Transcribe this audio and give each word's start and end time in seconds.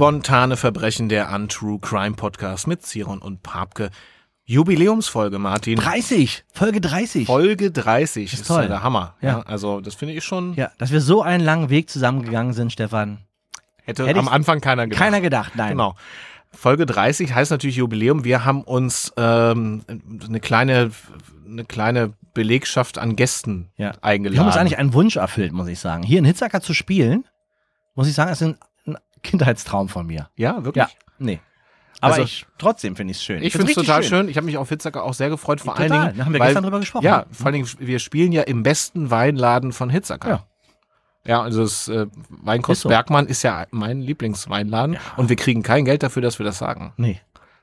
Spontane 0.00 0.56
Verbrechen, 0.56 1.10
der 1.10 1.30
Untrue 1.30 1.78
Crime 1.78 2.16
Podcast 2.16 2.66
mit 2.66 2.80
Ziron 2.80 3.18
und 3.18 3.42
Papke. 3.42 3.90
Jubiläumsfolge, 4.46 5.38
Martin. 5.38 5.76
30, 5.76 6.46
Folge 6.54 6.80
30. 6.80 7.26
Folge 7.26 7.70
30. 7.70 8.32
Ist 8.32 8.40
ist 8.40 8.46
toll. 8.48 8.62
ja 8.62 8.68
der 8.68 8.82
Hammer. 8.82 9.16
Ja. 9.20 9.28
Ja. 9.28 9.40
also, 9.40 9.82
das 9.82 9.94
finde 9.94 10.14
ich 10.14 10.24
schon. 10.24 10.54
Ja, 10.54 10.70
dass 10.78 10.90
wir 10.90 11.02
so 11.02 11.20
einen 11.20 11.44
langen 11.44 11.68
Weg 11.68 11.90
zusammengegangen 11.90 12.54
sind, 12.54 12.72
Stefan. 12.72 13.18
Hätte, 13.82 14.06
Hätte 14.06 14.20
am 14.20 14.28
Anfang 14.28 14.62
keiner 14.62 14.86
gedacht. 14.86 14.98
Keiner 15.02 15.20
gedacht, 15.20 15.52
nein. 15.56 15.72
Genau. 15.72 15.96
Folge 16.50 16.86
30 16.86 17.34
heißt 17.34 17.50
natürlich 17.50 17.76
Jubiläum. 17.76 18.24
Wir 18.24 18.46
haben 18.46 18.62
uns 18.62 19.12
ähm, 19.18 19.84
eine 20.26 20.40
kleine 20.40 20.92
eine 21.46 21.66
kleine 21.66 22.14
Belegschaft 22.32 22.96
an 22.96 23.16
Gästen 23.16 23.68
Ja. 23.76 23.92
eingeladen. 24.00 24.32
Wir 24.36 24.40
haben 24.40 24.46
uns 24.46 24.56
eigentlich 24.56 24.78
einen 24.78 24.94
Wunsch 24.94 25.16
erfüllt, 25.16 25.52
muss 25.52 25.68
ich 25.68 25.78
sagen. 25.78 26.04
Hier 26.04 26.20
in 26.20 26.24
Hitzacker 26.24 26.62
zu 26.62 26.72
spielen, 26.72 27.26
muss 27.94 28.08
ich 28.08 28.14
sagen, 28.14 28.32
ist 28.32 28.42
ein, 28.42 28.52
ein 28.54 28.69
Kindheitstraum 29.22 29.88
von 29.88 30.06
mir. 30.06 30.28
ja, 30.36 30.64
wirklich. 30.64 30.84
Ja, 30.84 30.90
nee. 31.18 31.40
Aber 32.02 32.14
Also- 32.14 32.24
ich, 32.24 32.46
trotzdem 32.56 32.96
finde 32.96 33.10
ich 33.10 33.18
es 33.18 33.24
schön. 33.24 33.42
Ich 33.42 33.52
finde 33.52 33.68
es 33.68 33.74
total 33.74 34.02
schön. 34.02 34.28
Ich 34.28 34.36
habe 34.38 34.46
mich 34.46 34.56
auf 34.56 34.68
Hitzacker 34.70 35.02
auch 35.04 35.12
sehr 35.12 35.28
gefreut, 35.28 35.60
vor 35.60 35.74
Total. 35.74 35.92
allen 35.92 36.02
Dingen. 36.06 36.18
Da 36.18 36.24
haben 36.24 36.32
wir 36.32 36.40
weil, 36.40 36.48
gestern 36.48 36.64
drüber 36.64 36.80
gesprochen. 36.80 37.04
Ja, 37.04 37.26
vor 37.30 37.46
allen 37.46 37.54
Dingen, 37.54 37.68
wir 37.78 37.98
spielen 37.98 38.32
ja 38.32 38.42
im 38.42 38.62
besten 38.62 39.10
Weinladen 39.10 39.72
von 39.72 39.90
Hitzacker. 39.90 40.28
Ja. 40.30 40.46
Ja, 41.26 41.42
also 41.42 41.60
das 41.62 41.88
äh, 41.88 42.06
Weinkost 42.30 42.78
Ist 42.78 42.82
so. 42.84 42.88
Bergmann 42.88 43.26
ist 43.26 43.42
ja 43.42 43.66
mein 43.70 44.00
Lieblingsweinladen 44.00 44.96
und 45.18 45.28
wir 45.28 45.36
kriegen 45.36 45.62
kein 45.62 45.84
Geld 45.84 46.02
dafür, 46.02 46.22
dass 46.22 46.38
wir 46.38 46.46
das 46.46 46.56
sagen. 46.56 46.94
Nee, 46.96 47.20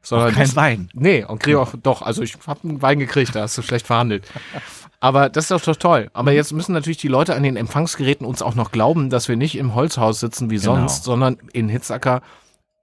Sondern 0.09 0.33
kein 0.33 0.45
das- 0.45 0.55
Wein. 0.55 0.89
Nee, 0.93 1.23
und 1.25 1.39
kriege 1.39 1.59
auch, 1.59 1.73
doch, 1.81 2.01
also 2.01 2.21
ich 2.21 2.35
habe 2.47 2.59
einen 2.67 2.81
Wein 2.81 2.99
gekriegt, 2.99 3.35
da 3.35 3.41
hast 3.41 3.57
du 3.57 3.61
schlecht 3.61 3.87
verhandelt. 3.87 4.25
Aber 4.99 5.29
das 5.29 5.45
ist 5.45 5.51
doch, 5.51 5.61
doch 5.61 5.75
toll. 5.75 6.09
Aber 6.13 6.31
jetzt 6.31 6.51
müssen 6.53 6.73
natürlich 6.73 6.97
die 6.97 7.07
Leute 7.07 7.35
an 7.35 7.43
den 7.43 7.55
Empfangsgeräten 7.55 8.25
uns 8.25 8.41
auch 8.41 8.55
noch 8.55 8.71
glauben, 8.71 9.09
dass 9.11 9.27
wir 9.27 9.35
nicht 9.35 9.55
im 9.57 9.75
Holzhaus 9.75 10.19
sitzen 10.19 10.49
wie 10.49 10.55
Genau. 10.57 10.75
sonst, 10.75 11.03
sondern 11.03 11.37
in 11.53 11.69
Hitzacker 11.69 12.21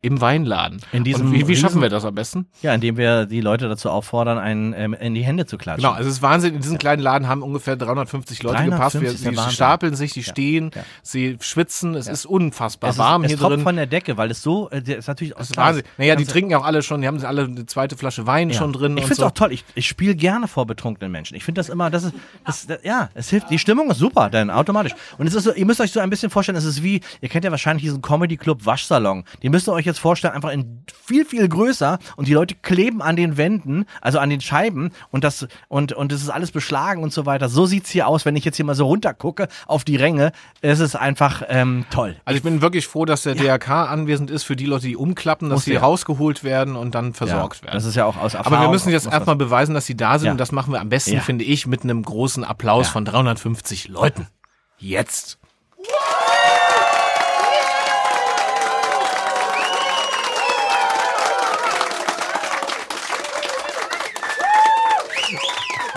im 0.04 0.20
Weinladen. 0.20 0.80
In 0.92 1.02
diesem 1.02 1.28
und 1.28 1.32
wie, 1.32 1.48
wie 1.48 1.56
schaffen 1.56 1.80
wir 1.80 1.88
das 1.88 2.04
am 2.04 2.14
besten? 2.14 2.46
Ja, 2.62 2.74
indem 2.74 2.96
wir 2.96 3.26
die 3.26 3.40
Leute 3.40 3.68
dazu 3.68 3.88
auffordern, 3.90 4.38
einen 4.38 4.74
ähm, 4.74 4.94
in 4.94 5.14
die 5.14 5.24
Hände 5.24 5.46
zu 5.46 5.56
klatschen. 5.56 5.82
Genau, 5.82 5.94
also 5.94 6.08
es 6.08 6.16
ist 6.16 6.22
Wahnsinn. 6.22 6.54
In 6.54 6.60
diesem 6.60 6.78
kleinen 6.78 7.00
Laden 7.02 7.26
haben 7.26 7.42
ungefähr 7.42 7.76
350 7.76 8.42
Leute 8.42 8.56
350 8.56 9.00
gepasst. 9.00 9.00
Wir, 9.24 9.30
sie 9.30 9.36
Wahnsinn. 9.36 9.52
stapeln 9.54 9.94
sich, 9.94 10.12
sie 10.12 10.22
stehen, 10.22 10.70
ja. 10.74 10.82
sie 11.02 11.38
schwitzen. 11.40 11.94
Es 11.94 12.06
ist 12.06 12.26
unfassbar 12.26 12.90
es 12.90 12.98
warm 12.98 13.24
ist, 13.24 13.28
hier 13.28 13.36
es 13.36 13.40
tropft 13.40 13.56
drin. 13.56 13.64
von 13.64 13.76
der 13.76 13.86
Decke, 13.86 14.16
weil 14.16 14.30
es 14.30 14.42
so, 14.42 14.68
äh, 14.70 14.82
der 14.82 14.98
ist 14.98 15.08
natürlich 15.08 15.34
das 15.34 15.50
ist. 15.50 15.56
Wahnsinn. 15.56 15.84
Naja, 15.96 16.16
die 16.16 16.24
Ganze- 16.24 16.32
trinken 16.32 16.50
ja 16.50 16.58
auch 16.58 16.64
alle 16.64 16.82
schon, 16.82 17.00
die 17.00 17.06
haben 17.06 17.24
alle 17.24 17.44
eine 17.44 17.66
zweite 17.66 17.96
Flasche 17.96 18.26
Wein 18.26 18.50
Ja. 18.50 18.58
schon 18.58 18.72
drin. 18.72 18.96
Ich 18.96 19.04
finde 19.04 19.12
es 19.14 19.18
so. 19.18 19.26
auch 19.26 19.30
toll. 19.30 19.52
Ich, 19.52 19.64
ich 19.74 19.86
spiele 19.88 20.14
gerne 20.14 20.48
vor 20.48 20.66
betrunkenen 20.66 21.10
Menschen. 21.10 21.34
Ich 21.36 21.44
finde 21.44 21.60
das 21.60 21.68
immer, 21.70 21.88
das 21.90 22.04
ist, 22.04 22.14
das, 22.44 22.66
das, 22.66 22.78
ja, 22.82 23.08
es 23.14 23.30
hilft. 23.30 23.48
Die 23.50 23.58
Stimmung 23.58 23.90
ist 23.90 23.98
super, 23.98 24.28
dann 24.28 24.50
automatisch. 24.50 24.92
Und 25.18 25.26
es 25.26 25.34
ist 25.34 25.44
so, 25.44 25.54
ihr 25.54 25.64
müsst 25.64 25.80
euch 25.80 25.92
so 25.92 26.00
ein 26.00 26.10
bisschen 26.10 26.30
vorstellen, 26.30 26.58
es 26.58 26.64
ist 26.64 26.82
wie, 26.82 27.00
ihr 27.20 27.28
kennt 27.28 27.44
ja 27.44 27.50
wahrscheinlich 27.50 27.84
diesen 27.84 28.02
Comedy 28.02 28.36
Club 28.36 28.66
Waschsalon. 28.66 29.24
Die 29.42 29.48
müsst 29.48 29.68
ihr 29.68 29.72
euch 29.72 29.86
jetzt 29.86 29.93
vorstellen, 29.98 30.34
einfach 30.34 30.50
in 30.50 30.84
viel, 31.04 31.24
viel 31.24 31.48
größer 31.48 31.98
und 32.16 32.28
die 32.28 32.34
Leute 32.34 32.54
kleben 32.54 33.02
an 33.02 33.16
den 33.16 33.36
Wänden, 33.36 33.86
also 34.00 34.18
an 34.18 34.30
den 34.30 34.40
Scheiben 34.40 34.90
und 35.10 35.24
das, 35.24 35.46
und, 35.68 35.92
und 35.92 36.12
es 36.12 36.22
ist 36.22 36.28
alles 36.30 36.50
beschlagen 36.50 37.02
und 37.02 37.12
so 37.12 37.26
weiter. 37.26 37.48
So 37.48 37.66
sieht's 37.66 37.90
hier 37.90 38.06
aus, 38.08 38.24
wenn 38.24 38.36
ich 38.36 38.44
jetzt 38.44 38.56
hier 38.56 38.64
mal 38.64 38.74
so 38.74 38.86
runtergucke 38.86 39.48
auf 39.66 39.84
die 39.84 39.96
Ränge. 39.96 40.32
Es 40.60 40.80
ist 40.80 40.96
einfach, 40.96 41.42
ähm, 41.48 41.84
toll. 41.90 42.16
Also 42.24 42.36
ich 42.36 42.42
bin 42.42 42.60
wirklich 42.62 42.86
froh, 42.86 43.04
dass 43.04 43.22
der 43.22 43.34
DRK 43.34 43.86
anwesend 43.90 44.30
ist 44.30 44.44
für 44.44 44.56
die 44.56 44.66
Leute, 44.66 44.86
die 44.86 44.96
umklappen, 44.96 45.48
dass 45.50 45.58
Muss 45.58 45.64
sie 45.64 45.74
ja. 45.74 45.80
rausgeholt 45.80 46.44
werden 46.44 46.76
und 46.76 46.94
dann 46.94 47.14
versorgt 47.14 47.58
Ja, 47.58 47.62
werden. 47.64 47.74
Das 47.74 47.84
ist 47.84 47.94
ja 47.94 48.04
auch 48.04 48.16
aus 48.16 48.34
Erfahrung. 48.34 48.58
Aber 48.58 48.66
wir 48.66 48.70
müssen 48.72 48.90
jetzt 48.90 49.06
erstmal 49.06 49.36
beweisen, 49.36 49.74
dass 49.74 49.86
sie 49.86 49.96
da 49.96 50.18
sind. 50.18 50.26
Ja. 50.26 50.32
Und 50.32 50.38
das 50.38 50.52
machen 50.52 50.72
wir 50.72 50.80
am 50.80 50.88
besten, 50.88 51.14
Ja. 51.14 51.20
finde 51.20 51.44
ich, 51.44 51.66
mit 51.66 51.82
einem 51.84 52.02
großen 52.02 52.44
Applaus 52.44 52.86
Ja. 52.86 52.92
von 52.92 53.04
350 53.04 53.88
Leuten. 53.88 54.26
Jetzt. 54.78 55.38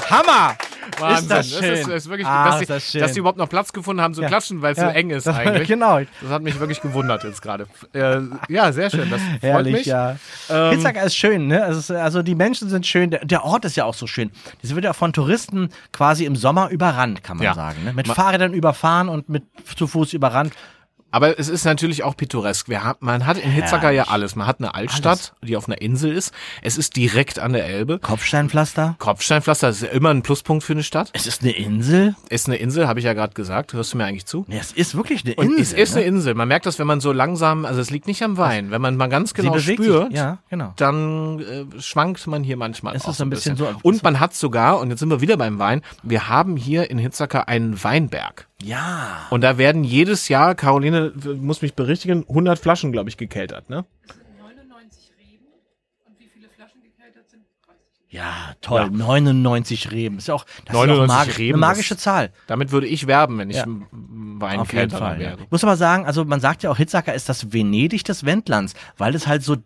Hammer! 0.10 0.56
Wahnsinn. 1.00 1.20
Ist 1.24 1.32
das 1.32 1.50
schön. 1.60 1.74
ist, 1.74 1.88
ist 1.90 2.10
wirklich, 2.10 2.26
Ah, 2.28 2.52
dass, 2.52 2.62
ist 2.62 2.70
das 2.70 2.92
schön. 2.92 3.02
dass 3.02 3.14
sie 3.14 3.20
überhaupt 3.20 3.38
noch 3.38 3.50
Platz 3.50 3.74
gefunden 3.74 4.02
haben 4.02 4.14
zu 4.14 4.22
Ja. 4.22 4.28
klatschen, 4.30 4.62
weil 4.62 4.72
es 4.72 4.78
Ja. 4.80 4.90
so 4.90 4.96
eng 4.96 5.10
ist 5.10 5.28
Das- 5.28 5.36
eigentlich. 5.38 5.68
genau. 5.68 6.00
Das 6.22 6.30
hat 6.32 6.42
mich 6.42 6.60
wirklich 6.60 6.82
gewundert 6.82 7.24
jetzt 7.24 7.42
gerade. 7.42 7.68
Äh, 7.94 8.20
ja, 8.50 8.72
sehr 8.72 8.90
schön. 8.90 9.10
Das 9.10 9.22
freut 9.22 9.42
Herrlich, 9.42 9.74
mich. 9.74 9.86
ja. 9.86 10.16
Ähm, 10.50 10.72
Hitzacker 10.72 11.04
ist 11.04 11.16
schön, 11.16 11.48
ne? 11.48 11.62
Also, 11.64 11.94
also 11.96 12.24
die 12.24 12.36
Menschen 12.36 12.70
sind 12.70 12.88
schön, 12.88 13.12
der, 13.12 13.26
der 13.26 13.44
Ort 13.44 13.66
ist 13.66 13.76
ja 13.76 13.84
auch 13.86 13.94
so 13.94 14.08
schön. 14.08 14.32
Das 14.62 14.74
wird 14.74 14.86
ja 14.86 14.94
von 14.94 15.12
Touristen 15.14 15.70
quasi 15.92 16.26
im 16.26 16.36
Sommer 16.36 16.70
überrannt, 16.70 17.24
kann 17.24 17.38
man 17.38 17.44
Ja. 17.46 17.54
sagen. 17.54 17.84
Ne? 17.84 17.94
Mit 17.94 18.08
Ma- 18.08 18.14
Fahrrädern 18.16 18.54
überfahren 18.54 19.10
und 19.10 19.28
mit 19.30 19.44
zu 19.76 19.88
Fuß 19.88 20.14
überrannt. 20.14 20.54
Aber 21.10 21.40
es 21.40 21.48
ist 21.48 21.64
natürlich 21.66 22.04
auch 22.04 22.18
pittoresk. 22.18 22.68
Haben, 22.74 22.98
man 23.00 23.26
hat 23.26 23.38
in 23.38 23.50
Hitzacker 23.50 23.92
ja 23.92 24.06
alles. 24.10 24.36
Man 24.36 24.46
hat 24.46 24.60
eine 24.60 24.76
Altstadt, 24.76 25.34
die 25.42 25.56
auf 25.56 25.68
einer 25.68 25.82
Insel 25.82 26.12
ist. 26.12 26.34
Es 26.62 26.78
ist 26.78 26.96
direkt 26.96 27.40
an 27.40 27.54
der 27.54 27.66
Elbe. 27.66 28.00
Kopfsteinpflaster. 28.00 28.96
Kopfsteinpflaster 29.00 29.68
das 29.68 29.78
ist 29.78 29.84
ja 29.84 29.90
immer 29.90 30.10
ein 30.10 30.22
Pluspunkt 30.22 30.64
für 30.64 30.74
eine 30.74 30.84
Stadt. 30.84 31.10
Es 31.14 31.26
ist 31.26 31.42
eine 31.42 31.52
Insel. 31.52 32.16
Ist 32.30 32.48
eine 32.48 32.58
Insel, 32.58 32.88
habe 32.88 33.00
ich 33.00 33.06
ja 33.06 33.14
gerade 33.14 33.34
gesagt. 33.34 33.74
Hörst 33.74 33.94
du 33.94 33.98
mir 33.98 34.06
eigentlich 34.06 34.26
zu? 34.26 34.46
Nee, 34.48 34.58
es 34.60 34.72
ist 34.74 34.96
wirklich 34.96 35.26
eine 35.26 35.36
Und 35.36 35.46
Insel. 35.58 35.62
es 35.62 35.74
ist 35.74 35.96
ne? 35.96 36.02
eine 36.02 36.08
Insel. 36.10 36.34
Man 36.36 36.48
merkt 36.48 36.66
das, 36.66 36.78
wenn 36.78 36.88
man 36.88 37.00
so 37.00 37.12
langsam, 37.12 37.66
also 37.66 37.80
es 37.80 37.90
liegt 37.90 38.08
nicht 38.08 38.22
am 38.24 38.38
Wein. 38.38 38.72
Wenn 38.72 38.82
man 38.82 38.98
mal 38.98 39.08
ganz 39.08 39.34
genau 39.34 39.58
spürt. 39.60 40.12
Ja, 40.14 40.40
genau. 40.50 40.74
dann 40.76 41.40
äh, 41.40 41.82
schwankt 41.82 42.28
man 42.28 42.44
hier 42.44 42.58
manchmal 42.58 42.96
Es 42.96 43.08
ist 43.08 43.22
ein 43.22 43.30
bisschen 43.30 43.56
so- 43.56 43.68
Und 43.82 44.04
man 44.04 44.20
hat 44.20 44.36
sogar, 44.36 44.80
und 44.80 44.90
jetzt 44.90 45.00
sind 45.00 45.10
wir 45.10 45.22
wieder 45.22 45.38
beim 45.38 45.58
Wein, 45.60 45.82
wir 46.04 46.28
haben 46.28 46.58
hier 46.58 46.90
in 46.90 46.98
Hitzacker 46.98 47.48
einen 47.48 47.82
Weinberg. 47.84 48.48
Ja. 48.62 49.28
Und 49.30 49.42
da 49.42 49.58
werden 49.58 49.84
jedes 49.84 50.30
Jahr, 50.30 50.56
Caroline 50.56 51.14
muss 51.40 51.62
mich 51.62 51.76
berichtigen, 51.76 52.26
100 52.28 52.58
Flaschen, 52.58 52.92
glaube 52.92 53.10
ich, 53.10 53.18
gekeltert, 53.18 53.70
ne? 53.70 53.86
99 54.40 55.12
Reben 55.20 55.46
und 56.06 56.20
wie 56.20 56.26
viele 56.28 56.50
Flaschen 56.50 56.82
gekeltert 56.82 57.30
sind, 57.30 57.44
weiß 57.68 57.76
ich 57.78 58.04
nicht. 58.06 58.14
Ja, 58.14 58.56
toll. 58.62 58.82
Ja. 58.82 58.90
99 58.90 59.92
Reben. 59.92 60.18
Ist 60.18 60.28
ja 60.28 60.34
auch, 60.34 60.46
das 60.66 60.74
99 60.74 61.04
ist 61.04 61.10
auch 61.12 61.16
magisch, 61.18 61.38
Reben, 61.38 61.54
eine 61.64 61.68
magische 61.68 61.94
das- 61.94 62.04
Zahl. 62.04 62.32
Damit 62.48 62.72
würde 62.72 62.88
ich 62.88 63.06
werben, 63.06 63.38
wenn 63.38 63.50
ich 63.52 63.58
Ja. 63.58 63.64
ein 63.66 63.84
Auf 63.84 63.92
jeden 63.92 64.42
Weinkelterer 64.42 65.00
Fall. 65.00 65.22
Ja. 65.22 65.30
wäre. 65.32 65.38
Ich 65.44 65.52
muss 65.52 65.64
aber 65.64 65.78
sagen, 65.78 66.06
also 66.08 66.26
man 66.26 66.40
sagt 66.40 66.64
ja 66.64 66.72
auch, 66.72 66.78
Hitzacker 66.78 67.14
ist 67.14 67.30
das 67.30 67.54
Venedig 67.54 68.04
des 68.06 68.26
Wendlands, 68.26 68.74
weil 68.98 69.14
es 69.14 69.28
halt 69.28 69.44
so 69.44 69.58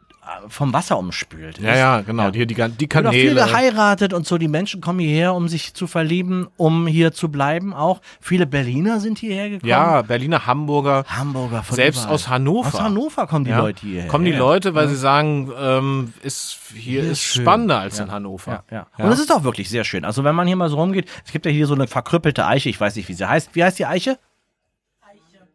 vom 0.47 0.74
Wasser 0.74 0.97
umspült. 0.97 1.59
Ja, 1.59 1.75
ja, 1.75 2.02
genau. 2.02 2.31
Hier 2.31 2.46
die, 2.46 2.56
die 2.56 2.58
Wird 2.58 2.72
auch 2.72 3.12
viel 3.12 3.34
Kanäle. 3.34 3.36
geheiratet 3.36 4.14
und 4.14 4.25
so. 4.25 4.38
Die 4.38 4.47
Menschen 4.47 4.81
kommen 4.81 5.00
hierher, 5.00 5.34
um 5.36 5.47
sich 5.47 5.74
zu 5.74 5.88
verlieben, 5.88 6.47
um 6.58 6.88
hier 6.88 7.12
zu 7.12 7.30
bleiben 7.30 7.74
auch. 7.74 8.02
Viele 8.19 8.46
Berliner 8.47 9.00
sind 9.00 9.19
hierher 9.19 9.50
gekommen. 9.50 9.69
Ja, 9.69 10.02
Berliner, 10.02 10.46
Hamburger. 10.46 11.03
Hamburger 11.08 11.64
von 11.64 11.75
Selbst 11.75 12.00
überall. 12.02 12.16
aus 12.16 12.28
Hannover. 12.30 12.68
Aus 12.68 12.81
Hannover 12.81 13.28
kommen 13.28 13.46
die 13.46 13.52
Ja. 13.52 13.59
Leute 13.59 13.81
hierher. 13.86 14.08
Kommen 14.08 14.25
die 14.25 14.31
Ja. 14.31 14.38
Leute, 14.40 14.74
weil 14.75 14.88
sie 14.88 14.96
sagen, 14.96 15.52
ähm, 15.59 16.14
ist, 16.24 16.58
hier, 16.74 17.02
Hier 17.03 17.12
ist 17.12 17.22
schön. 17.22 17.44
spannender 17.44 17.80
als 17.80 17.98
Ja. 17.98 18.06
in 18.06 18.12
Hannover. 18.12 18.63
Ja, 18.72 18.88
ja. 18.98 19.06
Und 19.06 19.12
es 19.12 19.19
ist 19.19 19.31
auch 19.31 19.44
wirklich 19.44 19.69
sehr 19.69 19.84
schön. 19.84 20.06
Also 20.06 20.24
wenn 20.24 20.36
man 20.36 20.48
hier 20.48 20.56
mal 20.56 20.69
so 20.69 20.78
rumgeht, 20.78 21.09
es 21.25 21.31
gibt 21.31 21.46
ja 21.46 21.52
hier 21.52 21.68
so 21.68 21.74
eine 21.74 21.88
verkrüppelte 21.88 22.46
Eiche, 22.46 22.69
ich 22.69 22.80
weiß 22.80 22.96
nicht, 22.96 23.08
wie 23.09 23.13
sie 23.13 23.28
heißt. 23.28 23.50
Wie 23.53 23.63
heißt 23.63 23.78
die 23.80 23.86
Eiche? 23.86 24.18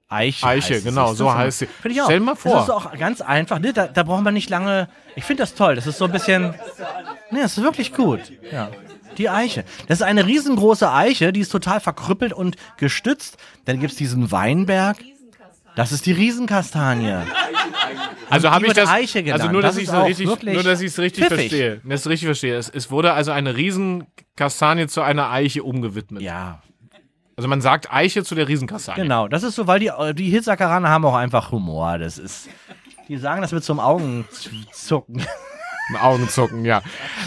Eiche. 0.09 0.47
Eiche, 0.47 0.81
genau, 0.83 1.15
so 1.15 1.33
heißt 1.34 1.59
sie. 1.61 1.67
Finde 1.67 1.94
ich 1.97 2.00
auch. 2.03 2.06
Stell 2.06 2.21
dir 2.21 2.25
mal 2.25 2.37
vor. 2.37 2.53
Das 2.55 2.65
ist 2.65 2.71
auch 2.71 2.97
ganz 2.97 3.21
einfach, 3.21 3.59
ne? 3.59 3.72
Da, 3.72 3.87
da 3.89 4.03
braucht 4.05 4.22
man 4.22 4.34
nicht 4.34 4.49
lange. 4.50 4.89
Ich 5.17 5.25
finde 5.25 5.43
das 5.43 5.55
toll. 5.55 5.75
Das 5.75 5.87
ist 5.87 5.99
so 5.99 6.05
ein 6.05 6.12
bisschen. 6.12 6.55
Ne, 7.31 7.41
das 7.43 7.59
ist 7.59 7.62
wirklich 7.65 7.93
gut. 7.93 8.21
Ja. 8.53 8.71
Die 9.19 9.28
Eiche. 9.31 9.65
Das 9.89 10.00
ist 10.00 10.06
eine 10.06 10.27
riesengroße 10.27 10.93
Eiche, 10.93 11.33
die 11.33 11.41
ist 11.41 11.49
total 11.50 11.81
verkrüppelt 11.81 12.33
und 12.33 12.56
gestützt. 12.77 13.39
Dann 13.65 13.81
gibt's 13.81 13.97
diesen 13.97 14.31
Weinberg. 14.31 14.99
Das 15.75 15.91
ist 15.93 16.06
die 16.06 16.12
Riesenkastanie. 16.12 17.17
Also 18.31 18.50
habe 18.50 18.67
ich 18.67 18.73
das, 18.73 18.88
Eiche 18.88 19.23
genannt. 19.23 19.43
also 19.43 19.52
nur, 19.52 19.62
dass 19.62 19.75
Das 19.75 19.82
ich 19.85 19.91
auch 19.91 20.06
richtig, 20.06 20.26
nur, 20.26 20.62
dass 20.62 20.81
ich 20.81 20.88
es 20.88 20.99
richtig 20.99 21.25
pfiffig. 21.25 21.49
verstehe. 21.50 21.81
Das 21.85 22.06
richtig 22.06 22.26
verstehe. 22.26 22.56
Es, 22.56 22.69
es 22.69 22.91
wurde 22.91 23.12
also 23.12 23.31
eine 23.32 23.56
Riesenkastanie 23.56 24.87
zu 24.87 25.02
einer 25.02 25.31
Eiche 25.31 25.62
umgewidmet. 25.62 26.23
Ja, 26.23 26.62
Also 27.37 27.49
man 27.49 27.61
sagt 27.61 27.93
Eiche 27.93 28.25
zu 28.25 28.35
der 28.35 28.49
Riesenkastanie. 28.49 29.03
Genau, 29.03 29.29
das 29.29 29.43
ist 29.43 29.56
so, 29.56 29.67
weil 29.67 29.79
die, 29.79 29.91
die 30.15 30.31
Hitzackeraner 30.31 30.88
haben 30.88 31.05
auch 31.05 31.15
einfach 31.15 31.53
Humor. 31.53 31.99
Das 31.99 32.17
ist, 32.17 32.49
die 33.09 33.19
sagen 33.19 33.43
das 33.43 33.53
mit 33.53 33.62
so 33.62 33.75
einem 33.75 33.81
Augenzucken. 33.81 35.23
Augenzucken, 36.00 36.65
ja. 36.65 36.83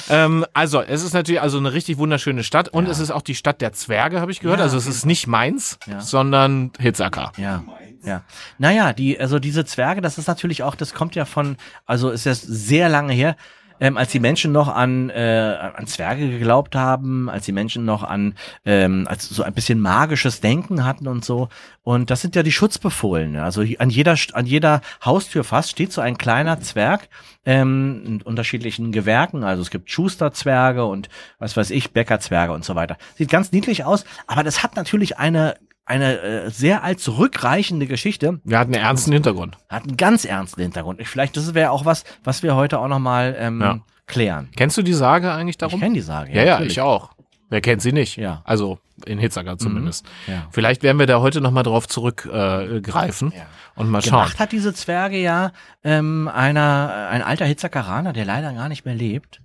Ähm, 0.10 0.46
also, 0.54 0.82
es 0.82 1.04
ist 1.04 1.14
natürlich 1.14 1.40
also 1.40 1.60
eine 1.60 1.72
richtig 1.72 1.98
wunderschöne 1.98 2.44
Stadt 2.44 2.68
und 2.68 2.90
es 2.90 3.00
ist 3.00 3.10
auch 3.12 3.22
die 3.22 3.36
Stadt 3.36 3.62
der 3.62 3.72
Zwerge, 3.72 4.20
habe 4.20 4.32
ich 4.32 4.42
gehört. 4.42 4.60
Ja, 4.60 4.66
also 4.66 4.76
es 4.78 4.86
ist 4.86 5.06
nicht 5.06 5.28
Mainz, 5.28 5.80
Ja. 5.86 6.02
sondern 6.02 6.72
Hitzacker. 6.78 7.32
Ja. 7.38 7.64
Ja. 8.04 8.24
Naja, 8.58 8.92
die, 8.94 9.20
also 9.20 9.40
diese 9.40 9.64
Zwerge, 9.66 10.02
das 10.02 10.18
ist 10.18 10.28
natürlich 10.28 10.64
auch, 10.64 10.76
das 10.76 10.94
kommt 10.94 11.16
ja 11.16 11.26
von, 11.26 11.58
also 11.86 12.10
ist 12.10 12.26
das 12.26 12.42
sehr 12.42 12.90
lange 12.90 13.14
her, 13.14 13.36
ähm, 13.80 13.98
als 13.98 14.12
die 14.12 14.20
Menschen 14.20 14.52
noch 14.52 14.68
an, 14.68 15.10
äh, 15.10 15.58
an 15.76 15.88
Zwerge 15.88 16.30
geglaubt 16.30 16.76
haben, 16.76 17.30
als 17.30 17.46
die 17.46 17.52
Menschen 17.52 17.86
noch 17.86 18.04
an, 18.04 18.36
ähm, 18.66 19.06
als 19.08 19.30
so 19.30 19.44
ein 19.44 19.54
bisschen 19.54 19.80
magisches 19.80 20.42
Denken 20.42 20.86
hatten 20.86 21.08
und 21.08 21.26
so. 21.26 21.50
Und 21.84 22.10
das 22.10 22.22
sind 22.22 22.36
ja 22.36 22.44
die 22.44 22.52
Schutzbefohlene. 22.52 23.44
Also 23.44 23.64
an 23.80 23.90
jeder, 23.90 24.16
an 24.34 24.46
jeder 24.46 24.82
Haustür 25.04 25.44
fast 25.44 25.72
steht 25.72 25.92
so 25.92 26.02
ein 26.02 26.18
kleiner 26.18 26.60
Zwerg, 26.62 27.10
ähm, 27.46 28.04
in 28.06 28.22
unterschiedlichen 28.22 28.92
Gewerken. 28.92 29.44
Also 29.44 29.62
es 29.62 29.72
gibt 29.72 29.90
Schusterzwerge 29.90 30.86
und 30.86 31.10
was 31.40 31.58
weiß 31.58 31.72
ich, 31.72 31.92
Bäckerzwerge 31.92 32.54
und 32.54 32.64
so 32.64 32.76
weiter. 32.76 32.98
Sieht 33.16 33.30
ganz 33.30 33.52
niedlich 33.52 33.86
aus, 33.86 34.06
aber 34.28 34.44
das 34.44 34.62
hat 34.62 34.76
natürlich 34.76 35.18
eine 35.18 35.56
eine 35.90 36.20
äh, 36.22 36.50
sehr 36.50 36.84
alt 36.84 37.00
zurückreichende 37.00 37.88
Geschichte. 37.88 38.40
Wir 38.44 38.60
hatten 38.60 38.74
einen 38.74 38.84
ernsten 38.84 39.12
Hintergrund. 39.12 39.58
Hat 39.70 39.84
einen 39.84 39.98
ganz 39.98 40.24
ernsten 40.26 40.62
Hintergrund. 40.62 41.00
Ich, 41.02 41.08
vielleicht 41.08 41.36
das 41.36 41.54
wäre 41.54 41.72
auch 41.72 41.86
was, 41.86 42.04
was 42.24 42.44
wir 42.44 42.56
heute 42.56 42.80
auch 42.80 42.88
noch 42.88 43.00
mal 43.00 43.36
ähm, 43.38 43.62
Ja. 43.62 43.80
klären. 44.08 44.50
Kennst 44.56 44.78
du 44.78 44.82
die 44.84 44.94
Sage 44.94 45.32
eigentlich 45.32 45.54
Ich 45.56 45.58
darum? 45.58 45.80
kenne 45.80 45.96
die 45.96 46.02
Sage. 46.02 46.32
ja, 46.34 46.44
ja, 46.44 46.52
natürlich. 46.54 46.74
ich 46.74 46.82
auch. 46.82 47.12
Wer 47.52 47.62
kennt 47.62 47.82
sie 47.82 47.92
nicht? 47.92 48.16
Ja. 48.18 48.42
Also 48.46 48.78
in 49.06 49.18
Hitzacker 49.18 49.58
zumindest. 49.58 50.06
Ja. 50.28 50.46
Vielleicht 50.52 50.84
werden 50.84 51.00
wir 51.00 51.08
da 51.08 51.20
heute 51.20 51.42
nochmal 51.42 51.64
drauf 51.64 51.88
zurückgreifen 51.88 53.32
äh, 53.32 53.38
Ja. 53.38 53.46
und 53.76 53.90
mal 53.90 54.02
schauen. 54.02 54.12
Gemacht 54.12 54.40
hat 54.40 54.52
diese 54.52 54.74
Zwerge 54.74 55.18
ja 55.18 55.52
ähm, 55.84 56.28
einer, 56.32 57.08
ein 57.10 57.24
alter 57.24 57.46
Hitzakeraner, 57.46 58.14
der 58.14 58.26
leider 58.26 58.54
gar 58.54 58.70
nicht 58.70 58.86
mehr 58.86 58.96
lebt. 58.96 59.42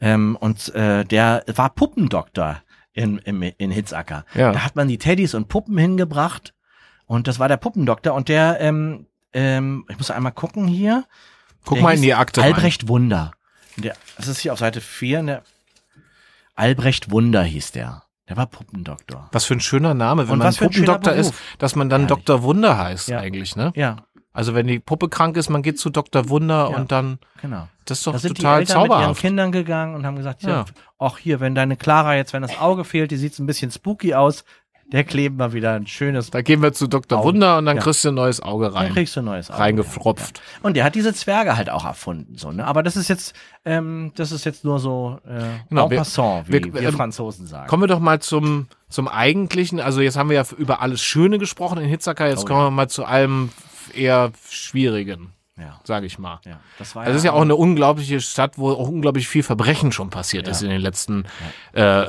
Ähm, 0.00 0.36
und 0.38 0.72
äh, 0.74 1.04
der 1.04 1.42
war 1.54 1.70
Puppendoktor 1.70 2.58
in, 2.92 3.18
in, 3.18 3.42
in 3.42 3.70
Hitzacker. 3.70 4.24
Ja. 4.34 4.52
Da 4.52 4.64
hat 4.64 4.76
man 4.76 4.88
die 4.88 4.98
Teddys 4.98 5.34
und 5.34 5.48
Puppen 5.48 5.76
hingebracht. 5.78 6.54
Und 7.06 7.26
das 7.28 7.38
war 7.38 7.48
der 7.48 7.56
Puppendoktor. 7.56 8.14
Und 8.14 8.28
der, 8.28 8.60
ähm, 8.60 9.06
ähm, 9.32 9.84
ich 9.88 9.96
muss 9.98 10.10
einmal 10.10 10.32
gucken 10.32 10.66
hier. 10.66 11.04
Guck 11.64 11.76
Der 11.76 11.82
mal 11.84 11.94
in 11.94 12.02
die 12.02 12.14
Akte 12.14 12.40
rein. 12.40 12.54
Albrecht 12.54 12.88
Wunder. 12.88 13.32
Der, 13.76 13.96
das 14.16 14.28
ist 14.28 14.38
hier 14.38 14.52
auf 14.52 14.58
Seite 14.58 14.80
4. 14.80 15.22
Der, 15.22 15.42
Albrecht 16.54 17.10
Wunder 17.10 17.42
hieß 17.42 17.72
der. 17.72 18.04
Der 18.28 18.36
war 18.36 18.46
Puppendoktor. 18.46 19.28
Was 19.32 19.44
für 19.44 19.54
ein 19.54 19.60
schöner 19.60 19.92
Name, 19.92 20.28
wenn 20.28 20.34
Und 20.34 20.38
man 20.38 20.54
Puppendoktor 20.54 21.14
ist, 21.14 21.34
dass 21.58 21.74
man 21.74 21.88
dann 21.88 22.06
Herrlich. 22.06 22.24
Dr. 22.24 22.42
Wunder 22.44 22.78
heißt 22.78 23.08
Ja. 23.08 23.18
eigentlich, 23.18 23.56
ne? 23.56 23.72
Ja, 23.74 23.96
Also 24.32 24.54
wenn 24.54 24.66
die 24.68 24.78
Puppe 24.78 25.08
krank 25.08 25.36
ist, 25.36 25.50
man 25.50 25.62
geht 25.62 25.78
zu 25.78 25.90
Dr. 25.90 26.28
Wunder 26.28 26.68
Ja. 26.70 26.76
und 26.76 26.92
dann, 26.92 27.18
genau. 27.42 27.66
das 27.84 27.98
ist 27.98 28.06
doch 28.06 28.12
Da 28.12 28.18
sind 28.20 28.38
die 28.38 28.42
total 28.42 28.60
Eltern 28.60 28.82
mit 28.82 28.90
ihren 28.90 28.98
zauberhaft. 28.98 29.20
Kindern 29.20 29.52
gegangen 29.52 29.94
und 29.96 30.06
haben 30.06 30.16
gesagt, 30.16 30.42
ja, 30.42 30.64
auch 30.98 31.18
hier, 31.18 31.40
wenn 31.40 31.54
deine 31.54 31.76
Clara 31.76 32.14
jetzt, 32.16 32.32
wenn 32.32 32.42
das 32.42 32.58
Auge 32.60 32.84
fehlt, 32.84 33.10
die 33.10 33.16
sieht 33.16 33.36
ein 33.40 33.46
bisschen 33.46 33.70
spooky 33.72 34.14
aus, 34.14 34.44
der 34.92 35.04
kleben 35.04 35.36
wir 35.38 35.52
wieder 35.52 35.74
ein 35.74 35.86
schönes, 35.86 36.30
Da 36.30 36.42
gehen 36.42 36.62
wir 36.62 36.72
zu 36.72 36.88
Dr. 36.88 37.18
Augen. 37.18 37.28
Wunder 37.28 37.58
und 37.58 37.66
dann 37.66 37.76
Ja. 37.76 37.82
kriegst 37.82 38.04
du 38.04 38.08
ein 38.08 38.14
neues 38.16 38.40
Auge 38.40 38.66
dann 38.66 38.74
rein. 38.74 38.92
kriegst 38.92 39.14
du 39.14 39.20
ein 39.20 39.24
neues 39.24 39.48
Auge. 39.50 39.60
Reingefropft. 39.60 40.38
Ja. 40.38 40.44
Und 40.64 40.76
der 40.76 40.82
hat 40.84 40.96
diese 40.96 41.14
Zwerge 41.14 41.56
halt 41.56 41.70
auch 41.70 41.84
erfunden, 41.84 42.36
so, 42.36 42.50
ne? 42.50 42.66
Aber 42.66 42.82
das 42.82 42.96
ist 42.96 43.06
jetzt, 43.08 43.32
ähm, 43.64 44.10
das 44.16 44.32
ist 44.32 44.44
jetzt 44.44 44.64
nur 44.64 44.80
so, 44.80 45.18
äh, 45.28 45.42
Genau, 45.68 45.84
en 45.84 45.90
wir- 45.90 45.98
passant, 45.98 46.48
wie 46.48 46.52
wir- 46.64 46.74
wir, 46.74 46.82
ähm, 46.88 46.94
Franzosen 46.94 47.46
sagen. 47.46 47.68
Kommen 47.68 47.84
wir 47.84 47.86
doch 47.88 48.00
mal 48.00 48.20
zum, 48.20 48.66
zum 48.88 49.06
Eigentlichen. 49.06 49.78
Also 49.80 50.00
jetzt 50.00 50.16
haben 50.16 50.28
wir 50.28 50.36
ja 50.36 50.44
über 50.58 50.80
alles 50.82 51.00
Schöne 51.02 51.38
gesprochen 51.38 51.78
in 51.78 51.88
Hitzacker, 51.88 52.26
jetzt 52.28 52.42
Oh, 52.42 52.46
kommen 52.46 52.58
ja. 52.60 52.66
wir 52.66 52.70
mal 52.72 52.88
zu 52.88 53.04
allem 53.04 53.50
eher 53.94 54.32
Schwierigen, 54.48 55.32
ja, 55.58 55.80
sage 55.84 56.06
ich 56.06 56.18
mal. 56.18 56.40
ja. 56.46 56.60
Das 56.78 56.94
war 56.96 57.02
Also 57.04 57.16
ist 57.18 57.24
ja 57.24 57.32
auch 57.32 57.42
eine 57.42 57.56
unglaubliche 57.56 58.20
Stadt, 58.20 58.58
wo 58.58 58.70
auch 58.70 58.88
unglaublich 58.88 59.28
viel 59.28 59.42
Verbrechen 59.42 59.92
schon 59.92 60.10
passiert 60.10 60.46
Ja. 60.46 60.52
ist 60.52 60.62
in 60.62 60.70
den 60.70 60.80
letzten 60.80 61.24
äh, 61.72 62.06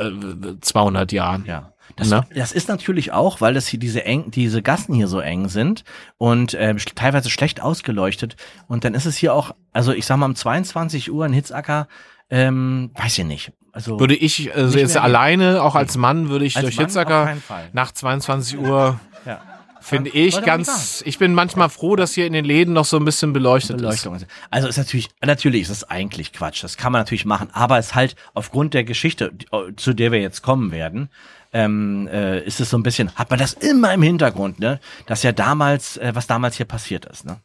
200 0.62 1.12
Jahren. 1.12 1.46
Ja. 1.46 1.74
Das, 1.98 2.10
Ne? 2.10 2.24
das 2.34 2.54
ist 2.54 2.70
natürlich 2.70 3.12
auch, 3.12 3.42
weil 3.42 3.54
das 3.54 3.68
hier 3.68 3.80
diese 3.80 4.06
eng, 4.06 4.32
diese 4.32 4.62
Gassen 4.62 4.94
hier 4.96 5.08
so 5.10 5.20
eng 5.20 5.50
sind 5.50 5.84
und 6.18 6.56
sch- 6.56 6.96
teilweise 6.96 7.30
schlecht 7.30 7.62
ausgeleuchtet. 7.62 8.38
Und 8.68 8.86
dann 8.86 8.94
ist 8.94 9.06
es 9.06 9.18
hier 9.18 9.34
auch, 9.34 9.54
also 9.74 9.92
ich 9.92 10.06
sag 10.06 10.16
mal 10.18 10.28
um 10.28 10.36
22 10.36 11.12
Uhr 11.12 11.26
in 11.26 11.34
Hitzacker, 11.34 11.88
ähm, 12.30 12.92
weiß 12.96 13.18
ich 13.18 13.26
nicht. 13.26 13.52
Also 13.74 14.00
Würde 14.00 14.16
ich, 14.16 14.54
also 14.56 14.78
jetzt 14.78 14.96
alleine, 14.98 15.62
auch 15.64 15.76
als 15.76 15.98
Mann, 15.98 16.30
würde 16.30 16.46
ich 16.46 16.56
als 16.56 16.64
durch 16.66 16.78
Mann 16.78 16.86
Hitzacker 16.86 17.38
nach 17.74 17.92
22 17.92 18.58
Uhr, 18.58 19.00
Ja. 19.26 19.42
Finde 19.82 20.10
ich 20.12 20.42
ganz, 20.44 21.04
ich 21.06 21.18
bin 21.18 21.34
manchmal 21.34 21.70
froh, 21.70 21.96
dass 21.96 22.14
hier 22.14 22.26
in 22.28 22.34
den 22.34 22.46
Läden 22.46 22.74
noch 22.74 22.86
so 22.86 22.98
ein 22.98 23.04
bisschen 23.06 23.34
beleuchtet 23.34 23.78
Beleuchtung. 23.78 24.16
ist. 24.16 24.26
Also 24.50 24.68
ist 24.68 24.78
natürlich, 24.78 25.10
natürlich 25.26 25.64
ist 25.64 25.70
es 25.70 25.84
eigentlich 25.84 26.32
Quatsch. 26.34 26.64
Das 26.64 26.78
kann 26.78 26.92
man 26.92 27.02
natürlich 27.02 27.26
machen, 27.26 27.50
aber 27.52 27.78
es 27.78 27.88
ist 27.88 27.96
halt 27.96 28.16
aufgrund 28.34 28.74
der 28.74 28.84
Geschichte, 28.84 29.34
äh, 29.52 29.74
zu 29.76 29.94
der 29.94 30.12
wir 30.12 30.20
jetzt 30.22 30.42
kommen 30.42 30.72
werden, 30.72 31.10
ähm, 31.54 32.08
äh, 32.12 32.40
ist 32.46 32.62
es 32.62 32.70
so 32.70 32.78
ein 32.78 32.84
bisschen, 32.84 33.14
hat 33.16 33.30
man 33.30 33.38
das 33.40 33.54
immer 33.54 33.94
im 33.94 34.02
Hintergrund, 34.02 34.60
ne? 34.60 34.80
Dass 35.08 35.22
ja 35.24 35.34
damals, 35.34 35.98
äh, 35.98 36.12
was 36.16 36.26
damals 36.28 36.56
hier 36.56 36.66
passiert 36.66 37.06
ist, 37.06 37.26
ne? 37.26 37.40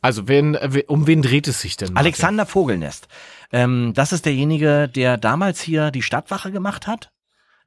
Also 0.00 0.28
wen, 0.28 0.54
we- 0.62 0.84
um 0.86 1.06
wen 1.06 1.22
dreht 1.22 1.48
es 1.48 1.60
sich 1.60 1.76
denn? 1.76 1.96
Alexander 1.96 2.46
Vogelnest. 2.46 3.08
Ähm, 3.52 3.92
das 3.94 4.12
ist 4.12 4.26
derjenige, 4.26 4.88
der 4.88 5.16
damals 5.16 5.60
hier 5.60 5.90
die 5.90 6.02
Stadtwache 6.02 6.52
gemacht 6.52 6.86
hat. 6.86 7.10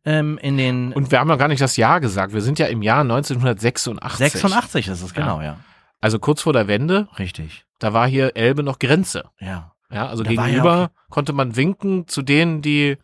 Ähm, 0.04 0.38
in 0.42 0.58
den 0.58 0.94
Und 0.94 1.12
wir 1.12 1.20
haben 1.20 1.28
noch 1.28 1.38
gar 1.38 1.48
nicht 1.48 1.62
das 1.62 1.78
Jahr 1.78 2.00
gesagt. 2.00 2.34
Wir 2.34 2.42
sind 2.42 2.58
ja 2.60 2.66
im 2.68 2.82
Jahr 2.82 3.02
1986. 3.02 4.32
86 4.32 4.88
ist 4.88 5.02
es, 5.02 5.14
genau, 5.14 5.42
ja. 5.42 5.58
Also 6.00 6.18
kurz 6.18 6.42
vor 6.42 6.54
der 6.54 6.68
Wende, 6.68 7.08
Richtig. 7.20 7.66
da 7.80 7.94
war 7.94 8.08
hier 8.08 8.36
Elbe 8.36 8.64
noch 8.64 8.80
Grenze. 8.80 9.26
Ja. 9.40 9.74
Ja, 9.92 10.08
also 10.08 10.24
Da 10.24 10.30
war 10.36 10.46
ja 10.46 10.50
gegenüber 10.52 10.92
konnte 11.10 11.34
man 11.34 11.56
winken 11.56 12.08
zu 12.08 12.22
denen, 12.22 12.62
die 12.62 12.98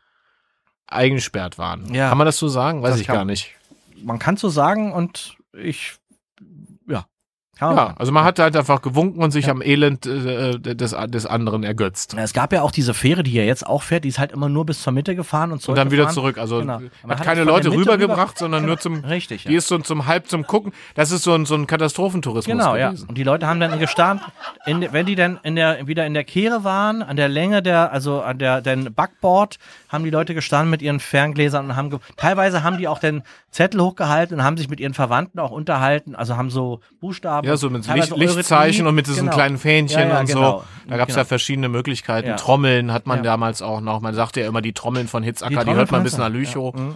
eingesperrt 0.88 1.57
waren. 1.57 1.94
Ja. 1.94 2.09
Kann 2.09 2.17
man 2.17 2.25
das 2.25 2.38
so 2.38 2.47
sagen? 2.47 2.81
Weiß 2.81 2.91
Das 2.91 3.01
ich 3.01 3.07
kann- 3.07 3.17
gar 3.17 3.25
nicht. 3.25 3.53
Man 4.03 4.19
kann 4.19 4.38
so 4.38 4.50
sagen 4.50 4.93
und 4.93 5.35
ich, 5.53 5.97
ja. 6.06 6.06
Kann 7.57 7.75
Ja, 7.75 7.94
also 7.98 8.12
man 8.12 8.24
hat 8.24 8.39
halt 8.39 8.56
einfach 8.56 8.81
gewunken 8.81 9.21
und 9.24 9.31
sich 9.31 9.50
am 9.50 9.62
Elend 9.62 10.06
äh, 10.06 10.59
des, 10.59 10.95
des 11.07 11.25
anderen 11.25 11.63
ergötzt. 11.63 12.15
Es 12.18 12.33
gab 12.33 12.54
ja 12.54 12.62
auch 12.62 12.71
diese 12.71 12.94
Fähre, 12.94 13.24
die 13.24 13.33
ja 13.33 13.44
jetzt 13.44 13.65
auch 13.65 13.83
fährt, 13.83 14.04
die 14.04 14.09
ist 14.09 14.19
halt 14.19 14.31
immer 14.31 14.50
nur 14.50 14.65
bis 14.65 14.81
zur 14.81 14.94
Mitte 14.94 15.15
gefahren 15.15 15.51
und 15.51 15.68
Und 15.68 15.75
dann 15.77 15.92
wieder 15.92 16.09
zurückgefahren. 16.09 16.13
zurück. 16.13 16.38
Also 16.38 16.59
Genau. 16.59 16.80
Man 17.04 17.12
hat 17.12 17.19
hat 17.19 17.25
keine 17.25 17.44
Leute 17.44 17.71
rübergebracht, 17.71 18.30
rüber- 18.30 18.39
sondern 18.39 18.65
nur 18.65 18.77
zum. 18.77 19.04
Richtig, 19.04 19.44
ja. 19.45 19.50
Die 19.50 19.56
ist 19.56 19.68
so 19.68 19.77
zum 19.80 20.06
halb 20.06 20.27
zum 20.27 20.45
Gucken. 20.45 20.71
Das 20.95 21.12
ist 21.12 21.24
so 21.24 21.33
ein, 21.33 21.45
so 21.45 21.56
ein 21.56 21.68
Katastrophentourismus 21.68 22.45
Genau, 22.57 22.75
ja. 22.75 22.89
gewesen. 22.89 23.09
Und 23.09 23.18
die 23.18 23.24
Leute 23.24 23.48
haben 23.48 23.60
dann 23.60 23.77
gestanden, 23.80 24.25
in, 24.65 24.86
wenn 24.92 25.06
die 25.06 25.15
dann 25.15 25.39
in 25.44 25.56
der, 25.56 25.88
wieder 25.88 26.06
in 26.06 26.13
der 26.13 26.24
Kehre 26.24 26.63
waren, 26.63 27.01
an 27.01 27.15
der 27.15 27.30
Länge 27.30 27.62
der, 27.62 27.92
also 27.92 28.21
an 28.21 28.38
der, 28.38 28.62
den 28.62 28.94
Backboard, 28.94 29.57
haben 29.89 30.03
die 30.03 30.10
Leute 30.10 30.33
gestanden 30.33 30.69
mit 30.69 30.81
ihren 30.81 31.00
Ferngläsern 31.00 31.65
und 31.65 31.75
haben, 31.75 32.00
teilweise 32.18 32.63
haben 32.63 32.77
die 32.77 32.88
auch 32.88 33.00
den 33.00 33.24
Zettel 33.51 33.81
hochgehalten 33.81 34.38
und 34.38 34.44
haben 34.44 34.57
sich 34.57 34.69
mit 34.69 34.80
ihren 34.80 34.94
Verwandten 34.94 35.39
auch 35.39 35.51
unterhalten, 35.51 36.15
also 36.15 36.36
haben 36.38 36.50
so 36.50 36.81
Buchstaben. 37.00 37.46
Ja, 37.47 37.57
so 37.57 37.69
mit 37.69 37.88
Licht, 37.88 38.15
Lichtzeichen 38.15 38.85
und 38.88 38.95
mit 38.95 39.07
diesen 39.07 39.25
Genau. 39.25 39.35
kleinen 39.35 39.57
Fähnchen 39.57 39.99
Ja, 39.99 40.07
ja, 40.09 40.19
und 40.19 40.25
genau. 40.27 40.59
so. 40.59 40.63
Da 40.89 40.97
gab 40.97 41.09
es 41.09 41.15
Genau. 41.15 41.21
ja 41.23 41.25
verschiedene 41.25 41.69
Möglichkeiten. 41.69 42.27
Ja. 42.29 42.35
Trommeln 42.35 42.91
hat 42.94 43.07
man 43.07 43.23
damals 43.23 43.61
auch 43.61 43.81
noch. 43.81 44.01
Man 44.01 44.13
sagt 44.13 44.38
ja 44.38 44.47
immer 44.47 44.61
die 44.61 44.73
Trommeln 44.73 45.07
von 45.07 45.23
Hitzacker, 45.23 45.49
die, 45.49 45.55
Trommeln 45.55 45.77
hört 45.77 45.91
man 45.91 45.99
von 46.01 46.03
bis 46.03 46.17
nach 46.17 46.27
Hitzacker, 46.31 46.38
Lüchow. 46.38 46.75
Mhm. 46.75 46.95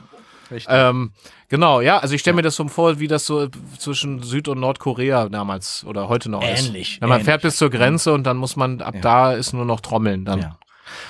Ähm, 0.67 1.11
genau, 1.47 1.79
ja, 1.79 1.99
also 1.99 2.13
ich 2.13 2.19
stelle 2.21 2.35
mir 2.35 2.41
das 2.41 2.55
so 2.57 2.67
vor, 2.67 2.99
wie 2.99 3.07
das 3.07 3.25
so 3.25 3.47
zwischen 3.77 4.21
Süd- 4.21 4.49
und 4.49 4.59
Nordkorea 4.59 5.29
damals 5.29 5.85
oder 5.85 6.09
heute 6.09 6.29
noch 6.29 6.43
ist. 6.43 6.67
Ähnlich, 6.67 6.99
Ja, 7.01 7.07
man 7.07 7.15
ähnlich. 7.19 7.25
fährt 7.25 7.41
bis 7.43 7.55
zur 7.55 7.69
Grenze 7.69 8.11
und 8.11 8.23
dann 8.25 8.35
muss 8.35 8.57
man, 8.57 8.81
ab 8.81 8.95
Ja. 8.95 9.01
da 9.01 9.31
ist 9.33 9.53
nur 9.53 9.63
noch 9.63 9.79
Trommeln 9.79 10.25
dann. 10.25 10.39
ja. 10.39 10.57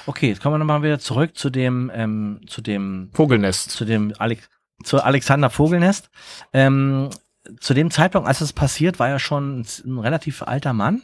Okay, 0.06 0.28
jetzt 0.30 0.44
kommen 0.44 0.54
wir 0.54 0.60
nochmal 0.60 0.84
wieder 0.84 1.00
zurück 1.00 1.36
zu 1.36 1.50
dem, 1.50 1.92
ähm, 1.94 2.42
zu 2.46 2.62
dem 2.62 3.10
Vogelnest. 3.14 3.72
zu 3.72 3.84
dem 3.84 4.14
Alex, 4.20 4.48
zu 4.84 5.04
Alexander 5.04 5.50
Vogelnest. 5.50 6.12
Ähm, 6.54 7.10
zu 7.60 7.74
dem 7.74 7.92
Zeitpunkt, 7.92 8.28
als 8.28 8.42
es 8.42 8.54
passiert, 8.54 9.00
war 9.00 9.10
er 9.10 9.20
schon 9.20 9.62
ein, 9.86 10.00
relativ 10.00 10.44
alter 10.44 10.74
Mann. 10.74 11.02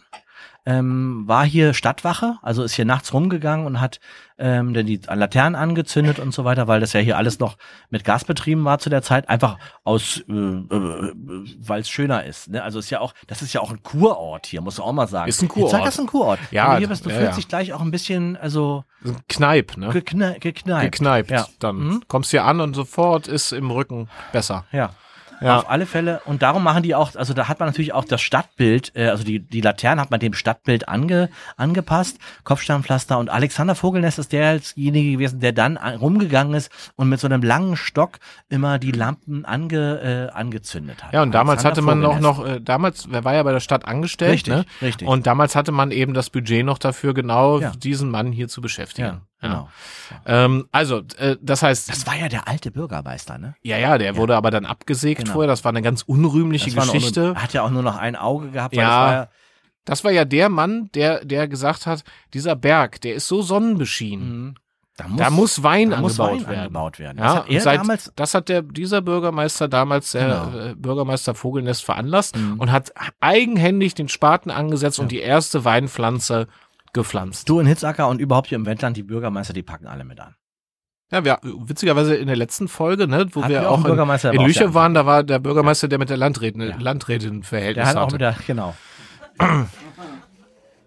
Ähm, 0.65 1.23
war 1.25 1.45
hier 1.45 1.73
Stadtwache, 1.73 2.39
also 2.41 2.61
ist 2.61 2.73
hier 2.73 2.83
nachts 2.83 3.13
rumgegangen 3.13 3.65
und 3.65 3.79
hat 3.79 4.01
ähm, 4.37 4.73
dann 4.73 4.85
die 4.85 4.99
Laternen 5.07 5.55
angezündet 5.55 6.19
und 6.19 6.33
so 6.33 6.43
weiter, 6.43 6.67
weil 6.67 6.81
das 6.81 6.91
ja 6.91 6.99
hier 6.99 7.15
alles 7.15 7.39
noch 7.39 7.57
mit 7.89 8.03
Gas 8.03 8.25
betrieben 8.25 8.65
war 8.65 8.77
zu 8.77 8.89
der 8.89 9.01
Zeit, 9.01 9.29
einfach 9.29 9.57
aus, 9.85 10.25
äh, 10.27 10.33
äh, 10.33 11.13
weil 11.59 11.79
es 11.79 11.89
schöner 11.89 12.25
ist. 12.25 12.49
Ne? 12.49 12.61
Also 12.61 12.79
ist 12.79 12.89
ja 12.89 12.99
auch, 12.99 13.13
das 13.27 13.41
ist 13.41 13.53
ja 13.53 13.61
auch 13.61 13.71
ein 13.71 13.81
Kurort 13.81 14.45
hier, 14.45 14.59
muss 14.59 14.75
du 14.75 14.83
auch 14.83 14.91
mal 14.91 15.07
sagen. 15.07 15.29
Ist 15.29 15.41
ein 15.41 15.47
Kurort. 15.47 15.71
Ich 15.71 15.77
sag, 15.77 15.85
das 15.85 15.93
ist 15.93 16.01
ein 16.01 16.07
Kurort. 16.07 16.39
Ja, 16.51 16.65
Wenn 16.65 16.71
du 16.73 16.77
hier 16.79 16.87
bist, 16.89 17.05
du 17.05 17.09
ja, 17.11 17.15
fühlst 17.15 17.31
ja. 17.31 17.35
dich 17.37 17.47
gleich 17.47 17.71
auch 17.73 17.81
ein 17.81 17.91
bisschen, 17.91 18.35
also 18.35 18.83
Kneip, 19.29 19.77
ne? 19.77 19.89
gekne 19.93 20.35
gekneipt. 20.37 20.91
Gekneipt. 20.91 21.31
Ja. 21.31 21.47
Dann 21.59 21.77
Mhm. 21.77 22.03
kommst 22.09 22.31
hier 22.31 22.43
an 22.43 22.59
und 22.59 22.73
sofort 22.75 23.27
ist 23.29 23.53
im 23.53 23.71
Rücken 23.71 24.09
besser. 24.33 24.65
Ja. 24.73 24.91
Ja. 25.39 25.57
Auf 25.59 25.69
alle 25.69 25.85
Fälle. 25.85 26.21
Und 26.25 26.41
darum 26.41 26.63
machen 26.63 26.81
die 26.83 26.95
auch, 26.95 27.15
also 27.15 27.33
da 27.33 27.47
hat 27.47 27.59
man 27.59 27.69
natürlich 27.69 27.93
auch 27.93 28.05
das 28.05 28.21
Stadtbild, 28.21 28.91
äh, 28.95 29.09
also 29.09 29.23
die, 29.23 29.39
die 29.39 29.61
Laternen 29.61 29.99
hat 30.01 30.09
man 30.09 30.19
dem 30.19 30.33
Stadtbild 30.33 30.89
ange, 30.89 31.29
angepasst, 31.57 32.17
Kopfsteinpflaster. 32.43 33.17
Und 33.19 33.29
Alexander 33.29 33.75
Vogelnest 33.75 34.17
ist 34.19 34.31
derjenige 34.31 35.11
gewesen, 35.11 35.39
der 35.39 35.51
dann 35.53 35.77
an- 35.77 35.95
rumgegangen 35.97 36.53
ist 36.55 36.71
und 36.95 37.09
mit 37.09 37.19
so 37.19 37.27
einem 37.27 37.43
langen 37.43 37.75
Stock 37.77 38.17
immer 38.49 38.79
die 38.79 38.91
Lampen 38.91 39.45
ange, 39.45 40.29
äh, 40.31 40.35
angezündet 40.35 41.03
hat. 41.03 41.13
Ja, 41.13 41.21
und 41.21 41.33
damals 41.33 41.63
hatte 41.65 41.81
Alexander 41.81 42.07
man 42.09 42.23
auch 42.23 42.35
Vogelnest. 42.35 42.55
noch, 42.55 42.55
äh, 42.57 42.61
damals, 42.61 43.07
wer 43.11 43.23
war 43.23 43.33
ja 43.35 43.43
bei 43.43 43.51
der 43.51 43.59
Stadt 43.59 43.85
angestellt, 43.85 44.31
Richtig, 44.33 44.53
ne? 44.53 44.65
richtig. 44.81 45.07
Und 45.07 45.27
damals 45.27 45.55
hatte 45.55 45.71
man 45.71 45.91
eben 45.91 46.13
das 46.13 46.29
Budget 46.29 46.65
noch 46.65 46.77
dafür, 46.79 47.13
genau 47.13 47.59
Ja. 47.59 47.71
diesen 47.77 48.09
Mann 48.09 48.31
hier 48.31 48.47
zu 48.47 48.61
beschäftigen. 48.61 49.07
Ja, 49.07 49.21
genau. 49.41 49.69
Ähm, 50.25 50.67
also, 50.71 51.01
äh, 51.17 51.37
das 51.41 51.63
heißt, 51.63 51.89
Das 51.89 52.07
war 52.07 52.15
ja 52.15 52.29
der 52.29 52.47
alte 52.47 52.71
Bürgermeister, 52.71 53.37
ne? 53.37 53.55
ja, 53.61 53.77
ja, 53.77 53.97
der 53.97 54.15
wurde 54.15 54.35
aber 54.35 54.51
dann 54.51 54.65
abgesägt 54.65 55.21
Genau. 55.21 55.33
vorher. 55.33 55.47
Das 55.47 55.63
war 55.63 55.69
eine 55.69 55.81
ganz 55.81 56.01
unrühmliche 56.03 56.71
Das 56.71 56.91
Geschichte. 56.91 57.33
Er 57.35 57.43
hat 57.43 57.53
ja 57.53 57.63
auch 57.63 57.69
nur 57.71 57.83
noch 57.83 57.97
ein 57.97 58.15
Auge 58.15 58.49
gehabt, 58.51 58.75
weil 58.75 58.81
Ja. 58.83 58.89
das 58.89 59.05
war 59.07 59.13
ja, 59.13 59.29
Das 59.85 60.03
war 60.03 60.11
ja 60.11 60.25
der 60.25 60.49
Mann, 60.49 60.89
der, 60.95 61.23
der 61.23 61.47
gesagt 61.47 61.85
hat, 61.85 62.03
dieser 62.33 62.55
Berg, 62.57 62.99
der 63.01 63.15
ist 63.15 63.27
so 63.27 63.41
sonnenbeschienen. 63.41 64.47
Mhm. 64.49 64.55
da 64.97 65.07
muss, 65.07 65.17
Da 65.19 65.29
muss 65.29 65.63
Wein 65.63 65.89
da 65.91 66.01
muss 66.01 66.19
angebaut 66.19 66.39
Wein 66.41 66.47
werden. 66.49 66.59
angebaut 66.63 66.99
werden. 66.99 67.17
Ja, 67.19 67.23
Das 67.23 67.35
hat 67.55 67.61
seit, 67.61 67.79
damals 67.81 68.11
das 68.15 68.33
hat 68.33 68.49
der, 68.49 68.63
dieser 68.63 69.01
Bürgermeister 69.01 69.67
damals, 69.67 70.11
der 70.13 70.49
Genau. 70.51 70.65
äh, 70.71 70.75
Bürgermeister 70.75 71.35
Vogelnest 71.35 71.85
veranlasst 71.85 72.35
Mhm. 72.35 72.59
und 72.59 72.71
hat 72.71 72.91
eigenhändig 73.19 73.93
den 73.93 74.09
Spaten 74.09 74.49
angesetzt 74.51 74.99
und 74.99 75.11
die 75.11 75.19
erste 75.19 75.63
Weinpflanze 75.65 76.47
gepflanzt. 76.97 77.47
Du 77.47 77.59
in 77.59 77.65
Hitzacker 77.67 78.07
und 78.09 78.19
überhaupt 78.19 78.47
hier 78.47 78.57
im 78.57 78.65
Wendland, 78.65 78.97
die 78.97 79.03
Bürgermeister, 79.03 79.53
die 79.53 79.63
packen 79.63 79.87
alle 79.87 80.03
mit 80.03 80.19
an. 80.19 80.35
Ja, 81.11 81.23
wir, 81.23 81.39
witzigerweise 81.41 82.15
in 82.15 82.27
der 82.27 82.35
letzten 82.35 82.67
Folge, 82.67 83.07
ne, 83.07 83.27
wo 83.31 83.41
Hatten 83.41 83.53
wir 83.53 83.69
auch 83.69 83.77
in, 83.77 83.83
Bürgermeister, 83.83 84.31
der 84.31 84.41
in 84.41 84.51
sehr 84.53 84.73
waren, 84.73 84.93
da 84.93 85.05
war 85.05 85.23
der 85.23 85.39
Bürgermeister, 85.39 85.87
der 85.87 85.99
mit 85.99 86.09
der 86.09 86.17
Landrätin, 86.17 86.61
Ja. 86.61 86.75
Landrätin 86.77 87.41
Der 87.41 87.43
Verhältnis 87.47 87.87
hat 87.87 87.95
auch 87.95 88.01
hatte. 88.07 88.15
wieder, 88.15 88.35
genau. 88.45 88.75
ja. 89.39 89.65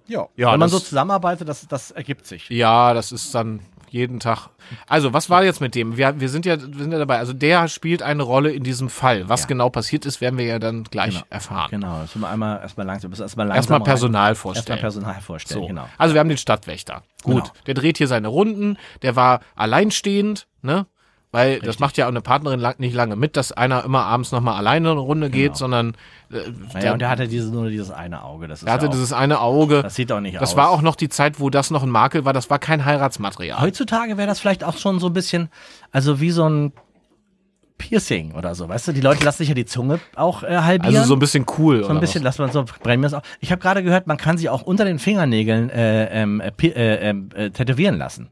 Ja, 0.07 0.27
Wenn 0.53 0.59
man 0.59 0.69
so 0.69 0.81
zusammenarbeitet, 0.81 1.49
das, 1.49 1.69
das 1.69 1.93
ergibt 1.93 2.27
sich. 2.27 2.49
Ja, 2.49 2.95
das 2.95 3.13
ist 3.13 3.33
dann 3.33 3.61
jeden 3.91 4.21
Tag. 4.21 4.49
Also, 4.87 5.13
was 5.13 5.29
war 5.31 5.43
jetzt 5.45 5.61
mit 5.61 5.75
dem? 5.75 5.97
Wir, 5.97 6.19
wir, 6.21 6.29
sind 6.29 6.47
ja, 6.47 6.57
wir 6.61 6.83
sind 6.83 6.93
ja 6.93 6.99
dabei. 6.99 7.19
Also, 7.19 7.33
der 7.33 7.69
spielt 7.69 8.03
eine 8.03 8.23
Rolle 8.23 8.51
in 8.53 8.63
diesem 8.63 8.89
Fall. 8.89 9.29
Was 9.29 9.43
Ja. 9.43 9.47
genau 9.49 9.69
passiert 9.71 10.07
ist, 10.07 10.21
werden 10.21 10.39
wir 10.39 10.47
ja 10.47 10.59
dann 10.59 10.85
gleich 10.85 11.15
Genau. 11.15 11.27
erfahren. 11.31 11.69
Genau, 11.71 11.93
das 12.01 12.15
müssen 12.15 12.21
wir 12.23 12.29
einmal 12.31 12.61
erstmal 12.61 12.87
langsam, 12.87 13.11
erstmal 13.11 13.47
langsam 13.47 13.57
Erstmal 13.57 13.79
rein- 13.79 13.85
Personal 13.85 14.29
Erstmal 14.31 14.55
vorstellen. 14.55 14.79
Personal 14.81 15.21
vorstellen, 15.21 15.61
So. 15.61 15.67
genau. 15.67 15.89
Also, 15.99 16.15
wir 16.15 16.21
haben 16.21 16.29
den 16.29 16.39
Stadtwächter. 16.39 17.03
Gut. 17.23 17.43
Genau. 17.43 17.55
Der 17.67 17.75
dreht 17.75 17.99
hier 17.99 18.07
seine 18.09 18.29
Runden. 18.29 18.79
Der 19.03 19.17
war 19.17 19.41
alleinstehend, 19.57 20.47
ne? 20.63 20.87
Weil 21.33 21.59
das 21.59 21.69
Richtig. 21.69 21.81
macht 21.81 21.97
ja 21.97 22.07
auch 22.07 22.09
eine 22.11 22.21
Partnerin 22.23 22.59
lang, 22.59 22.75
nicht 22.79 22.93
lange 22.93 23.15
mit, 23.15 23.37
dass 23.37 23.53
einer 23.53 23.85
immer 23.85 24.05
abends 24.05 24.33
nochmal 24.33 24.57
alleine 24.57 24.91
eine 24.91 24.99
Runde 25.01 25.31
geht, 25.31 25.53
Genau. 25.53 25.55
sondern 25.59 25.89
äh, 26.33 26.39
Naja, 26.73 26.81
der, 26.81 26.93
und 26.95 26.99
der 26.99 27.09
hatte 27.09 27.29
diese, 27.29 27.51
nur 27.53 27.69
dieses 27.71 27.93
eine 27.93 28.25
Auge. 28.25 28.49
Das 28.49 28.63
ist 28.63 28.67
er 28.67 28.73
hatte 28.73 28.87
ja 28.87 28.89
auch, 28.89 28.93
dieses 28.95 29.13
eine 29.13 29.41
Auge. 29.41 29.83
das 29.83 29.95
sieht 29.95 30.11
auch 30.11 30.19
nicht 30.19 30.35
Das 30.41 30.51
aus. 30.51 30.57
war 30.57 30.71
auch 30.71 30.83
noch 30.83 30.97
die 30.97 31.09
Zeit, 31.09 31.39
wo 31.39 31.49
das 31.49 31.71
noch 31.71 31.85
ein 31.85 31.89
Makel 31.89 32.25
war. 32.25 32.33
Das 32.33 32.51
war 32.51 32.59
kein 32.59 32.85
Heiratsmaterial. 32.85 33.61
Heutzutage 33.61 34.17
wäre 34.17 34.27
das 34.27 34.41
vielleicht 34.41 34.65
auch 34.65 34.77
schon 34.77 34.99
so 34.99 35.07
ein 35.07 35.13
bisschen, 35.13 35.51
also 35.93 36.21
wie 36.21 36.33
so 36.33 36.49
ein 36.49 36.73
Piercing 37.79 38.33
oder 38.33 38.55
so, 38.57 38.69
weißt 38.69 38.89
du? 38.89 38.93
Die 38.93 39.01
Leute 39.01 39.25
lassen 39.25 39.39
sich 39.39 39.49
ja 39.49 39.55
die 39.55 39.65
Zunge 39.65 40.01
auch 40.17 40.43
äh, 40.43 40.49
halbieren. 40.59 40.97
Also 40.97 41.07
so 41.09 41.15
ein 41.15 41.19
bisschen 41.21 41.47
cool. 41.59 41.83
So 41.85 41.91
ein 41.91 42.01
bisschen, 42.01 42.23
lass 42.25 42.39
man 42.39 42.51
so 42.51 42.65
brennen 42.83 43.03
wir 43.03 43.07
es 43.07 43.15
auch. 43.15 43.23
Ich 43.39 43.53
habe 43.53 43.63
gerade 43.63 43.83
gehört, 43.83 44.07
man 44.09 44.17
kann 44.19 44.37
sie 44.37 44.49
auch 44.51 44.63
unter 44.63 44.85
den 44.85 44.99
Fingernägeln 44.99 45.71
äh, 45.71 46.07
ähm, 46.23 46.41
äh, 46.41 46.51
äh, 46.67 47.09
ähm, 47.09 47.29
äh, 47.35 47.51
tätowieren 47.51 47.97
lassen. 47.97 48.29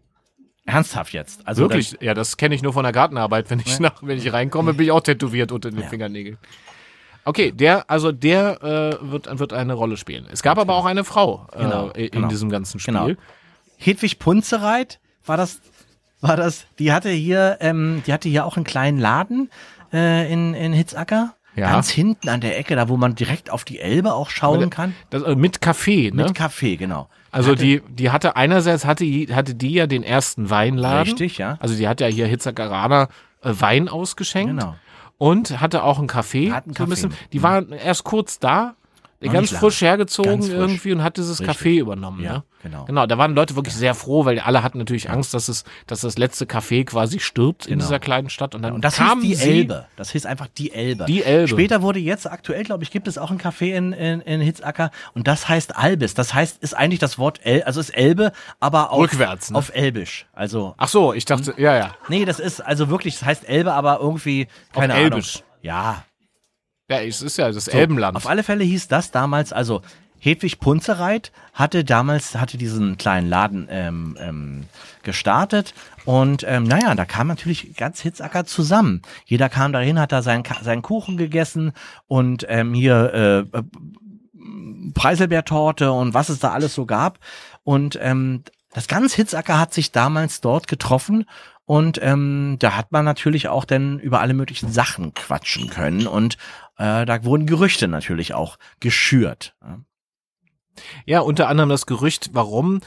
Ernsthaft 0.69 1.13
jetzt. 1.15 1.47
Also 1.47 1.63
Wirklich? 1.63 1.97
Ja, 2.01 2.13
das 2.13 2.37
kenne 2.37 2.55
ich 2.55 2.63
nur 2.63 2.75
von 2.75 2.83
der 2.83 2.93
Gartenarbeit. 2.93 3.49
Wenn 3.51 3.61
ich, 3.61 3.81
nach, 3.81 4.03
wenn 4.03 4.19
ich 4.19 4.33
reinkomme, 4.33 4.75
bin 4.75 4.85
ich 4.85 4.93
auch 4.93 5.01
tätowiert 5.01 5.51
unter 5.51 5.71
den 5.71 5.83
Fingernägeln. 5.83 6.37
Okay, 7.25 7.53
der, 7.53 7.91
also 7.91 8.13
der 8.13 8.63
äh, 8.63 9.11
wird, 9.11 9.39
wird 9.39 9.53
eine 9.53 9.73
Rolle 9.75 9.97
spielen. 9.97 10.27
Es 10.31 10.43
gab 10.43 10.59
aber 10.59 10.75
auch 10.75 10.85
eine 10.85 11.05
Frau 11.05 11.47
äh, 11.53 11.59
Genau, 11.63 11.89
in 11.91 12.11
genau. 12.11 12.29
diesem 12.29 12.51
ganzen 12.51 12.81
Spiel. 12.81 12.95
Genau. 12.95 13.11
Hedwig 13.79 14.19
Punzereit 14.19 14.99
war 15.25 15.37
das, 15.37 15.61
war 16.21 16.37
das, 16.37 16.67
die 16.79 16.93
hatte 16.93 17.11
hier, 17.11 17.59
ähm, 17.61 18.03
die 18.07 18.13
hatte 18.13 18.29
hier 18.29 18.45
auch 18.45 18.57
einen 18.57 18.65
kleinen 18.65 18.99
Laden 18.99 19.51
äh, 19.93 20.31
in, 20.33 20.55
in 20.55 20.73
Hitzacker. 20.73 21.35
Ja. 21.55 21.71
Ganz 21.71 21.89
hinten 21.91 22.29
an 22.29 22.41
der 22.41 22.59
Ecke, 22.59 22.77
da 22.77 22.89
wo 22.89 22.97
man 22.97 23.15
direkt 23.15 23.51
auf 23.51 23.65
die 23.65 23.81
Elbe 23.81 24.15
auch 24.15 24.31
schauen 24.31 24.71
kann. 24.71 24.95
Das, 25.11 25.23
äh, 25.23 25.35
mit 25.35 25.61
Kaffee, 25.61 26.11
ne? 26.11 26.25
Mit 26.25 26.35
Kaffee, 26.35 26.77
genau. 26.77 27.09
Also 27.31 27.55
die, 27.55 27.83
die 27.89 28.11
hatte 28.11 28.37
einerseits 28.37 28.85
hatte, 28.85 29.05
die- 29.05 29.35
hatte 29.35 29.55
die 29.55 29.73
ja 29.73 29.87
den 29.87 30.03
ersten 30.03 30.51
Weinladen. 30.51 31.05
Richtig, 31.13 31.39
ja. 31.39 31.57
Also 31.61 31.77
die 31.77 31.87
hat 31.89 32.01
ja 32.01 32.07
hier 32.07 32.27
Hitzakaraner 32.27 33.09
äh, 33.43 33.53
Wein 33.59 33.89
ausgeschenkt. 33.89 34.59
Genau. 34.59 34.75
Und 35.19 35.61
hatte 35.61 35.83
auch 35.83 35.99
einen 35.99 36.07
Kaffee. 36.07 36.53
Hat 36.53 36.65
so 36.65 36.71
ein 36.71 36.75
Kaffee. 36.75 36.91
bisschen. 36.91 37.15
Die 37.33 37.43
war 37.43 37.69
erst 37.71 38.05
kurz 38.05 38.39
da, 38.39 38.75
ganz 39.21 39.51
frisch 39.51 39.81
hergezogen 39.81 40.31
Ganz 40.33 40.47
frisch. 40.47 40.57
irgendwie 40.57 40.93
und 40.93 41.03
hat 41.03 41.17
dieses 41.17 41.41
Richtig. 41.41 41.57
Café 41.57 41.81
übernommen. 41.81 42.23
Ja, 42.23 42.33
ne? 42.35 42.43
genau. 42.63 42.85
Genau, 42.85 43.07
da 43.07 43.19
waren 43.19 43.35
Leute 43.35 43.57
wirklich 43.57 43.75
sehr 43.75 43.95
froh, 43.95 44.25
weil 44.25 44.39
alle 44.39 44.63
hatten 44.63 44.79
natürlich 44.79 45.11
Angst, 45.11 45.35
dass 45.35 45.49
es, 45.49 45.65
dass 45.89 46.03
das 46.03 46.19
letzte 46.19 46.45
Café 46.45 46.85
quasi 46.85 47.19
stirbt 47.19 47.67
in 47.67 47.73
Genau. 47.73 47.85
dieser 47.85 47.99
kleinen 47.99 48.31
Stadt. 48.31 48.55
Und 48.55 48.63
dann 48.63 48.75
Und 48.75 48.85
das 48.85 48.95
kam 48.97 49.21
die 49.21 49.35
Elbe. 49.35 49.87
Das 49.97 50.11
hieß 50.13 50.25
einfach 50.27 50.47
die 50.47 50.73
Elbe. 50.73 51.05
Die 51.07 51.25
Elbe. 51.25 51.49
Später 51.49 51.83
wurde 51.83 51.99
jetzt, 51.99 52.31
aktuell 52.31 52.63
glaube 52.63 52.85
ich, 52.85 52.93
gibt 52.93 53.09
es 53.09 53.19
auch 53.19 53.33
ein 53.33 53.39
Café 53.41 53.75
in, 53.75 53.93
in, 53.93 54.21
in 54.21 54.41
Hitzacker 54.41 54.91
und 55.15 55.27
das 55.27 55.49
heißt 55.49 55.77
Albis. 55.77 56.15
Das 56.15 56.33
heißt, 56.33 56.63
ist 56.63 56.75
eigentlich 56.75 57.01
das 57.01 57.19
Wort 57.19 57.41
El, 57.43 57.65
also 57.65 57.81
ist 57.81 57.91
Elbe, 57.91 58.31
aber 58.61 58.93
auf, 58.93 59.01
Rückwärts, 59.01 59.51
ne? 59.51 59.59
auf 59.59 59.75
Elbisch. 59.75 60.27
Also, 60.33 60.75
Ach 60.79 60.89
so, 60.89 61.13
ich 61.13 61.25
dachte, 61.25 61.55
ja, 61.57 61.77
ja. 61.77 61.95
nee, 62.09 62.25
das 62.25 62.39
ist 62.39 62.61
also 62.61 62.89
wirklich, 62.89 63.15
das 63.19 63.25
heißt 63.27 63.49
Elbe, 63.49 63.73
aber 63.73 63.99
irgendwie, 64.01 64.47
keine 64.73 64.93
Auf 64.95 64.99
Ahnung. 65.01 65.13
Elbisch. 65.13 65.43
Ja. 65.63 66.05
Ja, 66.89 67.01
es 67.03 67.23
ist 67.23 67.37
ja 67.37 67.51
das 67.51 67.67
So, 67.67 67.73
Elbenland. 67.73 68.17
Auf 68.17 68.27
alle 68.27 68.43
Fälle 68.43 68.65
hieß 68.65 68.89
das 68.89 69.11
damals, 69.11 69.53
also 69.53 69.83
Hedwig 70.21 70.59
Punzereit 70.59 71.33
hatte 71.53 71.85
damals, 71.85 72.35
hatte 72.35 72.59
diesen 72.59 72.99
kleinen 72.99 73.29
Laden 73.29 73.69
ähm, 73.71 74.17
ähm, 74.21 74.65
gestartet 75.03 75.75
und 76.05 76.45
ähm, 76.49 76.65
naja, 76.65 76.95
da 76.95 77.05
kam 77.05 77.29
natürlich 77.29 77.77
ganz 77.77 78.01
Hitzacker 78.01 78.45
zusammen. 78.45 79.03
Jeder 79.27 79.49
kam 79.49 79.73
dahin, 79.73 80.01
hat 80.01 80.13
da 80.13 80.23
seinen, 80.23 80.43
seinen 80.63 80.83
Kuchen 80.83 81.17
gegessen 81.19 81.73
und 82.09 82.47
ähm, 82.49 82.75
hier 82.75 83.47
äh, 83.55 83.63
Preiselbeertorte 84.95 85.93
und 85.93 86.15
was 86.15 86.31
es 86.31 86.41
da 86.41 86.51
alles 86.51 86.75
so 86.75 86.87
gab. 86.87 87.19
Und 87.63 87.99
ähm, 88.01 88.43
das 88.73 88.89
ganz 88.89 89.15
Hitzacker 89.15 89.59
hat 89.59 89.73
sich 89.73 89.93
damals 89.93 90.41
dort 90.41 90.67
getroffen 90.67 91.27
und 91.65 92.01
ähm, 92.03 92.57
da 92.59 92.77
hat 92.77 92.93
man 92.93 93.05
natürlich 93.05 93.49
auch 93.49 93.67
dann 93.67 94.01
über 94.01 94.21
alle 94.21 94.35
möglichen 94.35 94.73
Sachen 94.73 95.15
quatschen 95.15 95.69
können 95.69 96.07
und 96.07 96.39
äh, 96.79 97.05
da 97.05 97.25
wurden 97.25 97.47
Gerüchte 97.47 97.89
natürlich 97.89 98.35
auch 98.35 98.57
geschürt. 98.81 99.55
Ja. 101.07 101.21
unter 101.21 101.49
anderem 101.49 101.69
das 101.69 101.87
Gerücht, 101.87 102.31
warum 102.33 102.81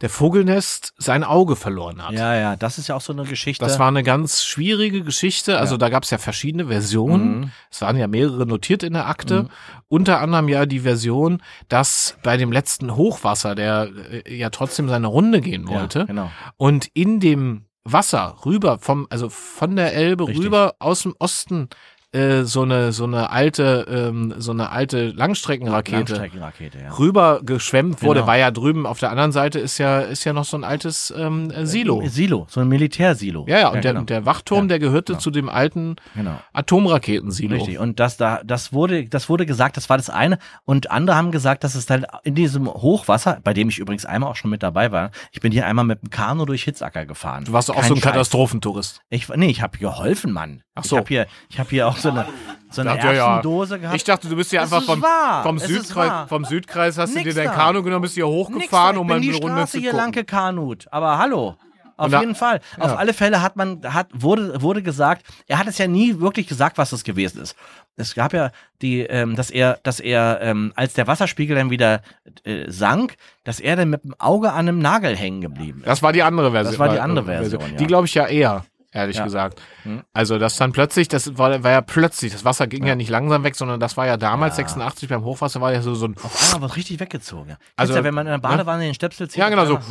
der 0.00 0.10
Vogelnest 0.10 0.94
sein 0.98 1.22
Auge 1.22 1.54
verloren 1.54 2.04
hat. 2.04 2.12
Ja, 2.12 2.34
ja, 2.34 2.56
das 2.56 2.76
ist 2.78 2.88
ja 2.88 2.96
auch 2.96 3.00
so 3.00 3.12
eine 3.12 3.22
Geschichte. 3.22 3.64
Das 3.64 3.78
war 3.78 3.86
eine 3.86 4.02
ganz 4.02 4.42
schwierige 4.42 5.02
Geschichte. 5.04 5.58
Also 5.58 5.74
Ja. 5.74 5.78
da 5.78 5.88
gab 5.90 6.02
es 6.02 6.10
ja 6.10 6.18
verschiedene 6.18 6.66
Versionen. 6.66 7.38
Mhm. 7.40 7.50
Es 7.70 7.80
waren 7.82 7.96
ja 7.96 8.08
mehrere 8.08 8.44
notiert 8.44 8.82
in 8.82 8.94
der 8.94 9.06
Akte. 9.06 9.48
Unter 9.86 10.20
anderem 10.20 10.48
ja 10.48 10.66
die 10.66 10.80
Version, 10.80 11.40
dass 11.68 12.16
bei 12.24 12.36
dem 12.36 12.50
letzten 12.50 12.96
Hochwasser, 12.96 13.54
der 13.54 13.90
äh, 14.26 14.36
ja 14.36 14.50
trotzdem 14.50 14.88
seine 14.88 15.06
Runde 15.06 15.40
gehen 15.40 15.68
wollte, 15.68 16.00
Ja, 16.00 16.04
genau. 16.06 16.30
und 16.56 16.88
in 16.94 17.20
dem 17.20 17.66
Wasser 17.84 18.38
rüber 18.44 18.78
vom, 18.80 19.06
also 19.10 19.28
von 19.28 19.76
der 19.76 19.92
Elbe 19.94 20.26
Richtig. 20.26 20.44
rüber 20.46 20.74
aus 20.80 21.02
dem 21.02 21.14
Osten 21.20 21.68
äh, 22.12 22.42
so 22.44 22.62
eine 22.62 22.92
so 22.92 23.04
eine 23.04 23.30
alte 23.30 23.86
ähm, 23.88 24.34
so 24.38 24.52
eine 24.52 24.70
alte 24.70 25.08
Langstreckenrakete 25.08 25.96
Langstreckenrakete, 26.14 26.78
ja. 26.78 26.92
rüber 26.98 27.40
geschwemmt 27.42 28.02
wurde, 28.02 28.20
Genau. 28.20 28.26
war 28.26 28.36
ja 28.36 28.50
drüben 28.50 28.86
auf 28.86 28.98
der 28.98 29.10
anderen 29.10 29.32
Seite 29.32 29.58
ist 29.58 29.78
ja 29.78 30.00
ist 30.00 30.24
ja 30.24 30.32
noch 30.32 30.44
so 30.44 30.56
ein 30.56 30.64
altes 30.64 31.12
ähm, 31.16 31.50
äh, 31.50 31.64
Silo. 31.66 32.02
Silo, 32.06 32.46
so 32.50 32.60
ein 32.60 32.68
Militärsilo. 32.68 33.46
Ja, 33.48 33.58
ja, 33.60 33.68
und 33.68 33.82
der, 33.82 33.94
genau. 33.94 34.04
der 34.04 34.26
Wachturm, 34.26 34.64
Ja, 34.64 34.68
der 34.68 34.78
gehörte 34.78 35.12
genau. 35.12 35.20
zu 35.20 35.30
dem 35.30 35.48
alten 35.48 35.96
genau. 36.14 36.38
Atomraketensilo. 36.52 37.56
Richtig. 37.56 37.78
Und 37.78 38.00
das 38.00 38.16
da, 38.16 38.40
das 38.44 38.72
wurde, 38.72 39.06
das 39.06 39.28
wurde 39.28 39.46
gesagt, 39.46 39.76
das 39.76 39.88
war 39.88 39.96
das 39.96 40.10
eine. 40.10 40.38
Und 40.64 40.90
andere 40.90 41.16
haben 41.16 41.30
gesagt, 41.32 41.64
dass 41.64 41.74
es 41.74 41.86
dann 41.86 42.06
in 42.24 42.34
diesem 42.34 42.66
Hochwasser, 42.68 43.38
bei 43.42 43.54
dem 43.54 43.68
ich 43.68 43.78
übrigens 43.78 44.04
einmal 44.04 44.30
auch 44.30 44.36
schon 44.36 44.50
mit 44.50 44.62
dabei 44.62 44.92
war, 44.92 45.10
ich 45.32 45.40
bin 45.40 45.52
hier 45.52 45.66
einmal 45.66 45.84
mit 45.84 46.02
dem 46.02 46.10
Kanu 46.10 46.44
durch 46.44 46.64
Hitzacker 46.64 47.06
gefahren. 47.06 47.44
Du 47.44 47.52
warst 47.52 47.68
doch 47.68 47.76
auch 47.76 47.80
Kein 47.80 47.88
so 47.88 47.94
ein 47.94 48.00
Scheiß. 48.00 48.12
Katastrophentourist. 48.12 49.00
Ich, 49.08 49.28
nee, 49.28 49.46
ich 49.50 49.62
habe 49.62 49.78
geholfen, 49.78 50.32
Mann. 50.32 50.62
Ach 50.74 50.84
so. 50.84 50.96
Ich 50.96 51.00
habe 51.00 51.08
hier, 51.08 51.26
ich 51.50 51.58
habe 51.58 51.70
hier 51.70 51.88
auch 51.88 51.96
so 51.96 52.10
eine, 52.10 52.26
so 52.70 52.80
eine 52.80 52.90
Dachte, 52.94 53.06
ja, 53.08 53.12
ja. 53.12 53.26
Erbsendose 53.36 53.78
gehabt. 53.78 53.96
Ich 53.96 54.04
dachte, 54.04 54.28
du 54.28 54.36
bist 54.36 54.52
ja 54.52 54.62
Es 54.62 54.72
einfach 54.72 54.86
vom, 54.86 55.04
vom, 55.42 55.58
Südkreis, 55.58 56.28
vom 56.28 56.44
Südkreis 56.44 56.96
hast 56.98 57.14
du 57.14 57.18
Nix 57.18 57.28
dir 57.28 57.34
dein 57.42 57.50
da. 57.50 57.54
Kanu 57.54 57.82
genommen, 57.82 58.02
bist 58.02 58.14
hier 58.14 58.26
hochgefahren, 58.26 58.96
um 58.96 59.06
ich 59.06 59.10
mal 59.14 59.20
bin 59.20 59.28
eine 59.30 59.38
Runde 59.38 59.66
zu 59.66 59.78
hier 59.78 59.90
gucken. 59.90 60.04
lang 60.04 60.12
gekanut. 60.12 60.86
Aber 60.90 61.18
hallo. 61.18 61.56
Auf 61.98 62.10
da- 62.10 62.20
jeden 62.20 62.34
Fall. 62.34 62.60
Auf 62.80 62.92
Ja. 62.92 62.96
alle 62.96 63.12
Fälle 63.12 63.42
hat 63.42 63.54
man, 63.56 63.80
hat, 63.84 64.08
wurde, 64.14 64.60
wurde 64.62 64.82
gesagt, 64.82 65.24
er 65.46 65.58
hat 65.58 65.66
es 65.68 65.76
ja 65.76 65.86
nie 65.86 66.18
wirklich 66.20 66.48
gesagt, 66.48 66.78
was 66.78 66.90
es 66.90 67.04
gewesen 67.04 67.42
ist. 67.42 67.54
Es 67.96 68.14
gab 68.14 68.32
ja 68.32 68.50
die, 68.80 69.00
ähm, 69.02 69.36
dass 69.36 69.50
er, 69.50 69.78
dass 69.82 70.00
er, 70.00 70.40
ähm, 70.40 70.72
als 70.74 70.94
der 70.94 71.06
Wasserspiegel 71.06 71.54
dann 71.54 71.68
wieder 71.70 72.00
äh, 72.44 72.64
sank, 72.70 73.16
dass 73.44 73.60
er 73.60 73.76
dann 73.76 73.90
mit 73.90 74.02
dem 74.04 74.14
Auge 74.18 74.50
an 74.52 74.60
einem 74.60 74.78
Nagel 74.78 75.14
hängen 75.14 75.42
geblieben 75.42 75.80
ist. 75.80 75.86
Das 75.86 76.02
war 76.02 76.14
die 76.14 76.22
andere 76.22 76.50
Version. 76.52 76.72
Das 76.72 76.78
war 76.78 76.88
die 76.88 76.98
andere 76.98 77.26
Version, 77.26 77.60
ja. 77.60 77.76
Die 77.76 77.86
glaube 77.86 78.06
ich 78.06 78.14
ja 78.14 78.26
eher, 78.26 78.64
ehrlich 78.92 79.16
Ja. 79.16 79.24
gesagt. 79.24 79.60
Hm. 79.82 80.02
Also 80.12 80.38
das 80.38 80.56
dann 80.56 80.72
plötzlich, 80.72 81.08
das 81.08 81.36
war, 81.38 81.62
war 81.64 81.70
ja 81.70 81.80
plötzlich, 81.80 82.32
das 82.32 82.44
Wasser 82.44 82.66
ging 82.66 82.86
ja. 82.86 82.94
nicht 82.94 83.10
langsam 83.10 83.42
weg, 83.44 83.56
sondern 83.56 83.80
das 83.80 83.96
war 83.96 84.06
ja 84.06 84.16
damals, 84.16 84.52
Ja. 84.54 84.64
86 84.64 85.08
beim 85.08 85.24
Hochwasser, 85.24 85.60
war 85.60 85.72
ja 85.72 85.82
so, 85.82 85.94
so 85.94 86.06
ein 86.06 86.16
Auf 86.22 86.54
einmal 86.54 86.68
wird 86.68 86.76
richtig 86.76 87.00
weggezogen. 87.00 87.50
Also, 87.76 87.92
Also, 87.92 87.94
ja, 87.94 88.04
wenn 88.04 88.14
man 88.14 88.26
in 88.26 88.32
der 88.32 88.38
Badewanne 88.38 88.84
den 88.84 88.94
Stöpsel 88.94 89.28
zieht. 89.28 89.38
Ja, 89.38 89.48
genau 89.48 89.64
so. 89.66 89.74
ne? 89.74 89.82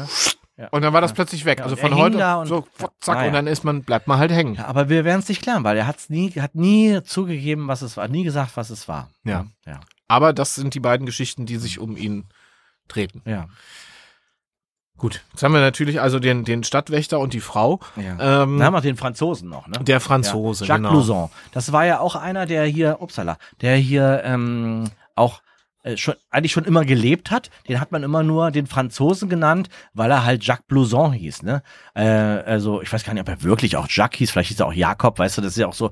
Ja. 0.57 0.67
Und 0.69 0.83
dann 0.83 0.93
war 0.93 1.01
das 1.01 1.13
plötzlich 1.13 1.45
weg. 1.45 1.57
Ja, 1.59 1.63
also 1.63 1.75
von 1.75 1.95
heute 1.95 2.37
und- 2.37 2.45
so 2.45 2.67
zack 2.99 3.15
Ja, 3.15 3.21
ja. 3.21 3.27
und 3.27 3.33
dann 3.33 3.47
ist 3.47 3.63
man 3.63 3.81
bleibt 3.83 4.07
man 4.07 4.19
halt 4.19 4.31
hängen. 4.31 4.55
Ja, 4.55 4.65
aber 4.67 4.89
wir 4.89 5.05
werden 5.05 5.19
es 5.21 5.27
nicht 5.29 5.41
klären, 5.41 5.63
weil 5.63 5.75
er 5.75 5.87
hat's 5.87 6.09
nie, 6.09 6.29
hat 6.39 6.53
nie 6.53 7.01
zugegeben, 7.03 7.67
was 7.67 7.81
es 7.81 7.97
war, 7.97 8.07
nie 8.07 8.23
gesagt, 8.23 8.51
was 8.57 8.69
es 8.69 8.87
war. 8.87 9.09
Ja. 9.23 9.47
Ja. 9.65 9.79
Aber 10.07 10.33
das 10.33 10.53
sind 10.53 10.75
die 10.75 10.79
beiden 10.79 11.05
Geschichten, 11.07 11.45
die 11.47 11.57
sich 11.57 11.79
um 11.79 11.97
ihn 11.97 12.25
treten. 12.89 13.21
Ja. 13.25 13.47
Gut, 15.01 15.23
jetzt 15.31 15.41
haben 15.41 15.53
wir 15.53 15.61
natürlich 15.61 15.99
also 15.99 16.19
den, 16.19 16.43
den 16.43 16.63
Stadtwächter 16.63 17.19
und 17.19 17.33
die 17.33 17.39
Frau. 17.39 17.79
ja. 17.95 18.43
Ähm, 18.43 18.59
Dann 18.59 18.63
haben 18.63 18.73
wir 18.73 18.81
den 18.81 18.97
Franzosen 18.97 19.49
noch, 19.49 19.67
ne? 19.67 19.79
der 19.79 19.99
Franzose, 19.99 20.63
ja. 20.63 20.67
Jacques 20.67 20.77
genau. 20.83 20.91
Blouson. 20.91 21.31
Das 21.53 21.71
war 21.71 21.87
ja 21.87 21.99
auch 21.99 22.15
einer, 22.15 22.45
der 22.45 22.65
hier, 22.65 23.01
upsala, 23.01 23.37
der 23.61 23.77
hier 23.77 24.21
ähm, 24.23 24.91
auch 25.15 25.41
äh, 25.81 25.97
schon, 25.97 26.13
eigentlich 26.29 26.51
schon 26.51 26.65
immer 26.65 26.85
gelebt 26.85 27.31
hat. 27.31 27.49
Den 27.67 27.79
hat 27.79 27.91
man 27.91 28.03
immer 28.03 28.21
nur 28.21 28.51
den 28.51 28.67
Franzosen 28.67 29.27
genannt, 29.27 29.69
weil 29.95 30.11
er 30.11 30.23
halt 30.23 30.45
Jacques 30.45 30.67
Blouson 30.67 31.13
hieß, 31.13 31.41
ne? 31.41 31.63
Äh, 31.95 32.03
also 32.03 32.83
ich 32.83 32.93
weiß 32.93 33.03
gar 33.03 33.13
nicht, 33.15 33.21
ob 33.21 33.29
er 33.29 33.41
wirklich 33.41 33.77
auch 33.77 33.87
Jacques 33.89 34.19
hieß, 34.19 34.29
vielleicht 34.29 34.49
hieß 34.49 34.59
er 34.59 34.67
auch 34.67 34.73
Jakob, 34.73 35.17
weißt 35.17 35.39
du, 35.39 35.41
das 35.41 35.53
ist 35.53 35.57
ja 35.57 35.67
auch 35.67 35.73
so 35.73 35.89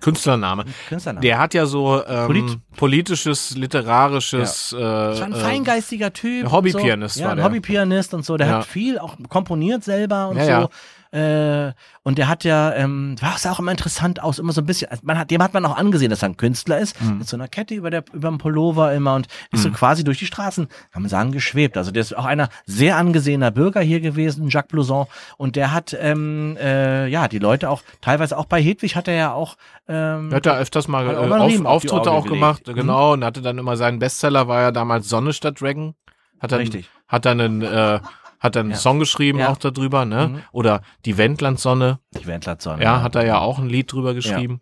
Künstlername. 0.00 0.64
Künstlername. 0.88 1.20
Der 1.22 1.38
hat 1.38 1.54
ja 1.54 1.66
so 1.66 2.02
ähm, 2.06 2.26
Polit- 2.26 2.58
politisches, 2.76 3.56
literarisches. 3.56 4.72
Äh, 4.72 4.78
Das 4.80 5.20
war 5.20 5.26
ein 5.26 5.32
äh, 5.32 5.36
feingeistiger 5.36 6.12
Typ. 6.12 6.50
Hobbypianist 6.50 7.14
so. 7.16 7.20
ja, 7.20 7.26
war 7.26 7.32
ein 7.32 7.36
der. 7.36 7.44
Hobbypianist 7.46 8.14
und 8.14 8.24
so. 8.24 8.36
Der 8.36 8.46
Ja. 8.46 8.58
hat 8.58 8.66
viel 8.66 8.98
auch 8.98 9.16
komponiert 9.28 9.84
selber 9.84 10.28
und 10.28 10.36
Ja, 10.38 10.62
so. 10.62 10.68
Äh, 11.12 11.72
und 12.02 12.18
der 12.18 12.28
hat 12.28 12.44
ja, 12.44 12.72
ähm, 12.74 13.16
war 13.20 13.36
sah 13.36 13.50
auch 13.52 13.58
immer 13.58 13.72
interessant 13.72 14.22
aus, 14.22 14.38
immer 14.38 14.52
so 14.52 14.60
ein 14.60 14.66
bisschen, 14.66 14.90
also 14.90 15.02
man 15.04 15.18
hat, 15.18 15.30
dem 15.30 15.42
hat 15.42 15.52
man 15.54 15.64
auch 15.66 15.76
angesehen, 15.76 16.10
dass 16.10 16.22
er 16.22 16.28
ein 16.28 16.36
Künstler 16.36 16.78
ist, 16.78 17.00
Mhm. 17.00 17.18
mit 17.18 17.28
so 17.28 17.36
einer 17.36 17.48
Kette 17.48 17.74
über 17.74 17.90
der, 17.90 18.04
über 18.12 18.28
dem 18.28 18.38
Pullover 18.38 18.92
immer 18.94 19.14
und 19.14 19.26
ist 19.52 19.62
so 19.62 19.70
quasi 19.70 20.04
durch 20.04 20.18
die 20.18 20.26
Straßen, 20.26 20.68
kann 20.92 21.02
man 21.02 21.08
sagen, 21.08 21.32
geschwebt. 21.32 21.76
Also 21.76 21.90
der 21.90 22.02
ist 22.02 22.16
auch 22.16 22.24
einer 22.26 22.48
sehr 22.64 22.96
angesehener 22.96 23.50
Bürger 23.50 23.80
hier 23.80 24.00
gewesen, 24.00 24.48
Jacques 24.48 24.70
Blouson. 24.70 25.06
Und 25.36 25.56
der 25.56 25.72
hat, 25.72 25.96
ähm, 26.00 26.56
äh, 26.60 27.08
ja, 27.08 27.26
die 27.28 27.38
Leute 27.40 27.70
auch, 27.70 27.82
teilweise 28.00 28.38
auch 28.38 28.46
bei 28.46 28.62
Hedwig 28.62 28.94
hat 28.94 29.08
er 29.08 29.14
ja 29.14 29.32
auch, 29.32 29.56
ähm, 29.88 30.30
Er 30.30 30.36
hat 30.36 30.46
da 30.46 30.58
öfters 30.58 30.86
mal 30.88 31.06
äh, 31.08 31.16
auf, 31.16 31.64
Auftritte 31.66 32.10
auch 32.12 32.24
gelegt. 32.24 32.28
gemacht, 32.40 32.66
Mhm. 32.68 32.74
genau, 32.74 33.12
und 33.14 33.24
hatte 33.24 33.42
dann 33.42 33.58
immer 33.58 33.76
seinen 33.76 33.98
Bestseller, 33.98 34.46
war 34.48 34.60
ja 34.62 34.70
damals 34.70 35.08
Sonne 35.08 35.32
statt 35.32 35.60
Dragon. 35.60 35.94
Hat 36.40 36.52
dann, 36.52 36.60
Richtig. 36.60 36.88
Hat 37.08 37.26
dann 37.26 37.40
einen, 37.40 37.62
äh, 37.62 37.98
hat 38.40 38.56
dann 38.56 38.66
einen 38.66 38.70
Ja. 38.72 38.76
Song 38.78 38.98
geschrieben 38.98 39.38
Ja. 39.38 39.50
auch 39.50 39.58
darüber, 39.58 40.04
ne? 40.04 40.28
Mhm. 40.28 40.42
Oder 40.52 40.82
die 41.04 41.16
Wendlandsonne, 41.18 42.00
die 42.18 42.26
Wendlandsonne. 42.26 42.82
ja, 42.82 43.02
hat 43.02 43.14
er 43.14 43.24
ja 43.26 43.38
auch 43.38 43.58
ein 43.58 43.68
Lied 43.68 43.92
drüber 43.92 44.14
geschrieben. 44.14 44.60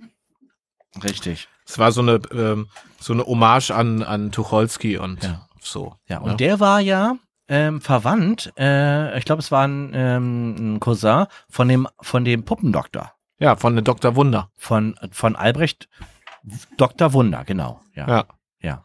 Richtig. 1.02 1.48
Es 1.66 1.78
war 1.78 1.92
so 1.92 2.00
eine, 2.00 2.20
ähm, 2.32 2.68
so 2.98 3.12
eine 3.12 3.24
Hommage 3.24 3.70
an, 3.70 4.02
an 4.02 4.32
Tucholsky 4.32 4.98
und 4.98 5.22
Ja. 5.22 5.46
so. 5.60 5.94
Ja, 6.08 6.18
und 6.18 6.40
der 6.40 6.60
war 6.60 6.80
ja 6.80 7.16
ähm, 7.50 7.80
verwandt, 7.80 8.52
äh, 8.58 9.16
ich 9.16 9.24
glaube, 9.24 9.40
es 9.40 9.50
war 9.50 9.66
ein, 9.66 9.92
ähm, 9.94 10.74
ein 10.74 10.80
Cousin 10.80 11.24
von 11.48 11.66
dem, 11.66 11.88
von 12.02 12.22
dem 12.26 12.44
Puppendoktor. 12.44 13.12
Ja, 13.38 13.56
von 13.56 13.74
der 13.74 13.82
Dr. 13.82 14.16
Wunder. 14.16 14.50
Von, 14.56 14.96
von 15.12 15.34
Albrecht 15.34 15.88
Dr. 16.76 17.12
Wunder, 17.14 17.44
genau. 17.44 17.80
Ja. 17.94 18.06
Ja. 18.08 18.24
ja. 18.60 18.84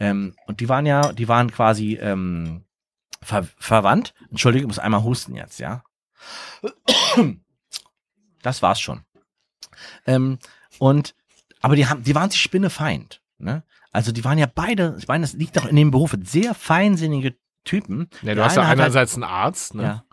Ähm, 0.00 0.34
und 0.46 0.60
die 0.60 0.68
waren 0.70 0.86
ja, 0.86 1.12
die 1.12 1.28
waren 1.28 1.50
quasi 1.50 1.96
ähm, 2.00 2.64
ver 3.22 3.46
verwandt. 3.58 4.14
Entschuldigung, 4.30 4.70
ich 4.70 4.76
muss 4.76 4.84
einmal 4.84 5.02
husten 5.02 5.34
jetzt, 5.34 5.58
ja. 5.58 5.82
Das 8.42 8.62
war's 8.62 8.80
schon. 8.80 9.02
Ähm, 10.06 10.38
und 10.78 11.14
aber 11.60 11.76
die 11.76 11.86
haben, 11.86 12.02
die 12.02 12.14
waren 12.14 12.30
sich 12.30 12.40
spinnefeind. 12.40 13.20
Ne? 13.38 13.62
Also 13.92 14.12
die 14.12 14.24
waren 14.24 14.38
ja 14.38 14.46
beide, 14.52 14.96
ich 14.98 15.08
meine, 15.08 15.22
das 15.22 15.32
liegt 15.34 15.56
doch 15.56 15.66
in 15.66 15.76
dem 15.76 15.90
Beruf, 15.90 16.14
sehr 16.22 16.54
feinsinnige 16.54 17.36
Typen. 17.64 18.08
Ja, 18.22 18.30
du 18.30 18.36
Der 18.36 18.44
hast 18.44 18.56
ja 18.56 18.66
halt- 18.66 18.78
einerseits 18.78 19.14
einen 19.14 19.24
Arzt, 19.24 19.74
ne? 19.74 19.82
ja. 19.82 20.04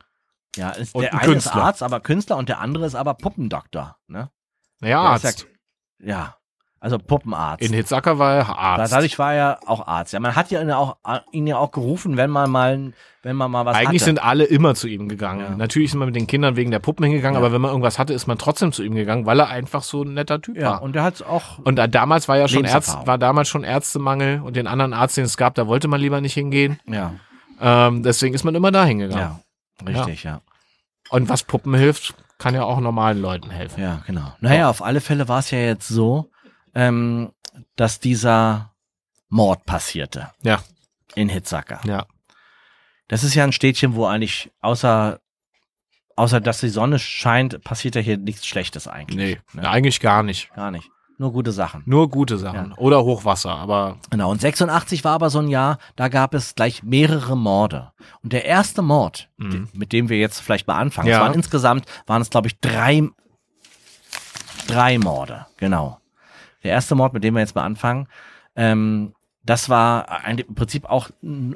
Ja, 0.58 0.70
ist, 0.70 0.96
Und 0.96 1.02
der 1.02 1.14
ein 1.14 1.20
eine 1.20 1.32
Künstler. 1.34 1.52
ist 1.52 1.58
Arzt, 1.58 1.84
aber 1.84 2.00
Künstler 2.00 2.38
und 2.38 2.48
der 2.48 2.60
andere 2.62 2.86
ist 2.86 2.96
aber 2.96 3.14
Puppendoktor. 3.16 3.98
Ne? 4.08 4.32
Naja, 4.80 5.02
Der 5.02 5.10
Arzt. 5.30 5.48
Ja, 6.00 6.08
ja, 6.08 6.38
also 6.86 7.00
Puppenarzt. 7.00 7.64
In 7.64 7.74
Hitzacker 7.74 8.20
war 8.20 8.36
er 8.36 8.60
Arzt. 8.60 8.94
Dadurch 8.94 9.18
war 9.18 9.34
er 9.34 9.60
auch 9.66 9.88
Arzt. 9.88 10.14
Ja, 10.14 10.20
man 10.20 10.36
hat 10.36 10.52
ja 10.52 10.62
ihn 10.62 10.70
auch, 10.72 10.98
ihn 11.32 11.48
ja 11.48 11.58
auch 11.58 11.72
gerufen, 11.72 12.16
wenn 12.16 12.30
man 12.30 12.52
mal, 12.52 12.94
wenn 13.24 13.36
man 13.36 13.50
mal 13.50 13.66
was 13.66 13.76
Eigentlich 13.76 14.02
hatte. 14.04 14.06
sind 14.12 14.24
alle 14.24 14.44
immer 14.44 14.76
zu 14.76 14.88
ihm 14.88 15.10
gegangen. 15.10 15.40
Ja. 15.42 15.50
Natürlich 15.58 15.90
ist 15.90 15.96
man 15.96 16.06
mit 16.08 16.16
den 16.16 16.28
Kindern 16.28 16.56
wegen 16.56 16.70
der 16.70 16.78
Puppen 16.78 17.04
hingegangen, 17.04 17.34
Ja. 17.36 17.40
aber 17.44 17.52
wenn 17.52 17.60
man 17.62 17.72
irgendwas 17.72 17.98
hatte, 17.98 18.14
ist 18.14 18.28
man 18.28 18.38
trotzdem 18.38 18.72
zu 18.72 18.84
ihm 18.84 18.94
gegangen, 18.94 19.26
weil 19.26 19.40
er 19.40 19.50
einfach 19.50 19.82
so 19.82 20.04
ein 20.04 20.14
netter 20.14 20.40
Typ 20.42 20.58
ja, 20.58 20.74
war. 20.74 20.82
und 20.84 20.94
der 20.94 21.02
hat 21.02 21.24
auch. 21.24 21.58
Und 21.64 21.76
da, 21.78 21.88
damals 21.88 22.28
war 22.28 22.38
ja 22.38 22.48
schon 22.48 22.66
Ärzt, 22.66 22.96
war 23.08 23.18
damals 23.18 23.50
schon 23.50 23.64
Ärztemangel 23.64 24.42
und 24.42 24.56
den 24.56 24.68
anderen 24.68 24.94
Arzt, 24.94 25.18
den 25.18 25.26
es 25.26 25.38
gab, 25.38 25.56
da 25.56 25.66
wollte 25.66 25.88
man 25.88 26.00
lieber 26.00 26.22
nicht 26.22 26.36
hingehen. 26.36 26.80
ja, 26.86 27.14
Ähm, 27.60 28.04
deswegen 28.04 28.36
ist 28.36 28.44
man 28.44 28.54
immer 28.54 28.72
da 28.72 28.86
hingegangen. 28.86 29.40
ja, 29.82 29.86
richtig, 29.88 30.24
ja. 30.24 30.42
Und 31.10 31.30
was 31.30 31.44
Puppen 31.44 31.74
hilft, 31.74 32.14
kann 32.38 32.54
ja 32.54 32.64
auch 32.64 32.80
normalen 32.80 33.22
Leuten 33.22 33.50
helfen. 33.50 33.82
Ja, 33.82 34.04
genau. 34.06 34.34
Naja, 34.42 34.70
auf 34.70 34.84
alle 34.84 35.00
Fälle 35.02 35.28
war 35.30 35.40
es 35.40 35.52
ja 35.52 35.60
jetzt 35.60 35.88
so, 35.88 36.30
ähm, 36.76 37.32
dass 37.76 38.00
dieser 38.00 38.74
Mord 39.30 39.66
passierte. 39.66 40.32
Ja. 40.44 40.60
In 41.16 41.30
Hitzacker. 41.30 41.80
Ja. 41.86 42.06
Das 43.08 43.24
ist 43.24 43.34
ja 43.36 43.44
ein 43.44 43.52
Städtchen, 43.54 43.96
wo 43.96 44.06
eigentlich 44.06 44.52
außer 44.62 45.20
außer 46.18 46.40
dass 46.40 46.60
die 46.62 46.70
Sonne 46.70 46.98
scheint, 46.98 47.62
passiert 47.64 47.96
ja 47.96 48.02
hier 48.02 48.18
nichts 48.18 48.46
Schlechtes 48.48 48.88
eigentlich. 48.88 49.18
Nee, 49.54 49.62
Ne? 49.62 49.70
eigentlich 49.70 50.00
gar 50.00 50.24
nicht. 50.24 50.54
Gar 50.56 50.72
nicht. 50.72 50.90
Nur 51.18 51.32
gute 51.34 51.52
Sachen. 51.54 51.82
Nur 51.86 52.10
gute 52.10 52.38
Sachen. 52.38 52.74
Oder 52.74 53.04
Hochwasser, 53.04 53.52
aber 53.56 53.98
Genau. 54.12 54.32
Und 54.32 54.40
86 54.42 55.04
war 55.06 55.14
aber 55.14 55.30
so 55.30 55.40
ein 55.40 55.48
Jahr, 55.50 55.78
da 55.96 56.08
gab 56.10 56.34
es 56.34 56.56
gleich 56.56 56.84
mehrere 56.84 57.36
Morde. 57.38 57.92
Und 58.24 58.34
der 58.34 58.46
erste 58.46 58.82
Mord, 58.82 59.30
Mhm. 59.38 59.70
mit 59.74 59.92
dem 59.94 60.08
wir 60.10 60.18
jetzt 60.18 60.40
vielleicht 60.40 60.68
mal 60.68 60.78
anfangen, 60.78 61.08
Ja. 61.10 61.22
waren 61.22 61.34
insgesamt, 61.34 61.86
waren 62.06 62.22
es 62.22 62.30
glaube 62.30 62.48
ich 62.48 62.60
drei, 62.60 63.04
drei 64.68 64.98
Morde. 64.98 65.46
Genau. 65.58 66.00
Der 66.66 66.74
erste 66.74 66.96
Mord, 66.96 67.14
mit 67.14 67.24
dem 67.24 67.34
wir 67.36 67.40
jetzt 67.42 67.56
mal 67.56 67.64
anfangen, 67.64 68.08
ähm, 68.58 69.14
das 69.44 69.70
war 69.70 70.10
ein, 70.26 70.40
im 70.40 70.56
Prinzip 70.56 70.86
auch 70.86 71.12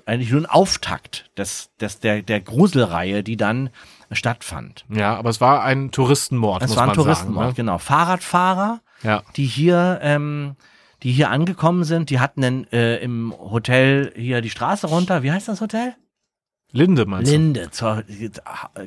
eigentlich 0.05 0.29
nur 0.31 0.41
ein 0.41 0.45
Auftakt 0.45 1.31
des, 1.37 1.71
des, 1.81 1.99
der, 1.99 2.21
der 2.21 2.39
Gruselreihe, 2.39 3.23
die 3.23 3.35
dann 3.35 3.71
stattfand. 4.11 4.85
ja, 4.89 5.15
aber 5.15 5.29
es 5.31 5.41
war 5.41 5.63
ein 5.63 5.89
Touristenmord, 5.91 6.61
Es 6.61 6.75
war 6.75 6.87
ein 6.87 6.93
Touristenmord, 6.93 7.45
sagen. 7.47 7.55
genau. 7.55 7.77
Fahrradfahrer, 7.79 8.79
Ne? 9.01 9.09
Ja. 9.09 9.23
die 9.37 9.45
hier, 9.45 9.99
ähm, 10.03 10.55
die 11.03 11.11
hier 11.11 11.29
angekommen 11.31 11.83
sind, 11.85 12.09
die 12.11 12.19
hatten 12.19 12.41
dann 12.41 12.63
äh, 12.65 12.97
im 12.97 13.33
Hotel 13.39 14.11
hier 14.15 14.41
die 14.41 14.49
Straße 14.49 14.85
runter. 14.87 15.23
Wie 15.23 15.31
heißt 15.31 15.47
das 15.47 15.61
Hotel? 15.61 15.95
Linde 16.71 17.05
meinst 17.07 17.31
du? 17.31 17.35
Linde, 17.35 17.71
zur, 17.71 18.03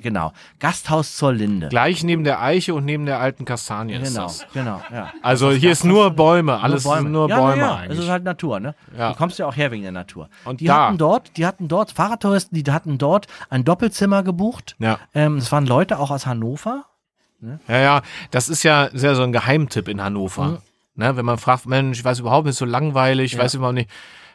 genau. 0.00 0.32
Gasthaus 0.60 1.16
zur 1.16 1.32
Linde. 1.32 1.68
Gleich 1.68 2.04
neben 2.04 2.22
der 2.22 2.40
Eiche 2.40 2.74
und 2.74 2.84
neben 2.84 3.06
der 3.06 3.18
alten 3.18 3.44
Kastanie 3.44 3.94
ist 3.94 4.14
Genau, 4.14 4.22
das. 4.26 4.46
genau, 4.54 4.80
ja. 4.92 5.12
Also 5.20 5.50
hier 5.50 5.72
ist 5.72 5.84
nur 5.84 6.10
Bäume, 6.12 6.60
alles 6.60 6.84
nur 6.84 6.94
Bäume. 6.94 7.10
nur 7.10 7.28
ja, 7.28 7.40
Bäume 7.40 7.56
ja, 7.60 7.74
eigentlich. 7.74 7.98
Es 7.98 8.04
ist 8.04 8.10
halt 8.10 8.22
Natur, 8.22 8.60
ne? 8.60 8.74
Ja. 8.96 9.10
Du 9.10 9.16
kommst 9.18 9.38
ja 9.40 9.46
auch 9.46 9.56
her 9.56 9.72
wegen 9.72 9.82
der 9.82 9.90
Natur. 9.90 10.28
Und 10.44 10.60
die 10.60 10.66
da- 10.66 10.86
hatten 10.86 10.98
dort, 10.98 11.36
die 11.36 11.44
hatten 11.44 11.66
dort 11.66 11.90
Fahrradtouristen, 11.90 12.62
die 12.62 12.70
hatten 12.70 12.98
dort 12.98 13.26
ein 13.50 13.64
Doppelzimmer 13.64 14.22
gebucht. 14.22 14.76
ja. 14.78 14.98
Ähm, 15.12 15.38
das 15.40 15.50
waren 15.50 15.66
Leute 15.66 15.98
auch 15.98 16.12
aus 16.12 16.24
Hannover. 16.26 16.84
ja, 17.66 17.78
ja, 17.80 18.02
das 18.30 18.48
ist 18.48 18.62
ja 18.62 18.90
sehr 18.92 19.16
so 19.16 19.24
ein 19.24 19.32
Geheimtipp 19.32 19.88
in 19.88 20.00
Hannover. 20.00 20.44
Mhm. 20.44 20.58
Ne, 20.94 21.16
wenn 21.16 21.24
man 21.24 21.38
fragt, 21.38 21.66
Mensch, 21.66 21.98
ich 21.98 22.04
weiß 22.04 22.20
überhaupt 22.20 22.44
nicht, 22.44 22.52
ist 22.52 22.58
so 22.58 22.64
langweilig, 22.66 23.32
ich 23.32 23.38
Ja. 23.38 23.44
weiß 23.44 23.54
überhaupt 23.54 23.74
nicht, 23.74 23.90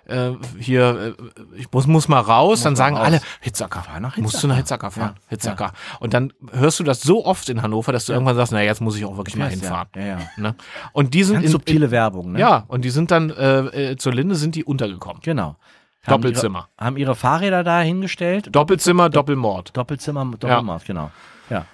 äh, 0.07 0.31
hier, 0.59 1.15
äh, 1.17 1.59
ich 1.59 1.71
muss, 1.71 1.87
muss 1.87 2.07
mal 2.07 2.19
raus, 2.19 2.61
dann 2.61 2.73
mal 2.73 2.77
sagen 2.77 2.97
raus. 2.97 3.05
alle, 3.05 3.21
Hitzacker, 3.41 3.81
Fahr 3.83 3.99
nach 3.99 4.17
musst 4.17 4.35
du 4.35 4.37
Hitzacker. 4.37 4.47
nach 4.47 4.57
Hitzacker 4.57 4.91
fahren, 4.91 5.13
Ja, 5.15 5.21
Hitzacker. 5.29 5.73
Und 5.99 6.13
dann 6.13 6.33
hörst 6.51 6.79
du 6.79 6.83
das 6.83 7.01
so 7.01 7.25
oft 7.25 7.49
in 7.49 7.61
Hannover, 7.61 7.91
dass 7.91 8.05
du 8.05 8.13
irgendwann 8.13 8.35
sagst, 8.35 8.51
na 8.53 8.61
jetzt 8.61 8.81
muss 8.81 8.95
ich 8.97 9.05
auch 9.05 9.17
wirklich 9.17 9.35
mal 9.35 9.49
hinfahren. 9.49 9.89
Ja, 9.95 10.05
ja. 10.05 10.17
Ne? 10.37 10.55
Und 10.93 11.13
die 11.13 11.23
sind 11.23 11.35
Ganz 11.35 11.45
in, 11.45 11.51
subtile 11.51 11.91
Werbung, 11.91 12.31
ne? 12.33 12.39
ja, 12.39 12.63
und 12.67 12.83
die 12.85 12.89
sind 12.89 13.11
dann 13.11 13.29
äh, 13.29 13.91
äh, 13.91 13.97
zur 13.97 14.13
Linde 14.13 14.35
sind 14.35 14.55
die 14.55 14.63
untergekommen. 14.63 15.21
Genau. 15.21 15.57
Haben 16.05 16.21
Doppelzimmer. 16.21 16.69
Ihre, 16.77 16.85
haben 16.85 16.97
ihre 16.97 17.15
Fahrräder 17.15 17.63
da 17.63 17.81
hingestellt. 17.81 18.47
Doppelzimmer, 18.51 19.09
Doppelmord. 19.09 19.75
Doppelzimmer, 19.75 20.25
Doppelmaß, 20.25 20.85
genau. 20.85 21.11
Ja. 21.49 21.65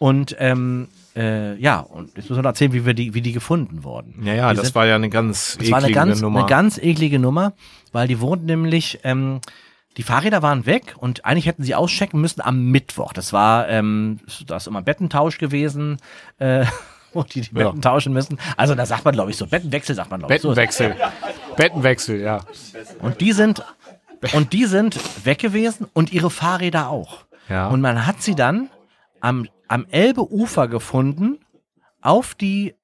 Und 0.00 0.34
ähm, 0.40 0.88
äh, 1.14 1.54
ja, 1.56 1.78
und 1.80 2.08
jetzt 2.16 2.30
müssen 2.30 2.36
wir 2.36 2.42
noch 2.42 2.50
erzählen, 2.50 2.72
wie 2.72 2.84
wir 2.86 2.94
die, 2.94 3.12
wie 3.14 3.20
die 3.20 3.32
gefunden 3.32 3.84
wurden. 3.84 4.24
Ja, 4.24 4.32
ja, 4.34 4.50
Die 4.50 4.56
das 4.56 4.66
sind- 4.68 4.74
war 4.74 4.86
ja 4.86 4.94
eine 4.96 5.10
ganz 5.10 5.56
Das 5.60 5.70
war 5.70 5.78
eine 5.78 5.86
eklige 5.88 5.94
ganz, 6.06 6.20
Nummer. 6.22 6.38
eine 6.40 6.48
ganz 6.48 6.78
eklige 6.78 7.18
Nummer, 7.18 7.52
weil 7.92 8.08
die 8.08 8.18
wurden 8.20 8.46
nämlich, 8.46 8.98
ähm, 9.04 9.40
die 9.98 10.02
Fahrräder 10.02 10.40
waren 10.42 10.64
weg 10.66 10.94
und 10.98 11.24
eigentlich 11.26 11.46
hätten 11.46 11.62
sie 11.64 11.74
auschecken 11.74 12.20
müssen 12.20 12.40
am 12.40 12.64
Mittwoch. 12.70 13.12
Das 13.12 13.32
war, 13.32 13.68
ähm, 13.68 14.20
da 14.46 14.56
ist 14.56 14.66
immer 14.68 14.80
Bettentausch 14.82 15.36
gewesen, 15.38 15.98
äh, 16.38 16.64
wo 17.12 17.22
die 17.24 17.42
die 17.42 17.48
Ja. 17.58 17.66
Betten 17.66 17.82
tauschen 17.82 18.12
müssen. 18.14 18.38
Also 18.56 18.74
da 18.74 18.86
sagt 18.86 19.04
man, 19.04 19.12
glaube 19.12 19.30
ich, 19.32 19.36
so 19.36 19.46
Bettenwechsel 19.46 19.94
sagt 19.94 20.10
man, 20.10 20.20
glaube 20.20 20.34
ich. 20.34 20.40
So. 20.42 20.48
Bettenwechsel. 20.50 20.96
Bettenwechsel, 21.56 22.20
ja. 22.20 22.40
Und 23.00 23.20
die 23.20 23.32
sind, 23.32 23.62
und 24.32 24.52
die 24.52 24.64
sind 24.64 24.98
weg 25.26 25.40
gewesen 25.40 25.86
und 25.92 26.12
ihre 26.12 26.30
Fahrräder 26.30 26.88
auch. 26.88 27.24
Ja. 27.48 27.66
Und 27.68 27.80
man 27.80 28.06
hat 28.06 28.22
sie 28.22 28.34
dann 28.34 28.70
am, 29.20 29.48
am 29.68 29.86
Elbeufer 29.90 30.68
gefunden, 30.68 31.38
auf 32.00 32.34
die, 32.34 32.74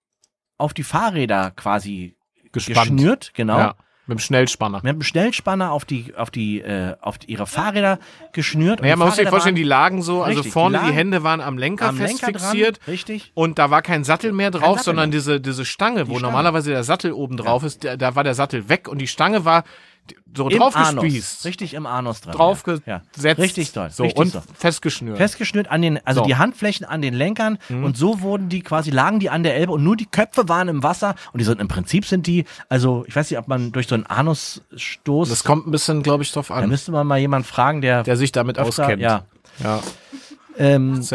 auf 0.59 0.75
die 0.75 0.83
Fahrräder 0.85 1.51
quasi 1.51 2.17
Gespannt. 2.53 2.91
geschnürt, 2.91 3.35
genau. 3.35 3.59
Ja, 3.59 3.75
mit 4.07 4.19
dem 4.19 4.21
Schnellspanner. 4.21 4.79
Mit 4.79 4.91
einem 4.91 5.03
Schnellspanner 5.03 5.73
auf 5.73 5.85
die, 5.85 6.15
auf 6.17 6.31
die, 6.31 6.61
äh, 6.61 6.95
auf 7.01 7.19
die, 7.19 7.33
ihre 7.33 7.47
Fahrräder 7.47 7.99
geschnürt. 8.33 8.81
Ja, 8.81 8.93
die 8.93 8.97
man 8.99 9.09
muss 9.09 9.17
sich 9.17 9.29
vorstellen, 9.29 9.57
die 9.57 9.65
lagen 9.65 10.01
so, 10.01 10.23
also 10.23 10.39
Richtig, 10.39 10.53
vorne 10.53 10.79
die 10.79 10.85
die, 10.85 10.87
lagen 10.87 10.97
Hände 10.97 11.23
waren 11.25 11.41
am 11.41 11.59
Lenker 11.59 11.89
am 11.89 11.97
fest 11.97 12.23
Lenker 12.23 12.39
fixiert. 12.39 12.79
dran, 12.79 12.93
richtig. 12.93 13.33
Und 13.35 13.59
da 13.59 13.71
war 13.71 13.83
kein 13.83 14.05
Sattel 14.05 14.33
mehr 14.33 14.53
drauf, 14.53 14.79
Sattel 14.79 14.85
sondern 14.85 15.11
mehr. 15.11 15.19
diese, 15.19 15.41
diese 15.41 15.65
Stange, 15.65 16.07
wo 16.07 16.13
Stange. 16.13 16.23
normalerweise 16.23 16.71
der 16.71 16.85
Sattel 16.85 17.13
oben 17.13 17.37
drauf 17.37 17.65
ist, 17.65 17.85
da, 17.85 17.97
da 17.97 18.15
war 18.15 18.23
der 18.23 18.35
Sattel 18.35 18.69
weg 18.69 18.87
und 18.89 18.99
die 18.99 19.09
Stange 19.09 19.45
war 19.45 19.65
so 20.37 20.49
Im 20.49 20.59
draufgespießt. 20.59 21.33
Anus. 21.39 21.45
Richtig 21.45 21.75
im 21.75 21.87
Anus 21.87 22.21
dran. 22.21 22.35
Draufgesetzt. 22.35 22.87
ja. 22.87 23.03
Richtig 23.33 23.73
toll. 23.73 23.89
So, 23.91 24.03
richtig 24.05 24.21
und 24.21 24.33
so. 24.33 24.43
festgeschnürt. 24.59 25.17
Festgeschnürt 25.17 25.69
an 25.71 25.83
den, 25.83 26.05
also 26.07 26.21
So. 26.21 26.25
Mhm. 26.25 26.29
die 26.29 26.37
Handflächen 26.37 26.87
an 26.87 27.01
den 27.03 27.15
Lenkern 27.15 27.59
und 27.71 27.97
so 27.97 28.21
wurden 28.21 28.49
die 28.49 28.61
quasi, 28.63 28.91
lagen 28.91 29.19
die 29.21 29.31
an 29.31 29.43
der 29.43 29.57
Elbe 29.57 29.73
und 29.73 29.83
nur 29.85 29.97
die 29.97 30.07
Köpfe 30.07 30.49
waren 30.49 30.69
im 30.69 30.83
Wasser 30.83 31.15
und 31.33 31.39
die 31.41 31.45
sind 31.45 31.61
im 31.61 31.69
Prinzip 31.69 32.05
sind 32.07 32.27
die, 32.27 32.45
also 32.69 33.05
ich 33.07 33.17
weiß 33.17 33.31
nicht, 33.31 33.39
ob 33.39 33.49
man 33.49 33.73
durch 33.73 33.87
so 33.89 33.95
einen 33.95 34.07
Anusstoß, 34.07 35.29
das 35.29 35.45
kommt 35.45 35.67
ein 35.67 35.71
bisschen, 35.71 36.03
glaube 36.03 36.23
ich, 36.23 36.33
drauf 36.33 36.49
da 36.49 36.55
an, 36.55 36.69
müsste 36.69 36.93
man 36.93 37.07
mal 37.07 37.19
jemanden 37.19 37.47
fragen, 37.49 37.81
der, 37.81 38.03
der 38.03 38.17
sich 38.17 38.33
damit 38.33 38.59
öfter- 38.59 38.83
auskennt. 38.85 39.01
ja, 39.03 39.23
ja. 39.63 39.81
ähm, 40.59 40.99
es 40.99 41.13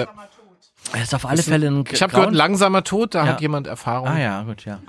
ist 1.03 1.13
auf 1.15 1.25
alle 1.25 1.41
Fälle 1.43 1.67
ein 1.67 1.83
Ich 1.91 2.01
habe 2.01 2.11
gehört, 2.13 2.33
langsamer 2.33 2.83
Tod, 2.83 3.15
da 3.15 3.25
Ja. 3.25 3.31
hat 3.33 3.41
jemand 3.41 3.67
Erfahrung. 3.67 4.07
Ah 4.07 4.19
ja, 4.19 4.41
gut, 4.43 4.65
ja. 4.65 4.79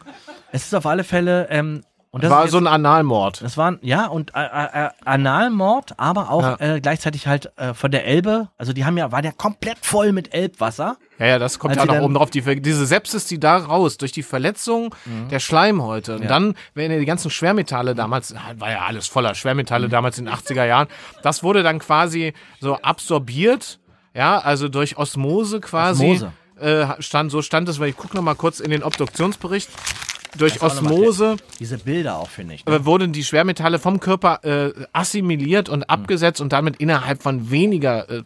Es 0.51 0.65
ist 0.65 0.75
auf 0.75 0.87
alle 0.87 1.05
Fälle 1.05 1.49
ähm, 1.51 1.83
Und 2.14 2.22
das 2.22 2.31
War 2.31 2.44
ist 2.44 2.51
so 2.51 2.59
ein 2.59 2.66
Analmord. 2.66 3.40
Das 3.40 3.57
waren, 3.57 3.79
ja, 3.81 4.07
und 4.07 4.35
äh, 4.35 4.40
äh, 4.42 4.90
Analmord, 5.07 5.98
aber 5.98 6.31
auch 6.31 6.42
Ja. 6.61 6.75
äh, 6.75 6.81
gleichzeitig 6.83 7.27
halt 7.27 7.51
äh, 7.57 7.72
von 7.72 7.90
der 7.90 8.05
Elbe. 8.07 8.48
Also 8.59 8.75
die 8.75 8.85
haben 8.85 8.98
ja, 8.98 9.11
war 9.12 9.22
der 9.22 9.33
komplett 9.33 9.79
voll 9.81 10.12
mit 10.12 10.35
Elbwasser. 10.35 10.98
Ja, 11.18 11.25
ja, 11.27 11.38
das 11.38 11.59
kommt 11.59 11.75
ja 11.75 11.87
noch 11.87 12.01
oben 12.03 12.12
drauf. 12.12 12.29
Die, 12.29 12.42
diese 12.61 12.85
Sepsis, 12.85 13.25
die 13.25 13.40
da 13.40 13.57
raus, 13.57 13.96
durch 13.96 14.12
die 14.12 14.22
Verletzung 14.22 14.94
der 15.31 15.38
Schleimhäute. 15.40 16.12
Und 16.12 16.18
Mhm. 16.18 16.22
Ja. 16.25 16.29
dann, 16.29 16.55
wenn 16.75 16.90
die 16.98 17.07
ganzen 17.07 17.31
Schwermetalle 17.31 17.94
damals, 17.94 18.35
war 18.59 18.70
ja 18.70 18.81
alles 18.83 19.07
voller 19.09 19.35
Schwermetalle 19.35 19.88
damals 19.88 20.18
in 20.18 20.27
den 20.27 20.35
80er 20.35 20.66
Jahren, 20.66 20.88
das 21.22 21.42
wurde 21.42 21.62
dann 21.62 21.79
quasi 21.79 22.35
so 22.61 22.77
absorbiert, 22.77 23.79
ja, 24.14 24.38
also 24.38 24.68
durch 24.68 24.98
Osmose 24.98 25.61
quasi. 25.61 26.05
Osmose. 26.12 26.33
Äh, 26.61 27.01
stand, 27.03 27.31
so 27.33 27.40
stand 27.40 27.68
es, 27.70 27.81
weil 27.81 27.88
ich 27.88 27.96
gucke 27.96 28.14
noch 28.16 28.22
mal 28.22 28.35
kurz 28.35 28.61
in 28.61 28.70
den 28.70 28.83
Obduktionsbericht. 28.83 29.70
Durch 30.38 30.62
Osmose 30.62 31.37
Diese 31.59 31.79
Bilder 31.79 32.18
auch, 32.18 32.29
finde 32.29 32.55
ich. 32.55 32.64
Ne? 32.66 32.85
wurden 32.85 33.12
die 33.12 33.25
Schwermetalle 33.25 33.79
vom 33.79 34.01
Körper 34.01 34.40
äh, 34.45 34.73
assimiliert 34.92 35.68
und 35.68 35.85
abgesetzt 35.85 36.40
und 36.40 36.53
damit 36.53 36.77
innerhalb 36.77 37.23
von 37.23 37.51
weniger, 37.51 38.09
äh, 38.11 38.23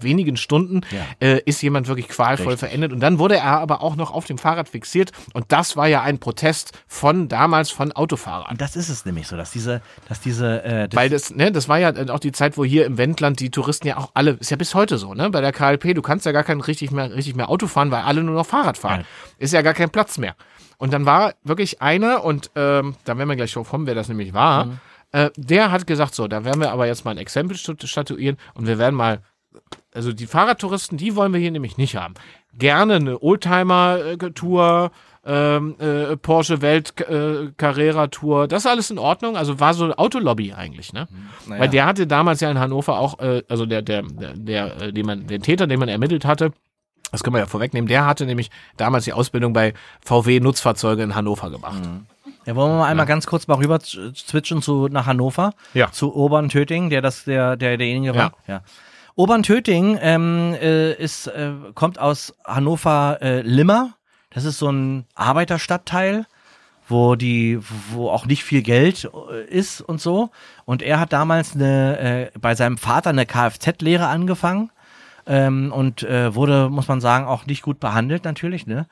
wenigen 0.00 0.36
Stunden 0.36 0.82
Ja. 0.90 1.04
äh, 1.20 1.40
ist 1.44 1.62
jemand 1.62 1.88
wirklich 1.88 2.08
qualvoll 2.08 2.48
Richtig. 2.52 2.68
verendet. 2.68 2.92
Und 2.92 3.00
dann 3.00 3.18
wurde 3.18 3.36
er 3.36 3.58
aber 3.58 3.82
auch 3.82 3.96
noch 3.96 4.12
auf 4.12 4.26
dem 4.26 4.38
Fahrrad 4.38 4.68
fixiert 4.68 5.12
und 5.32 5.46
das 5.48 5.76
war 5.76 5.88
ja 5.88 6.02
ein 6.02 6.18
Protest 6.18 6.72
von 6.86 7.28
damals 7.28 7.70
von 7.70 7.92
Autofahrern. 7.92 8.50
Und 8.50 8.60
das 8.60 8.76
ist 8.76 8.88
es 8.88 9.04
nämlich 9.04 9.26
so, 9.26 9.36
dass 9.36 9.50
diese, 9.50 9.80
dass 10.08 10.20
diese, 10.20 10.62
äh, 10.62 10.88
das, 10.88 10.96
Weil 10.96 11.08
das, 11.10 11.34
ne, 11.34 11.52
das 11.52 11.68
war 11.68 11.78
ja 11.78 11.92
auch 12.10 12.20
die 12.20 12.32
Zeit, 12.32 12.56
wo 12.58 12.64
hier 12.64 12.84
im 12.86 12.98
Wendland 12.98 13.40
die 13.40 13.50
Touristen 13.50 13.86
ja 13.88 13.96
auch 13.96 14.10
alle, 14.14 14.32
ist 14.32 14.50
ja 14.50 14.56
bis 14.56 14.74
heute 14.74 14.98
so, 14.98 15.14
ne? 15.14 15.30
Bei 15.30 15.40
der 15.40 15.52
KLP, 15.52 15.94
du 15.94 16.02
kannst 16.02 16.26
ja 16.26 16.32
gar 16.32 16.44
kein 16.44 16.60
richtig 16.60 16.90
mehr, 16.90 17.14
richtig 17.14 17.34
mehr 17.36 17.48
Auto 17.48 17.66
fahren, 17.66 17.90
weil 17.90 18.02
alle 18.02 18.22
nur 18.22 18.34
noch 18.34 18.46
Fahrrad 18.46 18.78
fahren. 18.78 19.00
Ja. 19.00 19.06
Ist 19.38 19.52
ja 19.52 19.62
gar 19.62 19.74
kein 19.74 19.90
Platz 19.90 20.18
mehr. 20.18 20.34
Und 20.78 20.92
dann 20.92 21.06
war 21.06 21.34
wirklich 21.44 21.80
einer, 21.82 22.24
und 22.24 22.50
ähm, 22.54 22.94
da 23.04 23.16
werden 23.16 23.28
wir 23.28 23.36
gleich 23.36 23.52
drauf 23.52 23.70
kommen, 23.70 23.86
wer 23.86 23.94
das 23.94 24.08
nämlich 24.08 24.34
war, 24.34 24.66
Mhm. 24.66 24.78
äh, 25.12 25.30
der 25.36 25.70
hat 25.70 25.86
gesagt, 25.86 26.14
so, 26.14 26.28
da 26.28 26.44
werden 26.44 26.60
wir 26.60 26.70
aber 26.72 26.86
jetzt 26.86 27.04
mal 27.04 27.12
ein 27.12 27.18
Exempel 27.18 27.56
statu- 27.56 27.86
statuieren 27.86 28.36
und 28.54 28.66
wir 28.66 28.78
werden 28.78 28.94
mal, 28.94 29.20
also 29.94 30.12
die 30.12 30.26
Fahrradtouristen, 30.26 30.98
die 30.98 31.16
wollen 31.16 31.32
wir 31.32 31.40
hier 31.40 31.50
nämlich 31.50 31.78
nicht 31.78 31.96
haben. 31.96 32.14
Gerne 32.58 32.94
eine 32.96 33.22
Oldtimer-Tour, 33.22 34.90
ähm, 35.24 35.74
äh, 35.80 36.16
Porsche 36.16 36.62
Welt 36.62 37.00
äh, 37.00 37.50
Carrera 37.56 38.06
Tour, 38.08 38.46
das 38.46 38.64
ist 38.64 38.70
alles 38.70 38.90
in 38.90 38.98
Ordnung. 38.98 39.36
Also 39.36 39.58
war 39.58 39.74
so 39.74 39.92
Autolobby 39.94 40.52
eigentlich, 40.52 40.92
ne? 40.92 41.08
naja. 41.48 41.62
Weil 41.62 41.68
der 41.68 41.86
hatte 41.86 42.06
damals 42.06 42.40
ja 42.40 42.50
in 42.50 42.58
Hannover 42.60 42.98
auch, 42.98 43.18
äh, 43.18 43.42
also 43.48 43.66
der, 43.66 43.82
der, 43.82 44.02
der, 44.02 44.34
der, 44.34 44.80
äh, 44.82 44.92
den 44.92 45.04
man, 45.06 45.26
den 45.26 45.42
Täter, 45.42 45.66
den 45.66 45.80
man 45.80 45.88
ermittelt 45.88 46.24
hatte, 46.24 46.52
das 47.12 47.22
können 47.22 47.34
wir 47.34 47.40
ja 47.40 47.46
vorwegnehmen, 47.46 47.88
der 47.88 48.06
hatte 48.06 48.26
nämlich 48.26 48.50
damals 48.76 49.04
die 49.04 49.12
Ausbildung 49.12 49.52
bei 49.52 49.74
VW 50.04 50.40
Nutzfahrzeuge 50.40 51.02
in 51.02 51.14
Hannover 51.14 51.50
gemacht. 51.50 51.82
ja, 52.44 52.56
wollen 52.56 52.72
wir 52.72 52.78
mal 52.78 52.88
einmal 52.88 53.06
ganz 53.06 53.26
kurz 53.26 53.46
mal 53.46 53.56
rüber 53.56 53.78
switchen 53.80 54.62
zu, 54.62 54.88
nach 54.88 55.06
Hannover. 55.06 55.52
Ja. 55.74 55.90
Zu 55.92 56.14
Obern 56.14 56.48
Töting, 56.48 56.90
der 56.90 57.02
das, 57.02 57.24
der, 57.24 57.56
der, 57.56 57.76
derjenige 57.76 58.14
war. 58.14 58.32
Ja. 58.46 58.62
Obern 59.14 59.42
Töting 59.42 59.98
ähm, 60.02 60.54
äh, 60.60 60.92
ist, 60.92 61.26
äh, 61.28 61.52
kommt 61.74 61.98
aus 61.98 62.34
Hannover 62.44 63.18
äh, 63.22 63.40
Limmer. 63.40 63.94
Das 64.30 64.44
ist 64.44 64.58
so 64.58 64.68
ein 64.68 65.06
Arbeiterstadtteil, 65.14 66.26
wo 66.86 67.14
die, 67.14 67.58
wo 67.90 68.10
auch 68.10 68.26
nicht 68.26 68.44
viel 68.44 68.60
Geld 68.60 69.08
äh, 69.30 69.44
ist 69.46 69.80
und 69.80 70.02
so. 70.02 70.30
Und 70.66 70.82
er 70.82 71.00
hat 71.00 71.14
damals 71.14 71.54
eine, 71.54 71.98
äh, 71.98 72.38
bei 72.38 72.54
seinem 72.54 72.76
Vater 72.76 73.10
eine 73.10 73.24
Kfz-Lehre 73.24 74.06
angefangen. 74.08 74.70
Ähm, 75.26 75.72
und 75.72 76.02
äh, 76.04 76.34
wurde, 76.34 76.68
muss 76.70 76.88
man 76.88 77.00
sagen, 77.00 77.26
auch 77.26 77.46
nicht 77.46 77.62
gut 77.62 77.80
behandelt, 77.80 78.24
natürlich, 78.24 78.66
ne? 78.66 78.86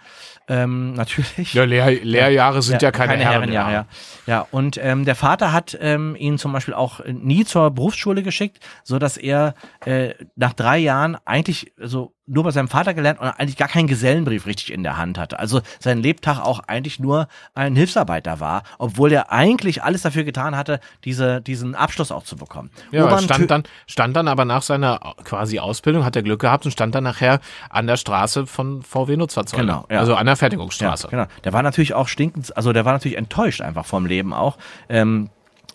Ähm, 0.48 0.92
natürlich. 0.94 1.54
Ja, 1.54 1.64
Lehr 1.64 1.90
Lehrjahre 2.04 2.60
sind 2.60 2.82
ja, 2.82 2.90
keine, 2.90 3.12
Herrenjahre. 3.12 3.34
Herrenjahre. 3.34 3.72
Ja. 3.72 3.86
ja, 4.26 4.46
und 4.50 4.78
ähm, 4.82 5.04
der 5.04 5.14
Vater 5.14 5.52
hat 5.52 5.76
ähm, 5.80 6.16
ihn 6.18 6.38
zum 6.38 6.52
Beispiel 6.52 6.74
auch 6.74 7.00
nie 7.04 7.44
zur 7.44 7.70
Berufsschule 7.70 8.22
geschickt, 8.22 8.58
so 8.82 8.98
dass 8.98 9.16
er 9.16 9.54
äh, 9.84 10.14
nach 10.36 10.54
drei 10.54 10.78
Jahren 10.78 11.16
eigentlich 11.24 11.72
so 11.78 12.14
nur 12.26 12.44
bei 12.44 12.50
seinem 12.52 12.68
Vater 12.68 12.94
gelernt 12.94 13.20
und 13.20 13.26
eigentlich 13.28 13.56
gar 13.58 13.68
keinen 13.68 13.86
Gesellenbrief 13.86 14.46
richtig 14.46 14.72
in 14.72 14.82
der 14.82 14.96
Hand 14.96 15.18
hatte. 15.18 15.38
Also 15.38 15.60
sein 15.78 15.98
Lebtag 15.98 16.38
auch 16.40 16.60
eigentlich 16.66 16.98
nur 16.98 17.28
ein 17.54 17.76
Hilfsarbeiter 17.76 18.40
war, 18.40 18.62
obwohl 18.78 19.12
er 19.12 19.30
eigentlich 19.30 19.82
alles 19.82 20.02
dafür 20.02 20.24
getan 20.24 20.56
hatte, 20.56 20.80
diese, 21.04 21.42
diesen 21.42 21.74
Abschluss 21.74 22.10
auch 22.10 22.24
zu 22.24 22.36
bekommen. 22.36 22.70
Ja, 22.92 23.06
Tö- 23.06 23.22
stand 23.24 23.50
dann, 23.50 23.62
stand 23.86 24.16
dann 24.16 24.28
aber 24.28 24.44
nach 24.46 24.62
seiner 24.62 25.00
quasi 25.24 25.58
Ausbildung, 25.58 26.04
hat 26.04 26.16
er 26.16 26.22
Glück 26.22 26.40
gehabt 26.40 26.64
und 26.64 26.70
stand 26.72 26.94
dann 26.94 27.04
nachher 27.04 27.40
an 27.68 27.86
der 27.86 27.98
Straße 27.98 28.46
von 28.46 28.82
VW 28.82 29.16
Nutzfahrzeugen. 29.18 29.66
Genau, 29.66 29.86
ja. 29.90 29.98
Also 30.00 30.14
an 30.14 30.24
der 30.24 30.32
Ja, 30.32 30.36
Fertigungsstraße. 30.36 31.08
genau. 31.08 31.26
Der 31.44 31.52
war 31.52 31.62
natürlich 31.62 31.92
auch 31.92 32.08
stinkend, 32.08 32.56
also 32.56 32.72
der 32.72 32.84
war 32.86 32.92
natürlich 32.94 33.18
enttäuscht 33.18 33.60
einfach 33.60 33.84
vom 33.84 34.06
Leben 34.06 34.32
auch. 34.32 34.56
Ähm, 34.88 35.28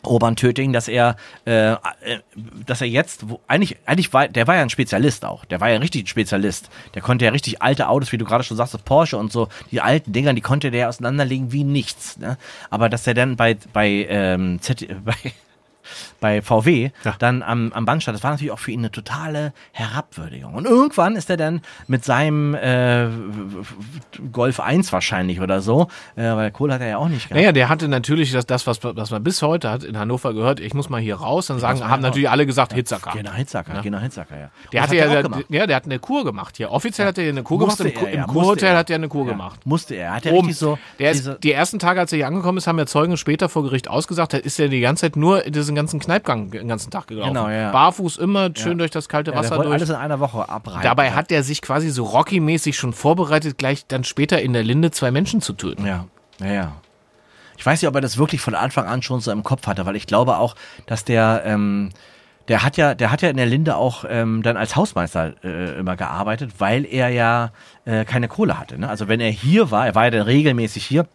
Obern 0.03 0.35
Töting, 0.35 0.71
dass 0.71 0.88
er, 0.88 1.17
äh, 1.45 1.71
äh, 1.71 1.77
dass 2.65 2.81
er 2.81 2.88
jetzt, 2.88 3.29
wo, 3.29 3.39
eigentlich, 3.47 3.77
eigentlich 3.85 4.13
war, 4.13 4.27
der 4.27 4.47
war 4.47 4.55
ja 4.55 4.62
ein 4.62 4.69
Spezialist 4.69 5.25
auch. 5.25 5.45
Der 5.45 5.59
war 5.59 5.69
ja 5.69 5.77
richtig 5.77 6.03
ein 6.03 6.07
Spezialist. 6.07 6.69
Der 6.95 7.01
konnte 7.01 7.25
ja 7.25 7.31
richtig 7.31 7.62
alte 7.62 7.89
Autos, 7.89 8.12
wie 8.12 8.17
du 8.17 8.25
gerade 8.25 8.43
schon 8.43 8.55
sagst, 8.55 8.83
Porsche 8.85 9.17
und 9.17 9.31
so, 9.31 9.49
die 9.71 9.81
alten 9.81 10.13
Dinger, 10.13 10.33
die 10.33 10.41
konnte 10.41 10.71
der 10.71 10.89
auseinanderlegen 10.89 11.51
wie 11.51 11.63
nichts. 11.63 12.17
Ne? 12.17 12.38
Aber 12.69 12.88
dass 12.88 13.07
er 13.07 13.13
dann 13.13 13.35
bei, 13.35 13.57
bei, 13.73 14.07
ähm, 14.09 14.62
Z, 14.62 14.88
bei, 15.03 15.15
bei 16.19 16.41
VW 16.41 16.91
Ja. 17.04 17.15
dann 17.19 17.41
am, 17.43 17.71
am 17.73 17.86
Band 17.86 18.04
stand, 18.04 18.15
das 18.15 18.23
war 18.23 18.32
natürlich 18.32 18.52
auch 18.52 18.60
für 18.60 18.71
ihn 18.71 18.80
eine 18.80 18.91
totale 18.91 19.54
Herabwürdigung. 19.71 20.54
Und 20.54 20.65
irgendwann 20.65 21.15
ist 21.15 21.30
er 21.30 21.38
dann 21.38 21.62
mit 21.88 22.04
seinem 22.06 22.54
äh, 22.56 23.08
Golf 24.32 24.60
1 24.60 24.91
wahrscheinlich 24.91 25.41
oder 25.41 25.62
so, 25.62 25.88
äh, 26.15 26.23
weil 26.23 26.52
Kohle 26.52 26.73
hat 26.73 26.82
er 26.82 26.88
ja 26.88 26.97
auch 26.97 27.08
nicht 27.08 27.30
gehabt. 27.30 27.36
Naja, 27.39 27.52
der 27.52 27.69
hatte 27.69 27.88
natürlich 27.88 28.32
das, 28.32 28.45
das 28.45 28.67
was, 28.67 28.84
was 28.84 29.12
man 29.12 29.23
bis 29.23 29.41
heute 29.41 29.69
hat 29.69 29.84
in 29.84 29.97
Hannover 29.97 30.34
gehört, 30.34 30.60
ich 30.60 30.73
muss 30.73 30.89
mal 30.89 31.02
hier 31.02 31.15
raus, 31.15 31.47
dann 31.47 31.60
sagen, 31.60 31.88
haben 31.88 32.02
natürlich 32.02 32.30
alle 32.30 32.45
gesagt, 32.45 32.73
Hitzacker. 32.73 33.12
Genau, 33.12 33.32
Hitzacker, 33.32 33.82
genau, 33.82 33.99
Hitzacker, 33.99 34.38
ja. 34.38 34.49
Der 34.71 34.82
hatte 34.82 34.95
ja, 34.95 35.10
hat 35.10 35.25
auch 35.25 35.32
der, 35.32 35.58
ja, 35.60 35.67
der 35.67 35.75
hat 35.75 35.86
eine 35.86 35.99
Kur 35.99 36.23
gemacht 36.25 36.58
hier. 36.58 36.71
Offiziell 36.71 37.08
hat 37.08 37.17
er 37.17 37.23
hier 37.23 37.34
eine 37.34 37.43
Kur 37.43 37.60
Musste 37.60 37.84
gemacht. 37.84 38.02
Im, 38.02 38.08
er, 38.08 38.13
ja, 38.13 38.25
im 38.25 38.34
musste 38.34 38.39
Kurhotel 38.41 38.75
hat 38.78 38.89
er 38.89 38.95
eine 38.95 39.08
Kur 39.08 39.25
Ja, 39.25 39.32
gemacht. 39.32 39.65
Musste 39.65 39.95
er. 39.95 40.13
Hat 40.13 40.25
er 40.25 40.34
richtig 40.34 40.58
so 40.58 40.78
Der 40.99 41.12
ist, 41.12 41.30
die 41.43 41.52
ersten 41.52 41.80
Tage, 41.80 41.99
als 41.99 42.12
er 42.12 42.17
hier 42.17 42.28
angekommen 42.28 42.58
ist, 42.58 42.67
haben 42.67 42.78
ja 42.80 42.86
Zeugen 42.86 43.17
später 43.17 43.49
vor 43.49 43.63
Gericht 43.63 43.88
ausgesagt, 43.89 44.34
da 44.34 44.38
ist 44.38 44.60
er 44.60 44.67
die 44.69 44.80
ganze 44.80 45.02
Zeit 45.02 45.15
nur 45.15 45.45
in 45.45 45.54
diesen 45.54 45.75
ganzen 45.80 46.00
Kneipgang 46.00 46.52
den 46.52 46.68
ganzen 46.68 46.92
Tag 46.92 47.08
gelaufen. 47.08 47.34
Genau, 47.34 47.50
ja. 47.50 47.72
Barfuß 47.72 48.18
immer 48.18 48.50
schön 48.54 48.78
durch 48.78 48.92
das 48.92 49.08
kalte 49.08 49.32
ja, 49.32 49.38
Wasser 49.38 49.52
wollte 49.52 49.70
durch. 49.70 49.76
alles 49.76 49.89
in 49.89 49.96
einer 49.96 50.20
Woche 50.20 50.48
abreißen. 50.50 50.82
Dabei 50.84 51.12
hat 51.12 51.32
er 51.32 51.44
sich 51.44 51.62
quasi 51.62 51.89
so 51.89 52.04
Rocky-mäßig 52.04 52.78
schon 52.78 52.94
vorbereitet, 52.94 53.58
gleich 53.58 53.88
dann 53.88 54.04
später 54.04 54.42
in 54.42 54.54
der 54.54 54.63
Linde 54.63 54.92
zwei 54.92 55.12
Menschen 55.12 55.42
zu 55.42 55.54
töten. 55.54 55.86
Ja, 55.86 56.06
ja, 56.42 56.52
ja. 56.52 56.72
Ich 57.58 57.65
weiß 57.65 57.82
nicht, 57.82 57.89
ob 57.89 57.96
er 57.96 58.02
das 58.02 58.18
wirklich 58.18 58.42
von 58.42 58.56
Anfang 58.56 58.86
an 58.86 59.02
schon 59.02 59.20
so 59.22 59.32
im 59.32 59.44
Kopf 59.44 59.68
hatte, 59.68 59.86
weil 59.86 59.96
ich 59.96 60.08
glaube 60.08 60.38
auch, 60.38 60.56
dass 60.86 61.04
der, 61.04 61.44
ähm, 61.46 61.89
der 62.48 62.63
hat 62.63 62.78
ja, 62.78 62.96
der 62.96 63.12
hat 63.12 63.22
ja 63.22 63.30
in 63.30 63.38
der 63.38 63.46
Linde 63.46 63.76
auch 63.76 64.06
ähm, 64.08 64.44
dann 64.44 64.58
als 64.58 64.76
Hausmeister 64.76 65.34
äh, 65.44 65.78
immer 65.78 65.96
gearbeitet, 65.96 66.54
weil 66.60 66.86
er 66.86 67.10
ja 67.10 67.52
äh, 67.86 68.06
keine 68.06 68.28
Kohle 68.28 68.58
hatte. 68.58 68.80
Ne? 68.80 68.88
Also 68.88 69.08
wenn 69.08 69.20
er 69.20 69.30
hier 69.30 69.72
war, 69.72 69.88
er 69.88 69.96
war 69.96 70.06
ja 70.06 70.12
dann 70.12 70.22
regelmäßig 70.22 70.86
hier 70.86 71.06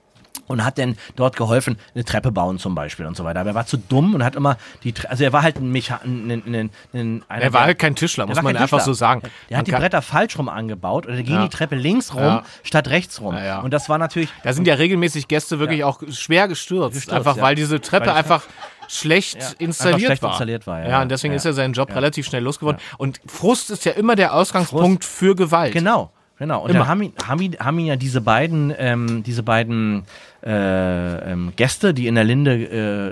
und 0.46 0.64
hat 0.64 0.78
dann 0.78 0.96
dort 1.16 1.36
geholfen, 1.36 1.78
eine 1.94 2.04
Treppe 2.04 2.32
bauen 2.32 2.58
zum 2.58 2.74
Beispiel 2.74 3.06
und 3.06 3.16
so 3.16 3.24
weiter. 3.24 3.40
Aber 3.40 3.50
er 3.50 3.54
war 3.54 3.66
zu 3.66 3.76
dumm 3.76 4.14
und 4.14 4.24
hat 4.24 4.36
immer 4.36 4.56
die, 4.82 4.92
Tre 4.92 5.08
also 5.10 5.24
er 5.24 5.32
war 5.32 5.42
halt 5.42 5.56
ein 5.56 5.70
Mecha 5.70 6.00
ein, 6.04 6.30
ein, 6.30 6.42
ein, 6.54 6.70
ein, 6.92 7.22
einer, 7.28 7.42
Er 7.42 7.52
war 7.52 7.60
der- 7.60 7.66
halt 7.68 7.78
kein 7.78 7.94
Tischler, 7.96 8.24
der 8.26 8.34
muss 8.34 8.42
man 8.42 8.52
kein 8.54 8.62
einfach 8.62 8.78
Tischler. 8.78 8.94
so 8.94 8.98
sagen. 8.98 9.20
Der 9.22 9.30
Man 9.50 9.58
hat 9.58 9.66
die 9.66 9.72
Bretter 9.72 10.02
falsch 10.02 10.38
rum 10.38 10.48
angebaut 10.48 11.06
oder 11.06 11.16
ging 11.22 11.34
Ja. 11.36 11.42
die 11.42 11.48
Treppe 11.48 11.76
links 11.76 12.14
rum 12.14 12.22
Ja. 12.22 12.42
statt 12.62 12.88
rechts 12.88 13.20
rum. 13.20 13.34
Ja, 13.34 13.44
ja. 13.44 13.60
Und 13.60 13.72
das 13.72 13.88
war 13.88 13.98
natürlich 13.98 14.28
Da 14.42 14.52
sind 14.52 14.66
ja 14.66 14.74
regelmäßig 14.74 15.28
Gäste 15.28 15.58
wirklich 15.58 15.84
auch 15.84 16.00
schwer 16.10 16.48
gestürzt. 16.48 16.94
Gestürzt, 16.94 17.12
einfach 17.16 17.36
ja. 17.36 17.42
weil 17.42 17.54
diese 17.54 17.80
Treppe 17.80 18.06
Weil 18.06 18.14
einfach 18.16 18.42
schlecht 18.88 19.36
Ja, 19.40 19.48
installiert 19.58 20.00
schlecht 20.08 20.22
war. 20.22 20.30
installiert 20.30 20.66
war, 20.66 20.80
ja. 20.82 20.88
ja, 20.90 21.02
und 21.02 21.08
deswegen 21.10 21.32
Ja. 21.32 21.36
ist 21.36 21.44
er 21.46 21.54
seinen 21.54 21.72
Job 21.72 21.94
relativ 21.94 22.26
schnell 22.26 22.42
losgeworden. 22.42 22.80
Und 22.98 23.20
Frust 23.26 23.70
ist 23.70 23.84
ja 23.86 23.92
immer 23.92 24.14
der 24.14 24.34
Ausgangspunkt 24.34 25.04
für 25.04 25.34
Gewalt. 25.34 25.72
Genau, 25.72 26.10
genau. 26.38 26.62
Und 26.62 26.70
Immer. 26.70 26.80
dann 26.80 26.88
haben 26.88 27.02
ihn, 27.02 27.12
haben, 27.26 27.40
ihn, 27.42 27.56
haben 27.58 27.78
ihn 27.78 27.86
ja 27.86 27.96
diese 27.96 28.20
beiden, 28.20 28.72
ähm, 28.78 29.22
diese 29.22 29.42
beiden 29.42 30.04
äh, 30.44 31.32
ähm, 31.32 31.52
Gäste, 31.56 31.94
die 31.94 32.06
in 32.06 32.16
der 32.16 32.24
Linde 32.24 32.52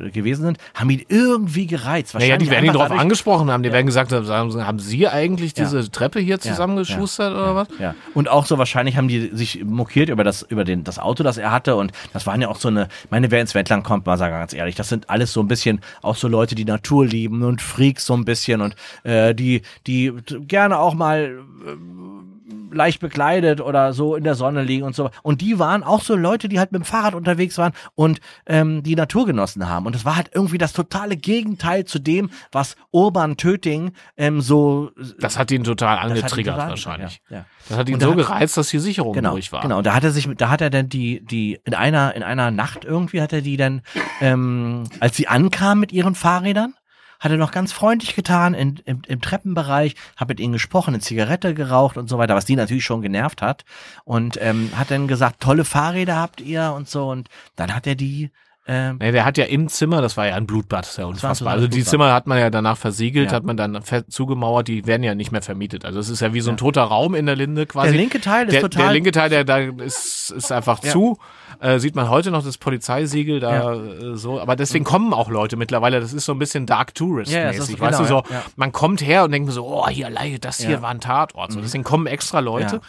äh, 0.06 0.10
gewesen 0.10 0.42
sind, 0.42 0.58
haben 0.74 0.90
ihn 0.90 1.02
irgendwie 1.08 1.66
gereizt. 1.66 2.14
Naja, 2.14 2.36
die 2.36 2.50
werden 2.50 2.66
ihn 2.66 2.74
darauf 2.74 2.90
angesprochen 2.90 3.50
haben. 3.50 3.62
Die 3.62 3.72
werden 3.72 3.86
gesagt 3.86 4.12
haben, 4.12 4.28
haben 4.28 4.78
Sie 4.78 5.08
eigentlich 5.08 5.56
Ja. 5.56 5.64
diese 5.64 5.90
Treppe 5.90 6.20
hier 6.20 6.40
zusammengeschustert 6.40 7.32
oder 7.32 7.54
was? 7.56 7.68
Ja. 7.78 7.94
Und 8.12 8.28
auch 8.28 8.44
so 8.44 8.58
wahrscheinlich 8.58 8.98
haben 8.98 9.08
die 9.08 9.30
sich 9.32 9.64
mokiert 9.64 10.10
über 10.10 10.24
das, 10.24 10.42
über 10.42 10.64
den, 10.64 10.84
das 10.84 10.98
Auto, 10.98 11.22
das 11.22 11.38
er 11.38 11.50
hatte. 11.52 11.76
Und 11.76 11.92
das 12.12 12.26
waren 12.26 12.42
ja 12.42 12.48
auch 12.48 12.56
so 12.56 12.68
eine, 12.68 12.88
meine, 13.08 13.30
wer 13.30 13.40
ins 13.40 13.54
Wendland 13.54 13.82
kommt, 13.84 14.04
mal 14.04 14.18
sagen 14.18 14.34
ganz 14.34 14.52
ehrlich, 14.52 14.74
das 14.74 14.90
sind 14.90 15.08
alles 15.08 15.32
so 15.32 15.40
ein 15.40 15.48
bisschen 15.48 15.80
auch 16.02 16.16
so 16.16 16.28
Leute, 16.28 16.54
die 16.54 16.66
Natur 16.66 17.06
lieben 17.06 17.42
und 17.44 17.62
Freaks 17.62 18.04
so 18.04 18.14
ein 18.14 18.26
bisschen 18.26 18.60
und 18.60 18.76
äh, 19.04 19.34
die, 19.34 19.62
die 19.86 20.12
gerne 20.46 20.78
auch 20.78 20.92
mal 20.92 21.38
äh, 21.66 22.31
leicht 22.72 23.00
bekleidet 23.00 23.60
oder 23.60 23.92
so 23.92 24.16
in 24.16 24.24
der 24.24 24.34
Sonne 24.34 24.62
liegen 24.62 24.84
und 24.84 24.94
so. 24.94 25.10
Und 25.22 25.40
die 25.40 25.58
waren 25.58 25.82
auch 25.82 26.00
so 26.02 26.16
Leute, 26.16 26.48
die 26.48 26.58
halt 26.58 26.72
mit 26.72 26.82
dem 26.82 26.84
Fahrrad 26.84 27.14
unterwegs 27.14 27.58
waren 27.58 27.72
und 27.94 28.20
ähm, 28.46 28.82
die 28.82 28.96
Natur 28.96 29.26
genossen 29.26 29.68
haben. 29.68 29.86
Und 29.86 29.94
es 29.96 30.04
war 30.04 30.16
halt 30.16 30.30
irgendwie 30.34 30.58
das 30.58 30.72
totale 30.72 31.16
Gegenteil 31.16 31.84
zu 31.84 31.98
dem, 31.98 32.30
was 32.50 32.76
Urban 32.90 33.36
Töting 33.36 33.92
ähm, 34.16 34.40
so. 34.40 34.90
Das 35.20 35.38
hat 35.38 35.50
ihn 35.50 35.64
total 35.64 35.96
ihn 35.98 36.10
angetriggert 36.12 36.54
total- 36.56 36.68
wahrscheinlich. 36.70 37.20
Ja, 37.28 37.36
ja. 37.38 37.44
Das 37.68 37.78
hat 37.78 37.88
ihn 37.88 38.00
so 38.00 38.10
hat- 38.10 38.16
gereizt, 38.16 38.56
dass 38.56 38.68
die 38.68 38.78
Sicherung 38.78 39.12
Genau, 39.12 39.32
durch 39.32 39.52
war. 39.52 39.62
genau. 39.62 39.78
Und 39.78 39.86
da 39.86 39.94
hat 39.94 40.04
er 40.04 40.10
sich, 40.10 40.28
da 40.36 40.48
hat 40.50 40.60
er 40.60 40.70
dann 40.70 40.88
die, 40.88 41.24
die 41.24 41.58
in 41.64 41.74
einer, 41.74 42.14
in 42.14 42.22
einer 42.22 42.50
Nacht 42.50 42.84
irgendwie 42.84 43.20
hat 43.22 43.32
er 43.32 43.40
die 43.42 43.56
dann, 43.56 43.82
ähm, 44.20 44.84
als 45.00 45.16
sie 45.16 45.28
ankam 45.28 45.80
mit 45.80 45.92
ihren 45.92 46.14
Fahrrädern, 46.14 46.74
hat 47.22 47.30
er 47.30 47.38
noch 47.38 47.52
ganz 47.52 47.72
freundlich 47.72 48.16
getan 48.16 48.52
in, 48.52 48.80
im, 48.84 49.02
im 49.06 49.20
Treppenbereich, 49.20 49.94
hat 50.16 50.28
mit 50.28 50.40
ihnen 50.40 50.52
gesprochen, 50.52 50.92
eine 50.92 51.00
Zigarette 51.00 51.54
geraucht 51.54 51.96
und 51.96 52.08
so 52.08 52.18
weiter, 52.18 52.34
was 52.34 52.46
die 52.46 52.56
natürlich 52.56 52.84
schon 52.84 53.00
genervt 53.00 53.42
hat. 53.42 53.64
Und 54.04 54.38
ähm, 54.42 54.72
hat 54.74 54.90
dann 54.90 55.06
gesagt, 55.06 55.38
tolle 55.38 55.64
Fahrräder 55.64 56.16
habt 56.16 56.40
ihr 56.40 56.72
und 56.76 56.88
so. 56.88 57.08
Und 57.08 57.28
dann 57.54 57.76
hat 57.76 57.86
er 57.86 57.94
die, 57.94 58.32
ähm, 58.66 58.98
Nee, 59.00 59.10
der 59.12 59.24
hat 59.24 59.38
ja 59.38 59.44
im 59.44 59.68
Zimmer, 59.68 60.00
das 60.02 60.16
war 60.16 60.26
ja 60.28 60.34
ein 60.36 60.46
Blutbad, 60.46 60.82
das 60.84 60.90
ist 60.92 60.98
ja 60.98 61.06
unfassbar. 61.06 61.52
Also 61.52 61.66
die. 61.66 61.82
Zimmer 61.84 62.12
hat 62.12 62.26
man 62.28 62.38
ja 62.38 62.48
danach 62.50 62.76
versiegelt, 62.76 63.30
Ja. 63.30 63.36
hat 63.36 63.44
man 63.44 63.56
dann 63.56 63.80
zugemauert, 64.08 64.68
die 64.68 64.86
werden 64.86 65.02
ja 65.02 65.14
nicht 65.16 65.32
mehr 65.32 65.42
vermietet. 65.42 65.84
Also 65.84 65.98
es 65.98 66.08
ist 66.08 66.20
ja 66.20 66.32
wie 66.32 66.40
so 66.40 66.50
ein 66.50 66.56
toter 66.56 66.82
Raum 66.82 67.14
in 67.14 67.26
der 67.26 67.34
Linde 67.36 67.66
quasi. 67.66 67.88
der 67.90 67.96
linke 68.00 68.20
Teil 68.20 68.46
ist 68.46 68.52
der, 68.52 68.60
total. 68.62 68.84
der 68.84 68.92
linke 68.92 69.10
Teil, 69.10 69.30
der 69.30 69.44
da 69.44 69.58
ist, 69.58 70.30
ist 70.30 70.52
einfach 70.52 70.82
Ja. 70.84 70.90
zu. 70.92 71.18
Äh, 71.60 71.78
sieht 71.78 71.94
man 71.94 72.08
heute 72.08 72.30
noch 72.32 72.42
das 72.44 72.58
Polizeisiegel 72.58 73.38
da 73.40 73.74
äh, 73.74 74.16
so. 74.16 74.40
Aber 74.40 74.56
deswegen 74.56 74.84
kommen 74.84 75.12
auch 75.12 75.28
Leute 75.28 75.56
mittlerweile. 75.56 76.00
Das 76.00 76.12
ist 76.12 76.24
so 76.24 76.32
ein 76.32 76.38
bisschen 76.38 76.66
Dark 76.66 76.94
Tourist 76.94 77.30
Ja, 77.30 77.40
ja, 77.40 77.46
das 77.48 77.58
mäßig. 77.58 77.74
ist- 77.76 77.80
weißt 77.80 77.98
genau, 77.98 78.22
du 78.22 78.26
so, 78.28 78.32
ja, 78.32 78.38
ja. 78.40 78.44
man 78.56 78.72
kommt 78.72 79.00
her 79.00 79.24
und 79.24 79.30
denkt 79.32 79.46
mir 79.46 79.52
so, 79.52 79.66
oh, 79.66 79.88
hier, 79.88 80.08
das 80.40 80.58
hier 80.58 80.70
Ja. 80.70 80.78
Mhm. 80.78 80.82
war 80.82 80.90
ein 80.90 81.00
Tatort. 81.00 81.52
So, 81.52 81.60
deswegen 81.60 81.84
kommen 81.84 82.06
extra 82.06 82.40
Leute. 82.40 82.80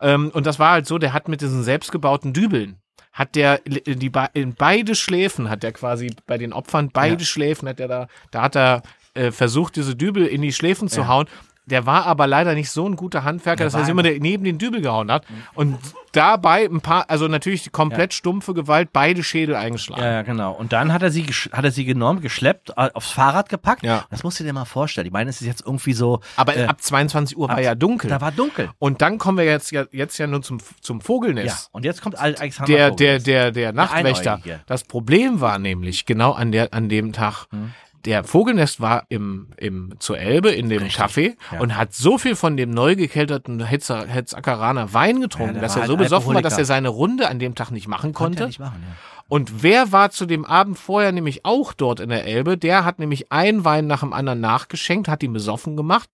Ähm, 0.00 0.30
und 0.34 0.46
das 0.46 0.58
war 0.58 0.72
halt 0.72 0.86
so, 0.86 0.98
der 0.98 1.12
hat 1.12 1.28
mit 1.28 1.40
diesen 1.40 1.62
selbstgebauten 1.62 2.32
Dübeln 2.32 2.78
hat 3.14 3.34
der 3.36 3.64
in, 3.64 3.98
die, 4.00 4.12
in 4.34 4.54
beide 4.54 4.94
Schläfen 4.94 5.48
hat 5.48 5.64
er 5.64 5.72
quasi 5.72 6.10
bei 6.26 6.36
den 6.36 6.52
Opfern 6.52 6.90
beide 6.92 7.22
Ja. 7.22 7.26
Schläfen 7.26 7.68
hat 7.68 7.80
er 7.80 7.88
da 7.88 8.08
da 8.30 8.42
hat 8.42 8.56
er 8.56 8.82
äh, 9.14 9.30
versucht 9.30 9.76
diese 9.76 9.94
Dübel 9.96 10.26
in 10.26 10.42
die 10.42 10.52
Schläfen 10.52 10.88
zu 10.88 11.00
Ja. 11.02 11.08
hauen 11.08 11.26
der 11.66 11.86
war 11.86 12.06
aber 12.06 12.26
leider 12.26 12.54
nicht 12.54 12.70
so 12.70 12.86
ein 12.88 12.94
guter 12.96 13.24
Handwerker, 13.24 13.56
Der 13.58 13.66
dass 13.66 13.74
er 13.74 13.78
war 13.78 13.84
sich 13.86 13.90
immer 13.92 14.02
der- 14.02 14.20
neben 14.20 14.44
den 14.44 14.58
Dübel 14.58 14.80
gehauen 14.82 15.10
hat. 15.10 15.24
Und 15.54 15.78
dabei 16.12 16.64
ein 16.66 16.80
paar, 16.80 17.08
also 17.08 17.26
natürlich 17.26 17.62
die 17.62 17.70
komplett 17.70 18.12
stumpfe 18.14 18.54
Gewalt, 18.54 18.90
beide 18.92 19.22
Schädel 19.22 19.56
eingeschlagen. 19.56 20.02
Ja, 20.02 20.12
ja, 20.12 20.22
genau. 20.22 20.52
Und 20.52 20.72
dann 20.72 20.92
hat 20.92 21.02
er 21.02 21.10
sie, 21.10 21.24
hat 21.24 21.64
er 21.64 21.70
sie 21.70 21.84
genommen, 21.84 22.20
geschleppt, 22.20 22.76
aufs 22.76 23.10
Fahrrad 23.10 23.48
gepackt. 23.48 23.82
Ja. 23.82 24.04
Das 24.10 24.22
musst 24.22 24.38
du 24.40 24.44
dir 24.44 24.52
mal 24.52 24.64
vorstellen. 24.66 25.06
Ich 25.06 25.12
meine, 25.12 25.30
es 25.30 25.40
ist 25.40 25.46
jetzt 25.46 25.62
irgendwie 25.64 25.94
so. 25.94 26.20
Aber 26.36 26.56
äh, 26.56 26.64
ab 26.66 26.80
22 26.82 27.36
Uhr 27.36 27.48
war 27.48 27.56
ab- 27.56 27.62
ja 27.62 27.74
dunkel. 27.74 28.10
Da 28.10 28.20
war 28.20 28.30
dunkel. 28.32 28.70
und 28.78 29.00
dann 29.02 29.18
kommen 29.18 29.38
wir 29.38 29.44
jetzt 29.44 29.72
ja, 29.72 29.84
jetzt 29.90 30.18
ja 30.18 30.26
nur 30.26 30.42
zum, 30.42 30.58
zum 30.80 30.98
Ja. 30.98 31.04
Vogelnest. 31.04 31.68
Und 31.72 31.84
jetzt 31.84 32.02
kommt 32.02 32.18
Al- 32.18 32.36
Alexander 32.36 32.72
der, 32.72 32.88
Vogel. 32.90 33.06
der, 33.06 33.18
der, 33.20 33.50
der 33.52 33.72
Nachtwächter. 33.72 34.40
Das 34.66 34.84
Problem 34.84 35.40
war 35.40 35.58
nämlich 35.58 36.04
genau 36.06 36.32
an 36.32 36.52
der, 36.52 36.74
an 36.74 36.88
dem 36.88 37.12
Tag. 37.12 37.46
Hm. 37.50 37.72
Der 38.04 38.22
Vogelnest 38.24 38.80
war 38.80 39.04
im, 39.08 39.48
im, 39.56 39.94
zur 39.98 40.18
Elbe 40.18 40.50
in 40.50 40.68
dem 40.68 40.82
Café 40.84 41.36
ja. 41.52 41.60
und 41.60 41.76
hat 41.76 41.94
so 41.94 42.18
viel 42.18 42.36
von 42.36 42.56
dem 42.56 42.70
neu 42.70 42.96
gekelterten 42.96 43.62
Hetzer- 43.62 44.06
Hetzackeraner 44.06 44.92
Wein 44.92 45.20
getrunken, 45.20 45.54
der 45.54 45.62
dass 45.62 45.76
er 45.76 45.86
so 45.86 45.96
besoffen 45.96 46.34
war, 46.34 46.42
dass 46.42 46.58
er 46.58 46.64
seine 46.66 46.88
Runde 46.88 47.28
an 47.28 47.38
dem 47.38 47.54
Tag 47.54 47.70
nicht 47.70 47.88
machen 47.88 48.12
Konnte 48.12 48.36
konnte. 48.38 48.46
nicht 48.46 48.60
machen, 48.60 48.82
ja. 48.86 48.94
Und 49.28 49.62
wer 49.62 49.90
war 49.90 50.10
zu 50.10 50.26
dem 50.26 50.44
Abend 50.44 50.78
vorher 50.78 51.10
nämlich 51.12 51.46
auch 51.46 51.72
dort 51.72 51.98
in 52.00 52.10
der 52.10 52.26
Elbe? 52.26 52.58
Der 52.58 52.84
hat 52.84 52.98
nämlich 52.98 53.32
einen 53.32 53.64
Wein 53.64 53.86
nach 53.86 54.00
dem 54.00 54.12
anderen 54.12 54.40
nachgeschenkt, 54.40 55.08
hat 55.08 55.22
ihn 55.22 55.32
besoffen 55.32 55.76
gemacht. 55.76 56.10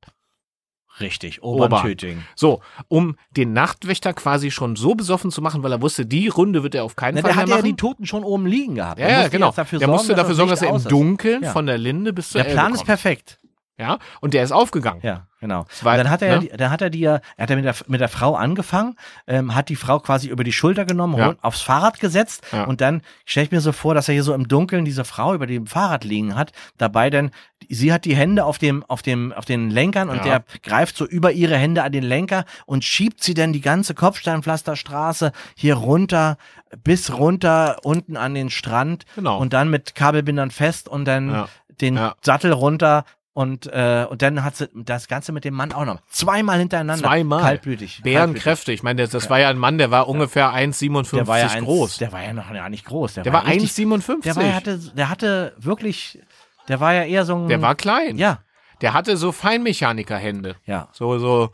Richtig, 1.01 1.43
Ober. 1.43 1.65
Obertöting. 1.67 2.23
So, 2.35 2.61
um 2.89 3.17
den 3.37 3.53
Nachtwächter 3.53 4.13
quasi 4.13 4.51
schon 4.51 4.77
so 4.77 4.95
besoffen 4.95 5.31
zu 5.31 5.41
machen, 5.43 5.63
weil 5.63 5.73
er 5.73 5.81
wusste, 5.83 6.07
die 6.07 6.29
Runde 6.29 6.63
wird 6.63 6.75
er 6.75 6.85
auf 6.85 6.95
keinen 6.97 7.17
Na, 7.17 7.23
Fall 7.23 7.31
der 7.31 7.37
mehr 7.37 7.43
hat 7.43 7.49
ja 7.49 7.55
machen. 7.57 7.65
die 7.67 7.77
Toten 7.77 8.07
schon 8.07 8.23
oben 8.25 8.47
liegen 8.47 8.75
gehabt. 8.77 9.01
ja, 9.01 9.07
Der 9.07 9.31
genau. 9.31 9.51
der 9.53 9.65
sorgen, 9.67 9.87
musste 9.87 10.15
dafür 10.15 10.35
sorgen, 10.35 10.51
dass 10.51 10.63
er 10.63 10.69
im 10.71 10.77
ist. 10.77 10.91
Dunkeln 10.91 11.43
Ja. 11.43 11.53
von 11.53 11.67
der 11.67 11.79
Linde 11.79 12.13
bis 12.13 12.29
zur 12.31 12.41
Der 12.43 12.51
Elbe 12.51 12.61
Plan 12.61 12.73
ist 12.73 12.79
kommt. 12.79 12.87
perfekt. 12.87 13.40
Ja, 13.81 13.99
und 14.21 14.35
der 14.35 14.45
ist 14.45 14.53
aufgegangen. 14.53 15.01
Ja, 15.03 15.27
genau. 15.41 15.65
Weil, 15.83 15.99
und 15.99 16.05
dann 16.05 16.11
hat 16.13 16.21
er, 16.23 16.41
ne? 16.41 16.49
ja, 16.51 16.57
dann 16.59 16.71
hat 16.71 16.83
er 16.83 16.91
die 16.91 17.01
ja, 17.01 17.21
er 17.37 17.43
hat 17.45 17.51
ja 17.51 17.57
mit 17.57 17.65
der, 17.65 17.75
mit 17.87 18.01
der 18.01 18.09
Frau 18.09 18.35
angefangen, 18.37 18.95
ähm, 19.27 19.55
hat 19.55 19.71
die 19.71 19.77
Frau 19.77 19.99
quasi 20.01 20.29
über 20.29 20.45
die 20.45 20.53
Schulter 20.53 20.85
genommen, 20.85 21.17
Ja. 21.17 21.35
aufs 21.41 21.63
Fahrrad 21.63 21.99
gesetzt 21.99 22.43
Ja. 22.53 22.65
und 22.65 22.81
dann 22.83 23.01
stelle 23.25 23.47
ich 23.47 23.51
mir 23.53 23.61
so 23.63 23.73
vor, 23.73 23.95
dass 23.95 24.07
er 24.09 24.13
hier 24.15 24.23
so 24.23 24.35
im 24.35 24.47
Dunkeln 24.49 24.85
diese 24.85 25.05
Frau 25.05 25.35
über 25.35 25.47
dem 25.47 25.67
Fahrrad 25.67 26.05
liegen 26.05 26.37
hat, 26.37 26.53
dabei 26.79 27.09
dann, 27.11 27.31
sie 27.69 27.93
hat 27.93 28.05
die 28.05 28.15
Hände 28.15 28.45
auf 28.45 28.59
dem, 28.59 28.85
auf 28.85 29.01
dem, 29.03 29.33
auf 29.33 29.47
den 29.47 29.71
Lenkern 29.71 30.11
und 30.11 30.19
Ja. 30.19 30.23
der 30.25 30.45
greift 30.63 30.97
so 30.97 31.07
über 31.07 31.33
ihre 31.33 31.57
Hände 31.57 31.83
an 31.83 31.93
den 31.93 32.05
Lenker 32.05 32.45
und 32.67 32.85
schiebt 32.85 33.23
sie 33.23 33.33
dann 33.35 33.53
die 33.55 33.63
ganze 33.63 33.95
Kopfsteinpflasterstraße 33.95 35.33
hier 35.55 35.75
runter, 35.75 36.37
bis 36.85 37.13
runter 37.13 37.79
unten 37.83 38.17
an 38.17 38.35
den 38.35 38.51
Strand 38.51 39.05
Genau. 39.15 39.39
und 39.39 39.53
dann 39.53 39.71
mit 39.71 39.95
Kabelbindern 39.95 40.51
fest 40.51 40.89
und 40.89 41.05
dann 41.07 41.47
den 41.81 41.97
Ja. 41.97 42.15
Sattel 42.21 42.53
runter 42.53 43.05
und, 43.41 43.67
äh, 43.69 44.07
und 44.09 44.21
dann 44.23 44.45
hat 44.45 44.57
sie 44.57 44.69
das 44.75 45.09
Ganze 45.09 45.33
mit 45.33 45.45
dem 45.45 45.55
Mann 45.55 45.73
auch 45.73 45.85
noch 45.87 45.99
zweimal 46.11 46.59
hintereinander. 46.59 47.03
Zweimal. 47.03 47.41
Kaltblütig. 47.43 48.01
Bärenkräfte. 48.03 48.73
Ich 48.73 48.83
meine, 48.83 49.03
das, 49.03 49.11
das 49.11 49.31
war 49.31 49.39
ja 49.41 49.49
ein 49.49 49.57
Mann, 49.59 49.79
der 49.79 49.91
war 49.91 50.09
ungefähr 50.09 50.51
1,57 50.53 51.17
Der 51.17 51.27
war 51.27 51.39
ja 51.39 51.47
eins, 51.49 51.65
groß. 51.65 51.97
Der 51.99 52.13
war 52.13 52.23
ja 52.23 52.33
noch 52.33 52.51
ja 52.53 52.69
nicht 52.69 52.85
groß. 52.85 53.15
Der, 53.15 53.23
Der 53.25 53.33
war 53.33 53.47
richtig- 53.47 53.71
1,57. 53.71 54.23
Der 54.25 54.37
war, 54.37 54.45
ja- 54.45 54.53
hatte, 54.55 54.79
der 54.79 55.09
hatte 55.09 55.55
wirklich, 55.59 56.21
der 56.69 56.81
war 56.81 56.93
ja 56.93 57.05
eher 57.05 57.25
so 57.25 57.35
ein. 57.37 57.49
Der 57.49 57.63
war 57.63 57.75
klein. 57.75 58.19
Ja, 58.19 58.41
Der 58.83 58.93
hatte 58.93 59.17
so 59.17 59.33
Feinmechanikerhände. 59.33 60.57
ja. 60.67 60.89
So, 60.93 61.19
so, 61.19 61.51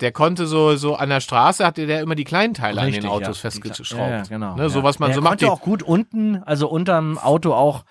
der 0.00 0.12
konnte 0.12 0.46
so, 0.46 0.76
so 0.76 0.94
an 0.96 1.08
der 1.08 1.20
Straße 1.20 1.64
hatte 1.66 1.86
der 1.86 2.00
immer 2.02 2.14
die 2.14 2.24
kleinen 2.24 2.54
Teile 2.54 2.80
an 2.80 2.86
Richtig, 2.86 3.02
den 3.04 3.10
Autos 3.10 3.38
ja. 3.42 3.50
festgeschraubt. 3.50 4.00
Ja, 4.00 4.16
ja, 4.18 4.22
genau. 4.22 4.54
Ne, 4.56 4.62
ja. 4.62 4.68
So 4.68 4.82
was 4.82 4.98
man 4.98 5.08
der 5.10 5.14
so 5.16 5.20
macht. 5.22 5.30
konnte 5.32 5.44
Die, 5.46 5.50
auch 5.50 5.60
gut 5.60 5.82
unten, 5.82 6.42
also 6.44 6.68
unterm 6.68 7.18
Auto 7.18 7.52
auch, 7.52 7.84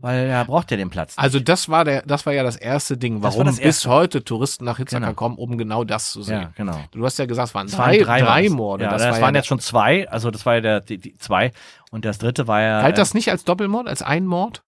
weil 0.00 0.26
er 0.28 0.44
braucht 0.44 0.70
ja 0.70 0.76
den 0.76 0.90
Platz. 0.90 1.16
nicht. 1.16 1.22
also 1.22 1.40
das 1.40 1.68
war 1.68 1.84
der, 1.84 2.02
das 2.02 2.24
war 2.26 2.32
ja 2.32 2.42
das 2.42 2.56
erste 2.56 2.96
Ding, 2.96 3.14
Das 3.20 3.22
war 3.22 3.30
warum 3.32 3.46
das 3.46 3.56
bis 3.56 3.64
erste. 3.64 3.90
heute 3.90 4.24
Touristen 4.24 4.64
nach 4.64 4.76
Hitzacker 4.78 5.06
Genau. 5.06 5.14
kommen, 5.14 5.36
um 5.38 5.58
genau 5.58 5.84
das 5.84 6.12
zu 6.12 6.22
sehen. 6.22 6.42
ja, 6.42 6.52
genau. 6.56 6.78
Du 6.92 7.04
hast 7.04 7.18
ja 7.18 7.26
gesagt, 7.26 7.48
es 7.48 7.54
waren 7.54 7.66
Es 7.66 7.72
drei, 7.72 7.98
waren 7.98 8.04
drei, 8.04 8.22
waren's. 8.26 8.50
Morde. 8.50 8.84
Ja, 8.84 8.90
das, 8.90 9.02
das, 9.02 9.14
war 9.16 9.20
waren 9.22 9.34
ja, 9.34 9.38
jetzt 9.40 9.46
schon 9.48 9.60
zwei, 9.60 10.08
also 10.08 10.30
das 10.30 10.46
war 10.46 10.54
ja 10.54 10.60
der, 10.60 10.80
die, 10.80 10.98
die 10.98 11.14
zwei 11.18 11.52
und 11.90 12.04
das 12.04 12.18
dritte 12.18 12.46
war 12.46 12.60
ja. 12.62 12.82
Galt 12.82 12.94
äh, 12.94 13.00
das 13.00 13.14
nicht 13.14 13.30
als 13.30 13.44
Doppelmord, 13.44 13.88
als 13.88 14.02
ein 14.02 14.26
Mord? 14.26 14.62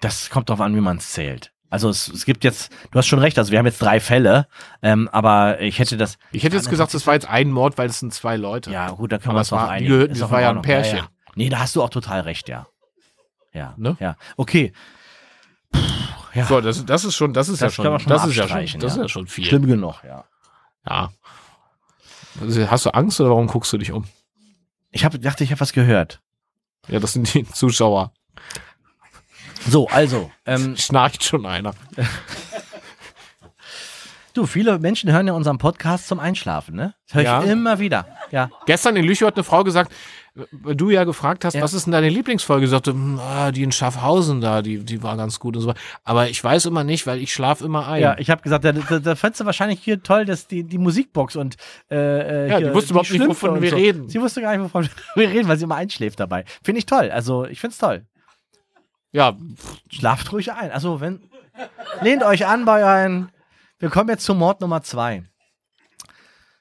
Das 0.00 0.30
kommt 0.30 0.48
drauf 0.48 0.60
an, 0.60 0.74
wie 0.74 0.80
man 0.80 0.96
es 0.96 1.12
zählt. 1.12 1.52
Also 1.70 1.88
es, 1.88 2.08
es 2.08 2.24
gibt 2.24 2.44
jetzt, 2.44 2.70
du 2.92 2.98
hast 2.98 3.06
schon 3.06 3.18
recht, 3.18 3.36
also 3.36 3.50
wir 3.50 3.58
haben 3.58 3.66
jetzt 3.66 3.82
drei 3.82 3.98
Fälle, 3.98 4.46
ähm, 4.80 5.08
aber 5.10 5.60
ich 5.60 5.78
hätte 5.80 5.96
das. 5.96 6.18
Ich 6.30 6.44
hätte 6.44 6.54
jetzt 6.56 6.70
gesagt, 6.70 6.94
das 6.94 7.06
war 7.06 7.14
jetzt 7.14 7.28
ein 7.28 7.50
Mord, 7.50 7.76
weil 7.78 7.88
es 7.88 7.98
sind 7.98 8.14
zwei 8.14 8.36
Leute. 8.36 8.70
Ja, 8.70 8.90
gut, 8.90 9.10
da 9.10 9.18
können 9.18 9.34
wir 9.34 9.40
es 9.40 9.48
die 9.48 9.56
einigen. 9.56 10.08
das 10.08 10.22
auch 10.22 10.30
war 10.30 10.40
ja 10.40 10.50
ein. 10.50 10.62
Pärchen. 10.62 10.98
Ja, 10.98 11.08
Nee, 11.36 11.48
da 11.48 11.58
hast 11.58 11.74
du 11.74 11.82
auch 11.82 11.90
total 11.90 12.20
recht, 12.20 12.48
ja. 12.48 12.66
Ja. 13.54 13.72
Ne? 13.78 13.96
Ja. 14.00 14.16
Okay. 14.36 14.72
Puh, 15.72 15.80
ja. 16.34 16.44
So, 16.46 16.60
das, 16.60 16.84
das 16.84 17.04
ist 17.04 17.14
schon, 17.14 17.32
das 17.32 17.48
ist 17.48 17.62
Das 17.62 17.76
ja 17.76 17.84
schon, 17.84 18.00
schon 18.00 18.08
das 18.10 18.26
ist 18.26 18.36
ja 18.36 18.48
schon, 18.48 18.80
das 18.80 18.92
ist 18.92 18.96
ja. 18.96 19.02
ja 19.02 19.08
schon 19.08 19.26
viel. 19.26 19.44
Schlimm 19.46 19.66
genug, 19.66 20.02
ja. 20.04 20.24
Ja. 20.86 21.12
Also, 22.40 22.70
Hast 22.70 22.84
du 22.86 22.90
Angst 22.90 23.20
oder 23.20 23.30
warum 23.30 23.46
guckst 23.46 23.72
du 23.72 23.78
dich 23.78 23.92
um? 23.92 24.04
Ich 24.90 25.04
hab, 25.04 25.18
dachte, 25.20 25.44
ich 25.44 25.50
habe 25.50 25.60
was 25.60 25.72
gehört. 25.72 26.20
Ja, 26.88 26.98
das 27.00 27.12
sind 27.14 27.32
die 27.32 27.44
Zuschauer. 27.48 28.12
So, 29.66 29.88
also, 29.88 30.30
ähm, 30.44 30.76
Schnarcht 30.76 31.24
schon 31.24 31.46
einer. 31.46 31.72
du, 34.34 34.46
viele 34.46 34.78
Menschen 34.78 35.10
hören 35.10 35.26
ja 35.26 35.32
unseren 35.32 35.58
Podcast 35.58 36.08
zum 36.08 36.18
Einschlafen, 36.20 36.74
ne? 36.74 36.94
Das 37.06 37.14
höre 37.14 37.22
ich 37.22 37.26
Ja. 37.28 37.40
immer 37.42 37.78
wieder. 37.78 38.06
Ja. 38.30 38.50
Gestern 38.66 38.96
in 38.96 39.04
Lüchow 39.04 39.26
hat 39.28 39.36
eine 39.36 39.44
Frau 39.44 39.64
gesagt, 39.64 39.92
weil 40.50 40.74
du 40.74 40.90
ja 40.90 41.04
gefragt 41.04 41.44
hast, 41.44 41.54
Ja. 41.54 41.62
was 41.62 41.74
ist 41.74 41.84
denn 41.86 41.92
deine 41.92 42.08
Lieblingsfolge? 42.08 42.66
Sie 42.66 42.70
sagte, 42.72 42.90
"Hm, 42.92 43.20
ah, 43.20 43.52
die 43.52 43.62
in 43.62 43.70
Schaffhausen 43.70 44.40
da, 44.40 44.62
die, 44.62 44.78
die 44.84 45.02
war 45.02 45.16
ganz 45.16 45.38
gut 45.38 45.56
und 45.56 45.62
so. 45.62 45.74
Aber 46.02 46.28
ich 46.28 46.42
weiß 46.42 46.66
immer 46.66 46.82
nicht, 46.82 47.06
weil 47.06 47.18
ich 47.20 47.32
schlafe 47.32 47.64
immer 47.64 47.86
ein. 47.86 48.02
Ja, 48.02 48.18
ich 48.18 48.30
habe 48.30 48.42
gesagt, 48.42 48.64
da, 48.64 48.72
da, 48.72 48.98
da 48.98 49.14
fandst 49.14 49.40
du 49.40 49.44
wahrscheinlich 49.44 49.80
hier 49.80 50.02
toll, 50.02 50.24
dass 50.24 50.48
die, 50.48 50.64
die 50.64 50.78
Musikbox 50.78 51.36
und 51.36 51.56
äh, 51.90 51.96
äh, 51.96 52.48
Ja, 52.50 52.58
die 52.58 52.64
hier 52.64 52.74
wusste 52.74 52.90
überhaupt 52.90 53.10
nicht, 53.10 53.22
Schlümpfe 53.22 53.42
wovon 53.48 53.62
wir 53.62 53.70
so. 53.70 53.76
reden. 53.76 54.08
Sie 54.08 54.20
wusste 54.20 54.40
gar 54.40 54.50
nicht, 54.56 54.64
wovon 54.64 54.88
wir 55.14 55.28
reden, 55.30 55.46
weil 55.48 55.56
sie 55.56 55.64
immer 55.64 55.76
einschläft 55.76 56.18
dabei. 56.18 56.44
Finde 56.64 56.80
ich 56.80 56.86
toll. 56.86 57.10
Also 57.12 57.44
ich 57.46 57.60
find's 57.60 57.78
toll. 57.78 58.04
ja, 59.12 59.36
Schlaft 59.88 60.32
ruhig 60.32 60.50
ein. 60.52 60.72
Also 60.72 61.00
wenn 61.00 61.20
lehnt 62.02 62.24
euch 62.24 62.46
an 62.46 62.64
bei 62.64 62.82
euren. 62.82 63.28
Wir 63.78 63.90
kommen 63.90 64.08
jetzt 64.08 64.24
zum 64.24 64.38
Mord 64.38 64.60
Nummer 64.60 64.82
zwei. 64.82 65.22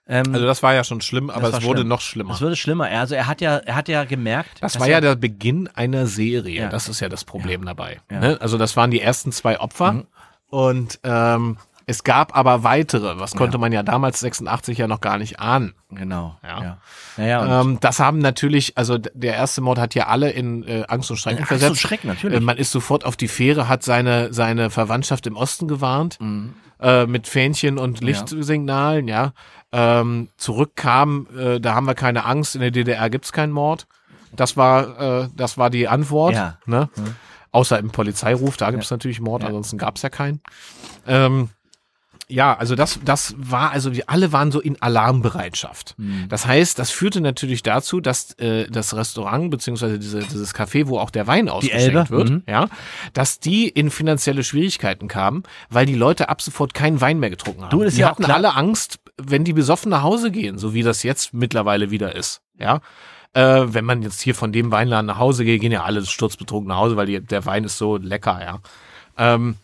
Ähm, 0.08 0.34
also 0.34 0.46
das 0.46 0.62
war 0.64 0.74
ja 0.74 0.84
schon 0.84 1.00
schlimm, 1.02 1.30
aber 1.30 1.48
es 1.50 1.64
wurde 1.64 1.80
schlimm. 1.80 1.88
noch 1.88 2.02
schlimmer. 2.02 2.34
es 2.34 2.42
würde 2.42 2.56
schlimmer. 2.58 2.90
Er- 2.90 3.00
Also 3.02 3.16
er 3.16 3.28
hat 3.28 3.40
ja, 3.42 3.58
er 3.58 3.76
hat 3.76 3.88
ja 3.88 4.04
gemerkt. 4.04 4.58
Das 4.62 4.80
war 4.80 4.88
ja 4.88 4.96
er- 4.96 5.02
der 5.02 5.16
Beginn 5.16 5.70
einer 5.76 6.08
Serie. 6.08 6.64
Ja. 6.64 6.70
Das 6.70 6.90
ist 6.90 7.00
ja 7.00 7.08
das 7.10 7.24
Problem 7.24 7.66
dabei. 7.66 8.02
Ja. 8.12 8.20
Ne? 8.20 8.38
Also 8.42 8.58
das 8.58 8.76
waren 8.76 8.92
die 8.92 9.00
ersten 9.02 9.32
zwei 9.32 9.60
Opfer 9.60 9.94
Mhm. 9.94 10.08
und 10.50 11.00
ähm, 11.04 11.58
es 11.86 12.06
gab 12.06 12.36
aber 12.38 12.64
weitere. 12.64 13.20
Was 13.20 13.36
konnte 13.36 13.58
man 13.58 13.74
ja 13.74 13.84
damals 13.84 14.22
86 14.22 14.78
ja 14.78 14.88
noch 14.88 15.02
gar 15.02 15.18
nicht 15.18 15.42
ahnen. 15.42 15.74
Genau. 15.92 16.38
Ja. 16.42 16.62
Ja. 16.64 16.78
Ja, 17.18 17.24
ja, 17.26 17.40
und 17.62 17.72
Ähm, 17.72 17.78
das 17.82 18.00
haben 18.00 18.20
natürlich, 18.20 18.78
also 18.78 18.98
der 18.98 19.36
erste 19.36 19.60
Mord 19.60 19.78
hat 19.80 19.94
ja 19.94 20.08
alle 20.08 20.30
in 20.32 20.64
äh, 20.64 20.86
Angst 20.88 21.12
und 21.12 21.18
Schrecken 21.18 21.40
Angst 21.40 21.52
und 21.52 21.58
versetzt. 21.60 21.82
Schrecken, 21.82 22.08
natürlich. 22.08 22.38
Äh, 22.38 22.42
man 22.42 22.58
ist 22.58 22.72
sofort 22.72 23.04
auf 23.06 23.18
die 23.18 23.28
Fähre, 23.28 23.68
hat 23.68 23.84
seine, 23.84 24.34
seine 24.34 24.70
Verwandtschaft 24.70 25.28
im 25.28 25.36
Osten 25.36 25.68
gewarnt. 25.68 26.20
Mhm. 26.22 26.54
Äh, 26.84 27.08
mit 27.08 27.28
Fähnchen 27.28 27.78
und 27.78 28.02
Lichtsignalen, 28.02 29.08
ja, 29.08 29.34
ähm, 29.72 30.30
zurückkam, 30.38 31.28
äh, 31.36 31.60
da 31.60 31.74
haben 31.74 31.88
wir 31.88 31.96
keine 31.96 32.26
Angst, 32.26 32.56
in 32.56 32.62
der 32.62 32.72
DDR 32.72 33.10
gibt's 33.10 33.32
keinen 33.32 33.54
Mord. 33.54 33.88
Das 34.36 34.58
war, 34.58 35.24
äh, 35.24 35.30
das 35.36 35.58
war 35.58 35.70
die 35.70 35.88
Antwort. 35.88 36.36
Ja. 36.36 36.58
Ne? 36.66 36.90
Außer 37.52 37.80
im 37.80 37.92
Polizeiruf, 37.92 38.58
da 38.58 38.72
gibt's 38.72 38.92
natürlich 38.92 39.22
Mord, 39.22 39.44
ansonsten 39.44 39.78
gab's 39.78 40.02
ja 40.02 40.10
keinen. 40.10 40.42
Ähm, 41.08 41.50
ja, 42.28 42.56
also 42.58 42.76
das, 42.76 43.00
das 43.04 43.36
war, 43.38 43.72
also 43.72 43.94
wir 43.94 44.10
alle 44.10 44.32
waren 44.32 44.52
so 44.52 44.60
in 44.60 44.82
Alarmbereitschaft. 44.82 45.96
Mhm. 45.98 46.26
Das 46.30 46.46
heißt, 46.48 46.80
das 46.80 46.90
führte 46.90 47.22
natürlich 47.22 47.64
dazu, 47.64 48.00
dass 48.00 48.34
äh, 48.40 48.68
das 48.70 48.96
Restaurant 48.96 49.52
beziehungsweise 49.52 50.00
diese, 50.00 50.20
dieses 50.20 50.56
Café, 50.56 50.88
wo 50.88 51.00
auch 51.00 51.10
der 51.10 51.28
Wein 51.28 51.50
ausgeschenkt 51.50 52.10
wird, 52.12 52.30
mhm. 52.30 52.44
ja, 52.48 52.70
dass 53.14 53.40
die 53.40 53.68
in 53.68 53.90
finanzielle 53.92 54.44
Schwierigkeiten 54.44 55.08
kamen, 55.08 55.44
weil 55.70 55.86
die 55.86 55.96
Leute 55.96 56.30
ab 56.30 56.42
sofort 56.42 56.74
keinen 56.74 57.02
Wein 57.02 57.20
mehr 57.20 57.30
getrunken 57.30 57.64
haben. 57.64 57.72
Du, 57.72 57.82
ist 57.82 57.98
die 57.98 58.02
ja 58.02 58.10
hatten 58.12 58.24
klar- 58.24 58.38
alle 58.38 58.56
Angst, 58.56 59.00
wenn 59.22 59.44
die 59.44 59.54
besoffen 59.54 59.90
nach 59.90 60.04
Hause 60.04 60.32
gehen, 60.32 60.58
so 60.58 60.74
wie 60.74 60.84
das 60.84 61.04
jetzt 61.04 61.34
mittlerweile 61.34 61.92
wieder 61.92 62.16
ist, 62.16 62.42
ja. 62.58 62.82
Äh, 63.36 63.74
wenn 63.74 63.84
man 63.84 64.04
jetzt 64.04 64.22
hier 64.22 64.36
von 64.36 64.52
dem 64.52 64.72
Weinladen 64.72 65.08
nach 65.08 65.18
Hause 65.18 65.44
geht, 65.44 65.60
gehen 65.60 65.72
ja 65.72 65.84
alle 65.84 66.06
sturzbetrunken 66.06 66.68
nach 66.70 66.78
Hause, 66.78 66.98
weil 66.98 67.08
die, 67.08 67.20
der 67.20 67.46
Wein 67.48 67.64
ist 67.64 67.80
so 67.80 67.98
lecker, 67.98 68.40
ja. 68.40 68.60
Ähm, 69.18 69.56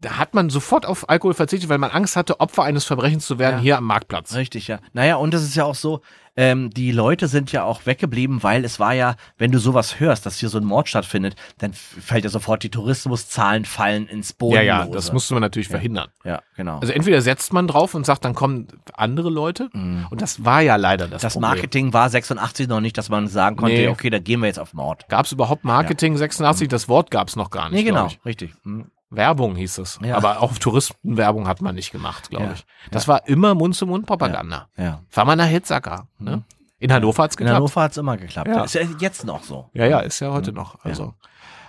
da 0.00 0.16
hat 0.18 0.34
man 0.34 0.48
sofort 0.50 0.86
auf 0.86 1.08
Alkohol 1.08 1.34
verzichtet, 1.34 1.68
weil 1.68 1.78
man 1.78 1.90
Angst 1.90 2.16
hatte, 2.16 2.40
Opfer 2.40 2.62
eines 2.64 2.84
Verbrechens 2.84 3.26
zu 3.26 3.38
werden 3.38 3.56
Ja. 3.56 3.62
hier 3.62 3.78
am 3.78 3.84
Marktplatz. 3.84 4.34
Richtig, 4.34 4.66
ja. 4.68 4.78
Naja, 4.92 5.16
und 5.16 5.34
es 5.34 5.42
ist 5.42 5.54
ja 5.56 5.64
auch 5.64 5.74
so, 5.74 6.00
ähm, 6.36 6.70
die 6.70 6.92
Leute 6.92 7.26
sind 7.28 7.52
ja 7.52 7.64
auch 7.64 7.84
weggeblieben, 7.86 8.42
weil 8.42 8.64
es 8.64 8.78
war 8.80 8.94
ja, 8.94 9.16
wenn 9.36 9.50
du 9.52 9.58
sowas 9.58 9.98
hörst, 10.00 10.24
dass 10.24 10.38
hier 10.38 10.48
so 10.48 10.58
ein 10.58 10.64
Mord 10.64 10.88
stattfindet, 10.88 11.34
dann 11.58 11.72
fällt 11.74 12.24
ja 12.24 12.30
sofort 12.30 12.62
die 12.62 12.70
Tourismuszahlen 12.70 13.64
fallen 13.64 14.06
ins 14.06 14.32
Boden. 14.32 14.54
Ja, 14.54 14.62
ja, 14.62 14.86
das 14.86 15.12
musste 15.12 15.34
man 15.34 15.40
natürlich 15.42 15.68
verhindern. 15.68 16.08
Ja, 16.24 16.40
genau. 16.56 16.78
Also 16.78 16.92
entweder 16.92 17.20
setzt 17.20 17.52
man 17.52 17.66
drauf 17.66 17.94
und 17.94 18.06
sagt, 18.06 18.24
dann 18.24 18.34
kommen 18.34 18.68
andere 18.94 19.28
Leute. 19.28 19.68
Und 19.74 20.22
das 20.22 20.44
war 20.44 20.62
ja 20.62 20.76
leider 20.76 21.08
das, 21.08 21.20
Mhm. 21.20 21.26
das 21.26 21.32
Problem. 21.34 21.50
Marketing 21.50 21.92
war 21.92 22.08
86 22.08 22.68
noch 22.68 22.80
nicht, 22.80 22.96
dass 22.96 23.08
man 23.10 23.26
sagen 23.28 23.56
konnte, 23.56 23.74
Nee. 23.76 23.88
okay, 23.88 24.08
da 24.08 24.18
gehen 24.18 24.40
wir 24.40 24.46
jetzt 24.46 24.60
auf 24.60 24.72
Mord. 24.72 25.08
Gab 25.08 25.26
es 25.26 25.32
überhaupt 25.32 25.64
Marketing 25.64 26.16
86? 26.16 26.68
Das 26.68 26.88
Wort 26.88 27.10
gab 27.10 27.28
es 27.28 27.36
noch 27.36 27.50
gar 27.50 27.64
nicht. 27.68 27.80
Nee, 27.80 27.82
genau, 27.84 28.08
richtig. 28.24 28.54
Mhm. 28.64 28.86
Werbung 29.10 29.56
hieß 29.56 29.78
es. 29.78 29.98
Ja. 30.02 30.16
Aber 30.16 30.40
auch 30.40 30.56
Touristenwerbung 30.56 31.48
hat 31.48 31.60
man 31.60 31.74
nicht 31.74 31.90
gemacht, 31.90 32.30
glaube 32.30 32.46
Ja. 32.46 32.52
ich. 32.52 32.64
Das 32.90 33.08
war 33.08 33.26
immer 33.26 33.54
Mund-zu-Mund-Propaganda. 33.54 34.68
Ja. 34.76 35.00
War 35.12 35.24
man 35.24 35.38
nach 35.38 35.46
Hitzacker. 35.46 36.06
Ne? 36.18 36.44
In 36.78 36.92
Hannover 36.92 37.24
hat's 37.24 37.34
In 37.34 37.38
geklappt. 37.38 37.56
Hannover 37.56 37.82
hat's 37.82 37.96
immer 37.96 38.16
geklappt. 38.16 38.48
Ja. 38.48 38.64
Ist 38.64 38.74
ja 38.74 38.82
jetzt 38.98 39.24
noch 39.24 39.42
so. 39.42 39.68
Ja, 39.74 39.86
ja, 39.86 40.00
ist 40.00 40.20
ja 40.20 40.30
heute 40.32 40.52
noch. 40.52 40.82
Also, 40.84 41.14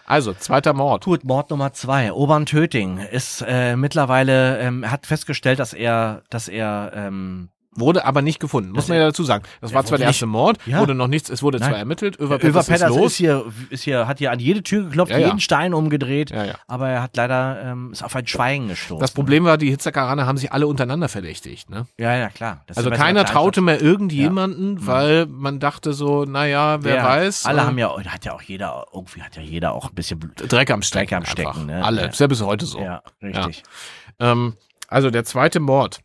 also 0.06 0.34
zweiter 0.34 0.74
Mord. 0.74 1.04
Gut, 1.06 1.24
Mord 1.24 1.50
Nummer 1.50 1.74
zwei. 1.74 2.14
Obern 2.14 2.46
Töting 2.46 3.00
ist 3.00 3.44
äh, 3.48 3.76
mittlerweile, 3.76 4.60
ähm, 4.60 4.90
hat 4.90 5.06
festgestellt, 5.08 5.60
dass 5.60 5.74
er, 5.74 6.22
dass 6.30 6.48
er, 6.48 6.92
ähm, 6.96 7.50
Wurde 7.74 8.04
aber 8.04 8.22
nicht 8.22 8.42
gefunden, 8.42 8.72
muss 8.72 8.90
man 8.90 8.98
ja 8.98 9.06
dazu 9.06 9.24
sagen. 9.24 9.46
Das 9.62 9.74
war 9.74 9.86
zwar 9.86 9.98
der 9.98 10.08
erste 10.08 10.26
nicht- 10.26 10.32
Mord, 10.34 10.58
Ja. 10.66 10.80
wurde 10.82 10.94
noch 10.94 11.08
nichts, 11.08 11.30
es 11.30 11.42
wurde 11.42 11.58
zwar 11.58 11.70
Nein. 11.70 11.80
ermittelt, 11.80 12.20
Över 12.20 12.36
Över 12.44 12.64
Petters 12.64 12.82
ist 12.82 12.88
los. 12.90 13.12
ist 13.14 13.16
hier, 13.18 13.46
ist 13.70 13.84
hier, 13.84 14.08
hat 14.10 14.18
hier 14.20 14.30
an 14.32 14.40
jede 14.40 14.62
Tür 14.62 14.84
geklopft, 14.84 15.12
Ja, 15.14 15.20
ja. 15.20 15.28
jeden 15.28 15.40
Stein 15.40 15.74
umgedreht, 15.74 16.32
Ja, 16.32 16.44
ja. 16.44 16.56
aber 16.68 16.90
er 16.90 17.02
hat 17.02 17.16
leider, 17.16 17.62
ähm, 17.64 17.94
ist 17.94 18.04
auf 18.04 18.14
ein 18.14 18.28
Schweigen 18.28 18.68
gestoßen. 18.68 19.00
Das 19.00 19.12
Problem 19.12 19.46
war, 19.46 19.58
die 19.58 19.70
Hitzakaraner 19.70 20.26
haben 20.26 20.38
sich 20.38 20.52
alle 20.52 20.68
untereinander 20.68 21.08
verdächtigt. 21.08 21.70
Ne? 21.70 21.86
ja, 21.98 22.14
ja, 22.18 22.28
klar. 22.28 22.64
Das 22.68 22.76
Also 22.78 22.90
keiner 22.90 23.24
traute 23.24 23.62
mehr 23.62 23.82
irgendjemanden, 23.82 24.86
weil 24.86 25.26
man 25.28 25.62
dachte 25.62 25.94
so, 25.94 26.26
naja, 26.26 26.84
wer 26.84 26.96
Ja, 26.96 27.04
weiß. 27.06 27.46
Alle 27.46 27.62
äh, 27.62 27.64
haben 27.64 27.78
ja, 27.78 27.96
hat 28.06 28.26
ja 28.26 28.34
auch 28.34 28.42
jeder, 28.42 28.86
irgendwie 28.94 29.22
hat 29.22 29.38
ja 29.38 29.42
jeder 29.42 29.72
auch 29.72 29.88
ein 29.90 29.96
bisschen. 29.96 30.20
Dreck 30.36 30.72
am 30.72 30.82
Stecken. 30.82 31.08
Dreck 31.08 31.18
am. 31.18 31.26
Stecken, 31.26 31.66
ne? 31.68 31.86
Alle. 31.86 32.02
Ja. 32.02 32.08
Ist 32.08 32.20
ja 32.20 32.28
bis 32.28 32.42
heute 32.42 32.66
so. 32.66 32.80
Ja, 32.82 33.02
richtig. 33.24 33.64
Ähm, 34.20 34.56
also 34.90 35.10
der 35.10 35.24
zweite 35.24 35.62
Mord 35.62 36.02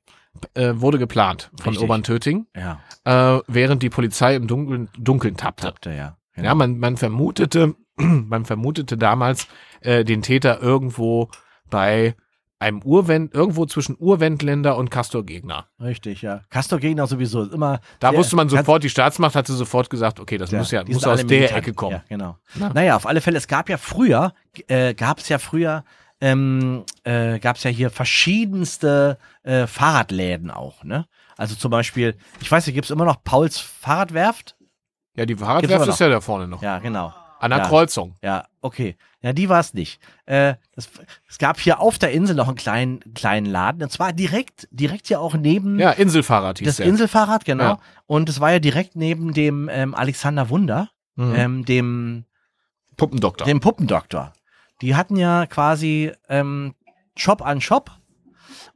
äh, 0.54 0.72
wurde 0.76 0.98
geplant 0.98 1.50
von 1.60 1.70
Richtig. 1.70 1.84
Oberntöting, 1.84 2.46
Ja, 2.56 2.80
äh, 3.04 3.40
während 3.46 3.82
die 3.82 3.90
Polizei 3.90 4.34
im 4.36 4.46
Dunkeln, 4.46 4.88
Dunkeln 4.98 5.36
tappte. 5.36 5.66
tappte, 5.66 5.92
ja. 5.92 6.16
Ja, 6.36 6.54
man, 6.54 6.78
man 6.78 6.96
vermutete, 6.96 7.74
man 7.96 8.44
vermutete 8.44 8.96
damals 8.98 9.46
äh, 9.80 10.04
den 10.04 10.22
Täter 10.22 10.60
irgendwo 10.60 11.30
bei 11.70 12.14
einem 12.58 12.82
Urwend, 12.82 13.34
irgendwo 13.34 13.66
zwischen 13.66 13.96
Urwendländer 13.98 14.76
und 14.78 14.90
Castor-Gegner. 14.90 15.66
Richtig, 15.80 16.22
ja. 16.22 16.40
Castor-Gegner 16.48 17.06
sowieso 17.06 17.42
ist 17.42 17.52
immer. 17.52 17.80
Da 18.00 18.14
wusste 18.14 18.34
man 18.36 18.48
sofort, 18.48 18.82
die 18.82 18.88
Staatsmacht 18.88 19.34
hatte 19.34 19.52
sofort 19.52 19.90
gesagt, 19.90 20.20
okay, 20.20 20.38
das 20.38 20.52
muss 20.52 20.70
ja, 20.70 20.82
muss 20.86 21.04
aus 21.04 21.18
der 21.18 21.26
militant. 21.26 21.58
Ecke 21.58 21.74
kommen. 21.74 21.96
Ja, 21.96 22.04
genau. 22.08 22.38
Na. 22.54 22.70
Naja, 22.72 22.96
auf 22.96 23.06
alle 23.06 23.20
Fälle, 23.20 23.36
es 23.36 23.46
gab 23.46 23.68
ja 23.68 23.76
früher, 23.76 24.32
äh, 24.68 24.94
gab 24.94 25.18
es 25.18 25.28
ja 25.28 25.38
früher, 25.38 25.84
ähm, 26.20 26.84
äh, 27.04 27.38
gab 27.38 27.56
es 27.56 27.62
ja 27.64 27.70
hier 27.70 27.90
verschiedenste 27.90 29.18
äh, 29.42 29.66
Fahrradläden 29.66 30.50
auch, 30.50 30.82
ne? 30.84 31.06
Also 31.36 31.54
zum 31.54 31.70
Beispiel, 31.70 32.16
ich 32.40 32.50
weiß 32.50 32.66
nicht, 32.66 32.74
gibt 32.74 32.86
es 32.86 32.90
immer 32.90 33.04
noch 33.04 33.22
Pauls 33.22 33.58
Fahrradwerft? 33.58 34.56
Ja, 35.14 35.26
die 35.26 35.34
Fahrradwerft 35.36 35.88
ist 35.88 36.00
ja 36.00 36.08
da 36.08 36.20
vorne 36.20 36.48
noch. 36.48 36.62
Ja, 36.62 36.78
genau. 36.78 37.12
An 37.38 37.50
der 37.50 37.58
Ja. 37.60 37.68
Kreuzung. 37.68 38.16
Ja, 38.22 38.46
okay. 38.62 38.96
Ja, 39.20 39.34
die 39.34 39.48
war 39.50 39.60
es 39.60 39.74
nicht. 39.74 40.00
Äh, 40.24 40.54
das, 40.74 40.88
es 41.28 41.36
gab 41.36 41.60
hier 41.60 41.80
auf 41.80 41.98
der 41.98 42.12
Insel 42.12 42.34
noch 42.34 42.48
einen 42.48 42.56
kleinen, 42.56 43.00
kleinen 43.14 43.44
Laden. 43.46 43.82
Und 43.82 43.90
zwar 43.92 44.14
direkt, 44.14 44.66
direkt 44.70 45.10
ja 45.10 45.18
auch 45.18 45.34
neben 45.34 45.78
Ja, 45.78 45.90
Inselfahrrad 45.90 46.58
hieß 46.60 46.66
das 46.68 46.76
der. 46.76 46.86
Inselfahrrad, 46.86 47.44
genau. 47.44 47.64
Ja. 47.64 47.78
Und 48.06 48.30
es 48.30 48.40
war 48.40 48.52
ja 48.52 48.58
direkt 48.58 48.96
neben 48.96 49.34
dem 49.34 49.68
ähm, 49.70 49.94
Alexander 49.94 50.48
Wunder, 50.48 50.88
Mhm. 51.16 51.34
ähm, 51.34 51.64
dem 51.66 52.24
Puppendoktor. 52.96 53.46
dem 53.46 53.60
Puppendoktor. 53.60 54.32
Die 54.82 54.94
hatten 54.94 55.16
ja 55.16 55.46
quasi 55.46 56.12
ähm, 56.28 56.74
Shop 57.16 57.42
an 57.42 57.60
Shop. 57.60 57.90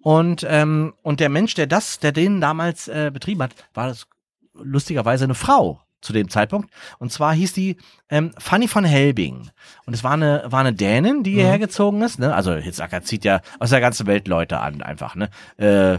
Und, 0.03 0.47
ähm, 0.49 0.95
und 1.03 1.21
der 1.21 1.29
Mensch, 1.29 1.55
der 1.55 1.67
das, 1.67 1.99
der 1.99 2.13
den 2.13 2.41
damals 2.41 2.89
äh, 2.89 3.11
betrieben 3.13 3.43
hat, 3.43 3.55
war 3.75 3.89
das 3.89 4.07
lustigerweise 4.55 5.25
eine 5.25 5.35
Frau 5.35 5.81
zu 6.01 6.13
dem 6.13 6.31
Zeitpunkt. 6.31 6.71
Und 6.99 7.13
zwar 7.13 7.35
hieß 7.35 7.53
die 7.53 7.77
ähm, 8.09 8.33
Fanny 8.39 8.69
von 8.69 8.85
Helbing. 8.85 9.51
Und 9.87 9.95
es 9.95 10.03
war 10.03 10.13
eine, 10.13 10.45
war 10.47 10.61
eine 10.61 10.73
Dänin, 10.73 11.23
die 11.23 11.35
hierher 11.35 11.59
gezogen 11.59 12.03
ist. 12.03 12.19
Ne? 12.19 12.35
Also 12.35 12.55
Hitzacker 12.55 13.03
zieht 13.03 13.25
ja 13.25 13.41
aus 13.59 13.71
der 13.71 13.81
ganzen 13.81 14.07
Welt 14.07 14.27
Leute 14.27 14.61
an, 14.61 14.83
einfach. 14.83 15.15
Ne? 15.15 15.29
Äh, 15.59 15.99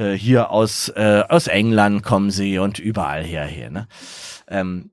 äh, 0.00 0.16
hier 0.16 0.50
aus, 0.50 0.88
äh, 0.90 1.22
aus 1.28 1.46
England 1.46 2.02
kommen 2.02 2.30
sie 2.30 2.58
und 2.58 2.78
überall 2.78 3.22
hierher. 3.22 3.70
Ne? 3.70 3.86
Ähm, 4.48 4.90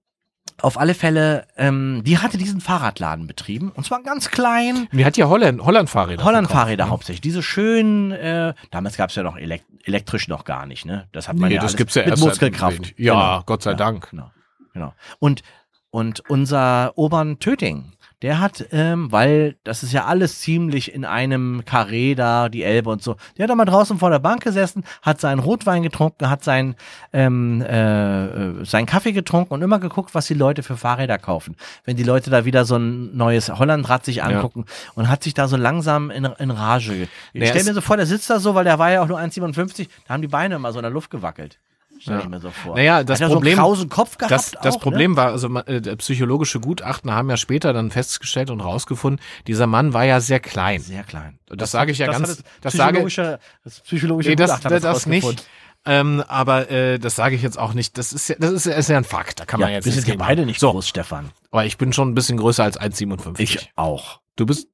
auf 0.65 0.79
alle 0.79 0.95
Fälle, 0.95 1.45
ähm, 1.57 2.01
die 2.03 2.17
hatte 2.17 2.39
diesen 2.39 2.59
Fahrradladen 2.59 3.27
betrieben. 3.27 3.71
Und 3.71 3.85
zwar 3.85 4.01
ganz 4.01 4.31
klein. 4.31 4.87
Die 4.91 5.05
hat 5.05 5.15
ja 5.15 5.27
Holland, 5.29 5.61
Holland-Fahrräder. 5.63 6.23
Holland-Fahrräder 6.23 6.85
verkauft, 6.85 6.87
ne? 6.87 6.91
hauptsächlich. 6.91 7.21
Diese 7.21 7.43
schönen, 7.43 8.11
äh, 8.11 8.55
damals 8.71 8.97
gab 8.97 9.11
es 9.11 9.15
ja 9.15 9.21
noch 9.21 9.37
elekt 9.37 9.65
elektrisch 9.83 10.27
noch 10.27 10.43
gar 10.43 10.65
nicht, 10.65 10.85
ne? 10.85 11.07
Das 11.11 11.27
hat 11.27 11.35
man 11.35 11.49
Nee, 11.49 11.55
ja 11.55 11.61
das 11.61 11.75
gibt's 11.75 11.93
ja 11.93 12.01
mit 12.01 12.11
erst 12.11 12.23
Muskelkraft. 12.23 12.95
Ja, 12.97 13.43
Gott 13.45 13.61
sei 13.61 13.75
Dank. 13.75 14.09
Genau, 14.09 14.31
genau. 14.73 14.95
Und, 15.19 15.43
und 15.91 16.27
unser 16.27 16.93
Obern 16.97 17.37
Töting, 17.37 17.93
der 18.25 18.39
hat, 18.39 18.65
ähm, 18.71 19.11
weil 19.11 19.55
das 19.63 19.83
ist 19.83 19.93
ja 19.93 20.05
alles 20.05 20.39
ziemlich 20.41 20.91
in 20.95 21.05
einem 21.05 21.63
Karree 21.63 22.15
da, 22.15 22.49
die 22.49 22.63
Elbe 22.63 22.89
und 22.89 23.03
so, 23.03 23.17
der 23.37 23.43
hat 23.43 23.51
da 23.51 23.55
mal 23.55 23.65
draußen 23.65 23.99
vor 23.99 24.09
der 24.09 24.17
Bank 24.17 24.41
gesessen, 24.43 24.83
hat 25.03 25.21
seinen 25.21 25.37
Rotwein 25.37 25.83
getrunken, 25.83 26.27
hat 26.27 26.43
seinen, 26.43 26.75
ähm, 27.13 27.61
äh, 27.61 28.25
äh, 28.25 28.65
seinen 28.65 28.87
Kaffee 28.87 29.11
getrunken 29.11 29.53
und 29.53 29.61
immer 29.61 29.77
geguckt, 29.77 30.15
was 30.15 30.25
die 30.25 30.33
Leute 30.33 30.63
für 30.63 30.75
Fahrräder 30.75 31.19
kaufen. 31.19 31.55
Wenn 31.83 31.97
die 31.97 32.03
Leute 32.03 32.31
da 32.31 32.45
wieder 32.45 32.65
so 32.65 32.77
ein 32.77 33.15
neues 33.15 33.49
Hollandrad 33.49 34.03
sich 34.03 34.23
angucken 34.23 34.65
und 34.95 35.07
hat 35.07 35.23
sich 35.23 35.35
da 35.35 35.47
so 35.47 35.55
langsam 35.55 36.09
in, 36.09 36.25
in 36.25 36.49
Rage. 36.49 36.93
ge- 36.95 37.07
Ich 37.33 37.39
Der 37.41 37.49
stell 37.49 37.63
mir 37.65 37.73
so 37.75 37.81
vor, 37.81 37.97
der 37.97 38.07
sitzt 38.07 38.29
da 38.31 38.39
so, 38.39 38.55
weil 38.55 38.63
der 38.63 38.79
war 38.79 38.89
ja 38.91 39.03
auch 39.03 39.07
nur 39.07 39.19
1,57, 39.19 39.87
da 40.07 40.15
haben 40.15 40.21
die 40.23 40.27
Beine 40.27 40.55
immer 40.55 40.71
so 40.73 40.79
in 40.79 40.83
der 40.83 40.91
Luft 40.91 41.11
gewackelt. 41.11 41.59
Stell 41.99 42.19
ich 42.19 42.27
mir 42.27 42.39
so 42.39 42.49
vor. 42.51 42.75
Naja, 42.75 43.03
das 43.03 43.21
hat 43.21 43.31
Problem- 43.31 43.57
so 43.57 43.73
einen 43.73 43.89
Kopf 43.89 44.17
gehabt 44.17 44.31
Das, 44.31 44.51
das 44.51 44.75
auch, 44.75 44.79
Problem 44.81 45.11
ne? 45.11 45.17
war, 45.17 45.27
also 45.31 45.47
äh, 45.59 45.81
psychologische 45.97 46.59
Gutachten 46.59 47.11
haben 47.11 47.29
ja 47.29 47.37
später 47.37 47.73
dann 47.73 47.89
festgestellt 47.91 48.49
und 48.49 48.61
rausgefunden, 48.61 49.19
dieser 49.47 49.65
Mann 49.67 49.93
war 49.93 50.03
ja 50.05 50.19
sehr 50.19 50.39
klein. 50.39 50.81
Sehr 50.81 51.03
klein. 51.03 51.39
Das 51.47 51.71
sage 51.71 51.91
ich 51.91 51.97
ja 51.99 52.07
das 52.07 52.17
ganz- 52.17 52.43
das 52.61 52.73
sage- 52.73 52.91
psychologische, 52.93 53.39
das 53.63 53.79
psychologische 53.81 54.29
Nee, 54.29 54.35
das, 54.35 54.49
Gutachten 54.51 54.69
das, 54.71 54.83
hat 54.83 54.95
das 54.95 55.05
nicht. 55.05 55.47
Ähm, 55.87 56.23
aber 56.27 56.71
äh, 56.71 56.97
das 56.97 57.15
sage 57.15 57.35
ich 57.35 57.43
jetzt 57.43 57.59
auch 57.59 57.73
nicht. 57.73 57.97
Das 57.99 58.11
ist 58.11 58.27
ja, 58.27 58.35
das 58.39 58.51
ist, 58.51 58.65
ja- 58.65 58.73
ist 58.73 58.89
ja 58.89 58.97
ein 58.97 59.03
Fakt. 59.03 59.39
Da 59.39 59.45
kann 59.45 59.59
Ja, 59.59 59.67
man 59.67 59.73
jetzt 59.75 59.85
wir 59.85 59.91
sind 59.93 60.07
ja 60.07 60.15
beide 60.15 60.45
nicht 60.45 60.59
so. 60.59 60.71
groß, 60.71 60.87
Stefan. 60.87 61.29
Aber 61.51 61.65
ich 61.65 61.77
bin 61.77 61.93
schon 61.93 62.09
ein 62.09 62.15
bisschen 62.15 62.37
größer 62.37 62.63
als 62.63 62.79
1,57. 62.79 63.39
Ich 63.39 63.69
auch. 63.75 64.19
Du 64.35 64.45
bist 64.47 64.67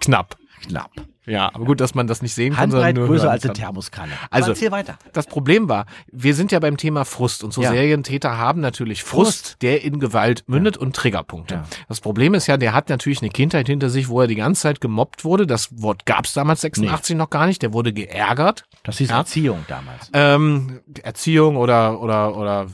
knapp. 0.00 0.36
Knapp. 0.68 0.90
Ja, 1.26 1.48
aber 1.54 1.64
gut, 1.66 1.80
dass 1.80 1.94
man 1.94 2.06
das 2.06 2.22
nicht 2.22 2.34
sehen 2.34 2.54
kann, 2.54 2.70
sondern 2.70 2.88
Handbreit 2.88 2.96
nur 2.96 3.06
größer 3.06 3.30
als 3.30 3.44
eine 3.44 3.52
kann. 3.52 3.62
Thermoskanne. 3.62 4.12
Also- 4.30 4.50
erzähl 4.50 4.70
weiter. 4.72 4.98
Das 5.12 5.26
Problem 5.26 5.68
war, 5.68 5.86
wir 6.10 6.34
sind 6.34 6.50
ja 6.50 6.58
beim 6.58 6.76
Thema 6.76 7.04
Frust 7.04 7.44
und 7.44 7.52
so 7.52 7.62
Ja. 7.62 7.70
Serientäter 7.70 8.36
haben 8.38 8.60
natürlich 8.60 9.04
Frust, 9.04 9.42
Frust. 9.48 9.62
der 9.62 9.84
in 9.84 10.00
Gewalt 10.00 10.44
mündet 10.48 10.76
und 10.76 10.96
Triggerpunkte. 10.96 11.54
Ja. 11.56 11.64
Das 11.88 12.00
Problem 12.00 12.34
ist 12.34 12.46
ja, 12.48 12.56
der 12.56 12.72
hat 12.72 12.88
natürlich 12.88 13.20
eine 13.20 13.30
Kindheit 13.30 13.66
hinter 13.68 13.90
sich, 13.90 14.08
wo 14.08 14.20
er 14.22 14.26
die 14.26 14.34
ganze 14.34 14.62
Zeit 14.62 14.80
gemobbt 14.80 15.24
wurde. 15.24 15.46
Das 15.46 15.68
Wort 15.82 16.04
gab 16.06 16.24
es 16.24 16.32
damals 16.32 16.62
86 16.62 17.14
noch 17.16 17.30
gar 17.30 17.46
nicht. 17.46 17.62
Der 17.62 17.72
wurde 17.72 17.92
geärgert. 17.92 18.64
Das 18.82 18.98
hieß 18.98 19.10
Ja. 19.10 19.18
Erziehung 19.18 19.64
damals. 19.68 20.10
Ähm, 20.14 20.80
Erziehung 21.02 21.56
oder 21.58 22.00
oder 22.00 22.36
oder 22.36 22.66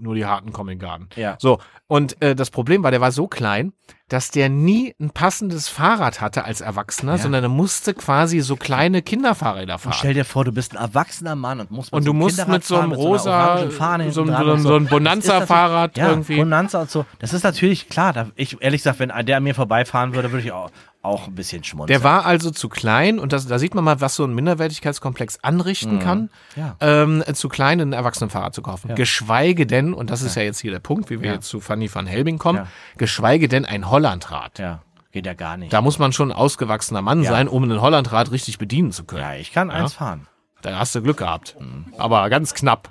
nur 0.00 0.14
die 0.14 0.24
harten 0.26 0.52
kommen 0.52 0.70
in 0.70 0.78
den 0.78 0.86
Garten. 0.86 1.08
Ja. 1.16 1.36
So, 1.38 1.58
Und 1.86 2.20
äh, 2.22 2.34
das 2.34 2.50
Problem 2.50 2.82
war, 2.82 2.90
der 2.90 3.00
war 3.00 3.12
so 3.12 3.26
klein, 3.28 3.72
dass 4.08 4.30
der 4.30 4.48
nie 4.48 4.94
ein 5.00 5.10
passendes 5.10 5.68
Fahrrad 5.68 6.20
hatte 6.20 6.44
als 6.44 6.60
Erwachsener, 6.62 7.12
Ja. 7.12 7.18
sondern 7.18 7.42
er 7.44 7.48
musste 7.50 7.92
quasi 7.94 8.40
so 8.40 8.56
kleine 8.56 9.02
Kinderfahrräder 9.02 9.74
Und 9.74 9.80
fahren. 9.80 9.92
stell 9.94 10.14
dir 10.14 10.24
vor, 10.24 10.44
du 10.44 10.52
bist 10.52 10.72
ein 10.74 10.78
erwachsener 10.82 11.34
Mann 11.36 11.60
und 11.60 11.70
musst 11.70 11.92
mit 11.92 11.96
Und 11.98 12.02
so 12.02 12.06
du 12.06 12.10
einem 12.12 12.18
musst 12.20 12.36
Kinderrad 12.36 12.52
mit 12.58 12.64
so 12.64 12.74
einem 12.76 12.90
fahren, 12.90 12.90
mit 12.90 12.98
so 13.00 13.30
einer 13.30 13.38
rosa, 13.48 13.56
so, 13.58 14.22
hinten 14.22 14.34
ein- 14.34 14.44
dran 14.46 14.46
so, 14.46 14.52
und 14.52 14.60
so. 14.62 14.74
ein 14.76 14.86
Bonanza-Fahrrad 14.86 15.96
natürlich- 15.96 16.10
irgendwie. 16.10 16.32
Ja, 16.36 16.44
Bonanza 16.44 16.80
und 16.82 16.90
so. 16.90 17.04
Das 17.18 17.32
ist 17.32 17.42
natürlich 17.42 17.88
klar. 17.88 18.12
Da, 18.12 18.26
ich, 18.34 18.56
ehrlich 18.62 18.80
gesagt, 18.80 18.98
wenn 19.00 19.12
der 19.26 19.36
an 19.36 19.42
mir 19.42 19.54
vorbeifahren 19.54 20.14
würde, 20.14 20.30
würde 20.32 20.44
ich 20.44 20.52
auch, 20.52 20.70
auch 21.08 21.26
ein 21.26 21.34
bisschen 21.34 21.64
schmunzeln. 21.64 21.88
Der 21.88 22.04
war 22.04 22.24
also 22.26 22.50
zu 22.50 22.68
klein 22.68 23.18
und 23.18 23.32
das, 23.32 23.46
da 23.46 23.58
sieht 23.58 23.74
man 23.74 23.82
mal, 23.84 24.00
was 24.00 24.14
so 24.14 24.24
ein 24.24 24.34
Minderwertigkeitskomplex 24.34 25.38
anrichten 25.42 25.98
kann, 25.98 26.30
Mhm. 26.54 26.62
Ja. 26.62 26.76
ähm, 26.80 27.24
zu 27.34 27.48
klein 27.48 27.80
ein 27.80 27.92
Erwachsenenfahrrad 27.92 28.54
zu 28.54 28.62
kaufen. 28.62 28.90
Ja. 28.90 28.94
Geschweige 28.94 29.66
denn, 29.66 29.94
und 29.94 30.10
das 30.10 30.22
ist 30.22 30.34
ja, 30.36 30.42
jetzt 30.42 30.60
hier 30.60 30.70
der 30.70 30.78
Punkt, 30.80 31.10
wie 31.10 31.20
wir 31.20 31.28
Ja. 31.28 31.34
jetzt 31.34 31.48
zu 31.48 31.60
Fanny 31.60 31.92
van 31.92 32.06
Helbing 32.06 32.38
kommen, 32.38 32.58
Ja. 32.58 32.66
geschweige 32.96 33.48
denn 33.48 33.64
ein 33.64 33.90
Hollandrad. 33.90 34.58
Ja, 34.58 34.82
geht 35.10 35.26
ja 35.26 35.34
gar 35.34 35.56
nicht. 35.56 35.72
Da 35.72 35.80
muss 35.80 35.98
man 35.98 36.12
schon 36.12 36.30
ein 36.30 36.36
ausgewachsener 36.36 37.02
Mann 37.02 37.22
Ja. 37.22 37.30
sein, 37.30 37.48
um 37.48 37.64
ein 37.64 37.80
Hollandrad 37.80 38.30
richtig 38.30 38.58
bedienen 38.58 38.92
zu 38.92 39.04
können. 39.04 39.22
ja, 39.22 39.34
ich 39.34 39.52
kann 39.52 39.70
eins 39.70 39.94
fahren. 39.94 40.26
Da 40.62 40.78
hast 40.78 40.94
du 40.94 41.02
Glück 41.02 41.18
gehabt. 41.18 41.56
Aber 41.98 42.28
ganz 42.30 42.52
knapp. 42.54 42.90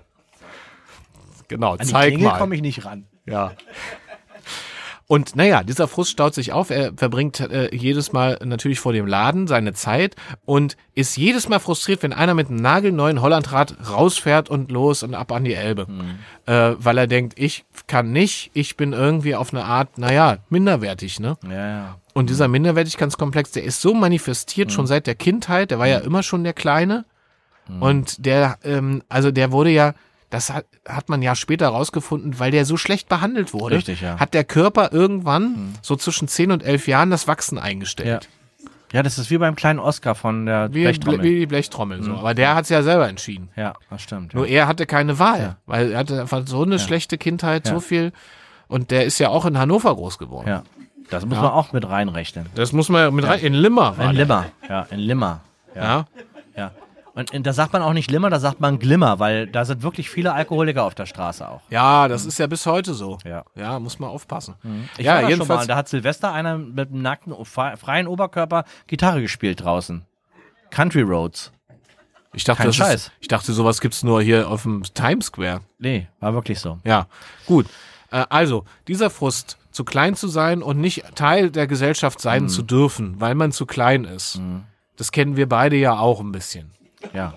Genau, 1.49 1.73
An 1.73 1.77
die 1.79 1.85
zeig 1.85 2.09
Klingel 2.13 2.29
mal. 2.31 2.37
komme 2.37 2.55
ich 2.55 2.61
nicht 2.61 2.83
ran. 2.85 3.05
Ja. 3.25 3.51
Und 5.09 5.37
naja, 5.37 5.63
dieser 5.63 5.87
Frust 5.87 6.11
staut 6.11 6.33
sich 6.33 6.51
auf. 6.51 6.69
Er 6.69 6.91
verbringt 6.95 7.39
äh, 7.39 7.73
jedes 7.73 8.11
Mal 8.11 8.39
natürlich 8.43 8.81
vor 8.81 8.91
dem 8.91 9.07
Laden 9.07 9.47
seine 9.47 9.71
Zeit 9.71 10.17
und 10.45 10.75
ist 10.95 11.15
jedes 11.15 11.47
Mal 11.47 11.59
frustriert, 11.59 12.03
wenn 12.03 12.11
einer 12.11 12.33
mit 12.33 12.49
einem 12.49 12.57
nagelneuen 12.57 13.21
Hollandrad 13.21 13.75
rausfährt 13.89 14.49
und 14.49 14.69
los 14.69 15.03
und 15.03 15.13
ab 15.13 15.31
an 15.31 15.45
die 15.45 15.53
Elbe. 15.53 15.87
Äh, 16.45 16.75
weil 16.77 16.97
er 16.97 17.07
denkt, 17.07 17.39
ich 17.39 17.63
kann 17.87 18.11
nicht, 18.11 18.51
ich 18.53 18.75
bin 18.75 18.91
irgendwie 18.91 19.35
auf 19.35 19.53
eine 19.53 19.63
Art, 19.63 19.97
naja, 19.97 20.39
minderwertig, 20.49 21.21
ne? 21.21 21.37
Ja, 21.49 21.67
ja. 21.67 21.95
Und 22.13 22.29
dieser 22.29 22.49
Minderwertigkeitskomplex, 22.49 23.51
der 23.51 23.63
ist 23.63 23.79
so 23.79 23.93
manifestiert 23.93 24.73
schon 24.73 24.87
seit 24.87 25.07
der 25.07 25.15
Kindheit. 25.15 25.71
Der 25.71 25.79
war 25.79 25.87
ja 25.87 25.99
immer 25.99 26.21
schon 26.21 26.43
der 26.43 26.53
Kleine. 26.53 27.05
Und 27.79 28.25
der, 28.25 28.57
ähm, 28.63 29.03
also 29.09 29.31
der 29.31 29.51
wurde 29.51 29.69
ja, 29.69 29.93
das 30.29 30.51
hat, 30.51 30.65
hat 30.87 31.09
man 31.09 31.21
ja 31.21 31.35
später 31.35 31.69
rausgefunden, 31.69 32.39
weil 32.39 32.51
der 32.51 32.65
so 32.65 32.75
schlecht 32.77 33.07
behandelt 33.09 33.53
wurde. 33.53 33.77
Richtig, 33.77 34.01
ja. 34.01 34.19
Hat 34.19 34.33
der 34.33 34.43
Körper 34.43 34.91
irgendwann 34.91 35.73
so 35.81 35.95
zwischen 35.95 36.27
10 36.27 36.51
und 36.51 36.63
11 36.63 36.87
Jahren 36.87 37.09
das 37.09 37.27
Wachsen 37.27 37.57
eingestellt. 37.57 38.27
Ja, 38.93 39.03
das 39.03 39.17
ist 39.17 39.29
wie 39.29 39.37
beim 39.37 39.55
kleinen 39.55 39.79
Oscar 39.79 40.15
von 40.15 40.45
der 40.45 40.73
Wie, 40.73 40.83
Blechtrommel. 40.83 41.21
wie 41.23 41.39
die 41.39 41.45
Blechtrommel. 41.45 42.01
So. 42.03 42.13
Aber 42.13 42.33
der 42.33 42.55
hat 42.55 42.63
es 42.63 42.69
ja 42.69 42.83
selber 42.83 43.09
entschieden. 43.09 43.49
ja, 43.57 43.73
das 43.89 44.01
stimmt. 44.01 44.33
Nur 44.33 44.47
Ja. 44.47 44.61
er 44.61 44.67
hatte 44.67 44.85
keine 44.85 45.19
Wahl, 45.19 45.57
weil 45.65 45.91
er 45.91 45.99
hatte 45.99 46.21
einfach 46.21 46.43
so 46.45 46.63
eine 46.63 46.79
schlechte 46.79 47.17
Kindheit, 47.17 47.67
Ja. 47.67 47.73
so 47.73 47.79
viel. 47.81 48.13
Und 48.69 48.91
der 48.91 49.05
ist 49.05 49.19
ja 49.19 49.29
auch 49.29 49.45
in 49.45 49.57
Hannover 49.57 49.93
groß 49.95 50.17
geworden. 50.17 50.47
ja. 50.47 50.63
Das 51.09 51.25
muss 51.25 51.35
Ja. 51.37 51.43
man 51.43 51.51
auch 51.51 51.71
mit 51.71 51.87
reinrechnen. 51.87 52.47
Das 52.55 52.73
muss 52.73 52.89
man 52.89 53.01
ja 53.01 53.11
mit 53.11 53.25
rein. 53.25 53.39
In 53.39 53.53
Limmer 53.53 53.95
In. 53.97 54.11
Limmer. 54.11 54.45
Ja, 54.67 54.87
in 54.91 54.99
Limmer. 54.99 55.39
Ja. 55.73 56.05
Ja. 56.55 56.71
Und 57.17 57.31
in- 57.31 57.41
da 57.43 57.51
sagt 57.51 57.73
man 57.73 57.81
auch 57.81 57.93
nicht 57.93 58.11
Limmer, 58.11 58.29
da 58.29 58.39
sagt 58.39 58.59
man 58.61 58.77
Glimmer, 58.77 59.17
weil 59.17 59.47
da 59.47 59.65
sind 59.65 59.81
wirklich 59.81 60.09
viele 60.09 60.33
Alkoholiker 60.33 60.83
auf 60.83 60.93
der 60.93 61.07
Straße 61.07 61.49
auch. 61.49 61.61
Ja, 61.69 62.07
das 62.07 62.25
ist 62.25 62.37
ja 62.37 62.45
bis 62.47 62.65
heute 62.67 62.93
so. 62.93 63.17
Ja. 63.25 63.43
Ja, 63.55 63.79
muss 63.79 63.97
man 63.97 64.09
aufpassen. 64.11 64.53
Ich 64.97 65.05
ja, 65.05 65.13
war 65.15 65.15
da 65.15 65.21
schon 65.21 65.23
mal, 65.23 65.29
jedenfalls. 65.31 65.61
und 65.63 65.67
da 65.69 65.75
hat 65.75 65.89
Silvester 65.89 66.31
einer 66.31 66.57
mit 66.59 66.89
einem 66.91 67.01
nackten, 67.01 67.33
fre- 67.33 67.75
freien 67.75 68.05
Oberkörper 68.07 68.65
Gitarre 68.85 69.21
gespielt 69.21 69.63
draußen. 69.63 70.05
Country 70.69 71.01
Roads. 71.01 71.51
Ich 72.33 72.43
dachte, 72.43 72.63
kein 72.63 72.73
Scheiß. 72.73 72.93
Ist, 73.07 73.11
ich 73.19 73.27
dachte, 73.29 73.51
sowas 73.51 73.81
gibt's 73.81 74.03
nur 74.03 74.21
hier 74.21 74.47
auf 74.49 74.61
dem 74.63 74.83
Times 74.93 75.25
Square. 75.27 75.61
Nee, 75.79 76.07
war 76.19 76.33
wirklich 76.35 76.59
so. 76.59 76.77
Ja, 76.83 77.07
gut. 77.47 77.65
Äh, 78.11 78.25
also, 78.29 78.63
dieser 78.87 79.09
Frust, 79.09 79.57
zu 79.71 79.83
klein 79.83 80.15
zu 80.15 80.27
sein 80.27 80.61
und 80.61 80.79
nicht 80.79 81.03
Teil 81.15 81.49
der 81.49 81.65
Gesellschaft 81.67 82.21
sein 82.21 82.43
Mhm. 82.43 82.49
zu 82.49 82.61
dürfen, 82.61 83.15
weil 83.19 83.33
man 83.33 83.51
zu 83.51 83.65
klein 83.65 84.03
ist. 84.05 84.39
Das 84.97 85.11
kennen 85.11 85.35
wir 85.35 85.47
beide 85.49 85.75
ja 85.77 85.97
auch 85.97 86.19
ein 86.19 86.31
bisschen. 86.31 86.71
Ja. 87.13 87.33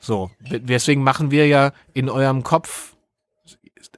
So, 0.00 0.30
we- 0.40 0.60
deswegen 0.60 1.02
machen 1.02 1.30
wir 1.30 1.46
ja 1.46 1.72
in 1.94 2.10
eurem 2.10 2.42
Kopf, 2.42 2.94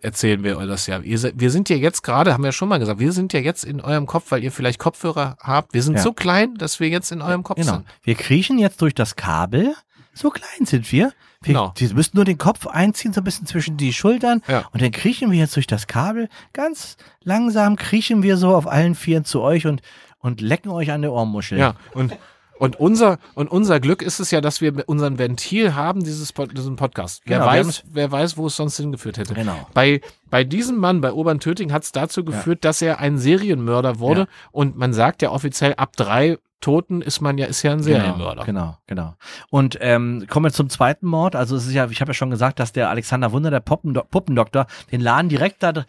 erzählen 0.03 0.43
wir 0.45 0.59
euch 0.59 0.67
das 0.69 0.87
ja. 0.87 0.99
Ihr, 1.01 1.21
wir 1.35 1.51
sind 1.51 1.69
ja 1.69 1.77
jetzt 1.77 2.03
gerade, 2.03 2.33
haben 2.33 2.43
wir 2.43 2.49
ja 2.49 2.53
schon 2.53 2.69
mal 2.69 2.79
gesagt, 2.79 3.01
wir 3.01 3.13
sind 3.13 3.33
ja 3.33 3.41
jetzt 3.41 3.65
in 3.65 3.81
eurem 3.81 4.07
Kopf, 4.07 4.31
weil 4.31 4.43
ihr 4.45 4.53
vielleicht 4.53 4.79
Kopfhörer 4.79 5.37
habt. 5.41 5.75
Wir 5.75 5.83
sind 5.83 5.97
Ja. 5.97 6.03
so 6.03 6.13
klein, 6.13 6.55
dass 6.57 6.81
wir 6.81 6.89
jetzt 6.89 7.11
in 7.13 7.23
eurem 7.23 7.43
Kopf 7.43 7.57
Genau. 7.59 7.73
sind. 7.75 7.87
Wir 8.03 8.15
kriechen 8.15 8.59
jetzt 8.59 8.81
durch 8.83 8.95
das 8.95 9.17
Kabel. 9.17 9.75
So 10.13 10.31
klein 10.31 10.65
sind 10.67 10.91
wir. 10.93 11.13
Wir, 11.43 11.53
Genau. 11.55 11.73
wir 11.77 11.95
müssen 11.95 12.17
nur 12.17 12.25
den 12.25 12.39
Kopf 12.39 12.67
einziehen, 12.67 13.13
so 13.13 13.21
ein 13.21 13.25
bisschen 13.25 13.47
zwischen 13.47 13.77
die 13.77 13.93
Schultern. 13.93 14.43
Ja. 14.49 14.65
Und 14.73 14.81
dann 14.83 14.91
kriechen 14.91 15.31
wir 15.31 15.39
jetzt 15.39 15.55
durch 15.57 15.67
das 15.67 15.87
Kabel. 15.87 16.29
Ganz 16.53 16.97
langsam 17.23 17.77
kriechen 17.77 18.23
wir 18.23 18.37
so 18.37 18.55
auf 18.55 18.67
allen 18.67 18.95
Vieren 18.95 19.25
zu 19.25 19.43
euch 19.43 19.67
und, 19.67 19.83
und 20.19 20.41
lecken 20.41 20.71
euch 20.71 20.91
an 20.91 21.03
der 21.03 21.13
Ohrmuschel. 21.13 21.59
Ja, 21.59 21.75
und, 21.93 22.17
und, 22.59 22.79
unser, 22.81 23.19
und 23.35 23.51
unser 23.51 23.81
Glück 23.81 24.03
ist 24.03 24.19
es 24.21 24.31
ja, 24.31 24.41
dass 24.41 24.61
wir 24.61 24.85
unseren 24.89 25.19
Ventil 25.19 25.75
haben, 25.75 26.03
dieses, 26.05 26.33
Pod- 26.33 26.57
diesen 26.57 26.77
Podcast. 26.77 27.23
Wer, 27.25 27.39
Genau, 27.39 27.51
weiß, 27.51 27.85
wer 27.93 28.11
weiß, 28.13 28.37
wo 28.37 28.47
es 28.47 28.57
sonst 28.57 28.77
hingeführt 28.77 29.19
hätte. 29.19 29.35
Genau. 29.35 29.67
Bei, 29.75 30.01
bei 30.31 30.45
diesem 30.45 30.77
Mann, 30.79 31.01
bei 31.01 31.13
Oberntöting, 31.13 31.73
hat 31.73 31.83
es 31.85 31.93
dazu 31.93 32.25
geführt, 32.25 32.65
dass 32.65 32.83
er 32.83 32.99
ein 33.01 33.19
Serienmörder 33.19 33.99
wurde. 33.99 34.21
Ja. 34.23 34.27
Und 34.53 34.77
man 34.77 34.93
sagt 34.93 35.23
ja 35.23 35.31
offiziell, 35.31 35.75
ab 35.75 35.97
drei 35.97 36.39
Toten 36.63 37.03
ist 37.03 37.21
man 37.21 37.37
ja, 37.37 37.47
ist 37.47 37.63
ja 37.63 37.73
ein 37.73 37.83
Serienmörder. 37.83 38.45
Genau, 38.45 38.79
genau. 38.87 39.15
Und 39.51 39.77
ähm, 39.83 40.27
kommen 40.29 40.47
wir 40.47 40.53
zum 40.53 40.71
zweiten 40.71 41.07
Mord. 41.07 41.37
Also 41.37 41.55
es 41.57 41.67
ist 41.67 41.75
ja, 41.75 41.87
ich 41.91 42.01
habe 42.01 42.11
ja 42.11 42.15
schon 42.15 42.31
gesagt, 42.31 42.59
dass 42.59 42.73
der 42.73 42.89
Alexander 42.89 43.31
Wunder, 43.33 43.51
der 43.51 43.61
Puppendoktor, 43.61 44.67
den 44.91 45.03
Laden 45.03 45.29
direkt 45.29 45.63
da, 45.63 45.73
der, 45.73 45.85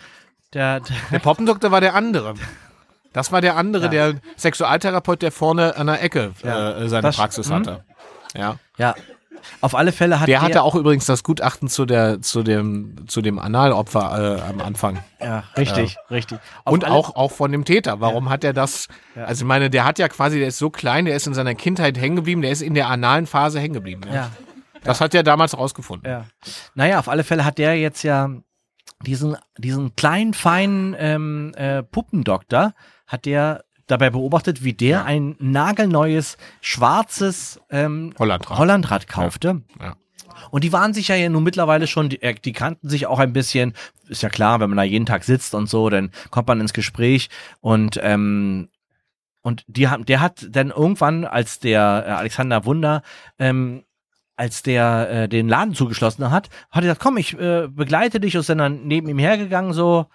der 0.54 0.82
Der 1.12 1.20
Poppendoktor 1.20 1.72
war 1.72 1.82
der 1.82 1.96
andere. 1.96 2.34
Das 3.18 3.32
war 3.32 3.42
der 3.42 3.56
andere, 3.58 3.86
Ja. 3.86 3.90
der 4.12 4.16
Sexualtherapeut, 4.38 5.22
der 5.24 5.32
vorne 5.32 5.76
an 5.76 5.88
der 5.88 6.04
Ecke 6.04 6.32
Ja. 6.44 6.78
äh, 6.78 6.88
seine 6.90 7.02
Das- 7.02 7.16
Praxis 7.18 7.50
mhm. 7.50 7.54
hatte. 7.56 7.84
Ja. 8.36 8.58
ja, 8.78 8.94
auf 9.62 9.74
alle 9.76 9.92
Fälle 9.92 10.20
hat 10.20 10.28
Der 10.28 10.42
hatte 10.42 10.62
auch 10.62 10.76
übrigens 10.76 11.06
das 11.06 11.24
Gutachten 11.24 11.68
zu 11.70 11.86
der, 11.86 12.22
zu 12.22 12.44
dem, 12.44 13.08
zu 13.08 13.22
dem 13.22 13.40
Analopfer 13.40 14.38
äh, 14.38 14.42
am 14.50 14.62
Anfang. 14.62 15.00
ja, 15.20 15.44
richtig, 15.58 15.98
richtig. 16.12 16.38
Auf 16.66 16.74
Und 16.74 16.86
auch, 16.86 17.16
auch 17.16 17.32
von 17.32 17.52
dem 17.52 17.64
Täter. 17.66 18.00
Warum 18.02 18.30
hat 18.30 18.44
er 18.44 18.54
das? 18.54 18.88
Also 19.16 19.44
ich 19.44 19.48
meine, 19.48 19.70
der 19.70 19.86
hat 19.86 19.98
ja 20.00 20.10
quasi, 20.10 20.38
der 20.40 20.50
ist 20.50 20.58
so 20.60 20.70
klein, 20.70 21.06
der 21.06 21.16
ist 21.16 21.26
in 21.28 21.34
seiner 21.34 21.56
Kindheit 21.56 21.98
hängen 21.98 22.18
geblieben, 22.18 22.42
der 22.42 22.52
ist 22.52 22.62
in 22.62 22.74
der 22.76 22.88
analen 22.90 23.26
Phase 23.26 23.60
hängen 23.60 23.74
geblieben. 23.74 24.02
Ja. 24.08 24.14
Ja, 24.14 24.30
Das 24.84 25.02
hat 25.02 25.16
er 25.16 25.24
damals 25.24 25.58
rausgefunden. 25.58 26.10
ja. 26.12 26.26
Naja, 26.76 27.00
auf 27.00 27.10
alle 27.10 27.24
Fälle 27.24 27.46
hat 27.46 27.58
der 27.58 27.76
jetzt 27.80 28.04
ja 28.04 28.30
diesen, 29.06 29.38
diesen 29.58 29.96
kleinen, 29.96 30.34
feinen 30.34 30.96
ähm, 31.00 31.54
äh, 31.56 31.84
Puppendoktor, 31.84 32.74
hat 33.08 33.26
der 33.26 33.64
dabei 33.88 34.10
beobachtet, 34.10 34.64
wie 34.64 34.74
der 34.74 35.06
ein 35.06 35.36
nagelneues, 35.40 36.38
schwarzes 36.62 37.60
ähm, 37.70 38.14
Hollandrad. 38.20 38.58
Hollandrad 38.60 39.08
kaufte. 39.08 39.62
Ja. 39.80 39.96
Und 40.52 40.64
die 40.64 40.72
waren 40.72 40.94
sich 40.94 41.08
ja 41.08 41.30
nun 41.30 41.44
mittlerweile 41.44 41.88
schon, 41.88 42.10
die, 42.10 42.22
äh, 42.22 42.36
die 42.36 42.54
kannten 42.54 42.90
sich 42.90 43.08
auch 43.08 43.20
ein 43.20 43.34
bisschen. 43.34 43.74
Ist 44.08 44.24
ja 44.24 44.30
klar, 44.30 44.60
wenn 44.60 44.70
man 44.70 44.78
da 44.78 44.84
jeden 44.84 45.06
Tag 45.06 45.24
sitzt 45.24 45.56
und 45.56 45.70
so, 45.70 45.90
dann 45.90 46.12
kommt 46.30 46.48
man 46.48 46.62
ins 46.62 46.74
Gespräch 46.74 47.30
und 47.62 48.00
ähm, 48.02 48.70
und 49.42 49.64
die 49.68 49.88
haben, 49.88 50.06
der 50.06 50.20
hat 50.20 50.46
dann 50.50 50.72
irgendwann, 50.72 51.24
als 51.24 51.60
der 51.60 52.04
äh, 52.06 52.12
Alexander 52.12 52.66
Wunder 52.66 53.02
ähm, 53.40 53.84
als 54.36 54.62
der 54.62 55.10
äh, 55.10 55.30
den 55.30 55.50
Laden 55.50 55.74
zugeschlossen 55.74 56.30
hat, 56.30 56.50
hat 56.70 56.84
er 56.84 56.90
gesagt, 56.90 57.02
komm, 57.02 57.18
ich 57.18 57.38
äh, 57.40 57.68
begleite 57.68 58.20
dich 58.20 58.36
und 58.36 58.42
ist 58.42 58.50
dann, 58.50 58.60
dann 58.60 58.86
neben 58.86 59.10
ihm 59.10 59.18
hergegangen, 59.18 59.74
so 59.74 60.06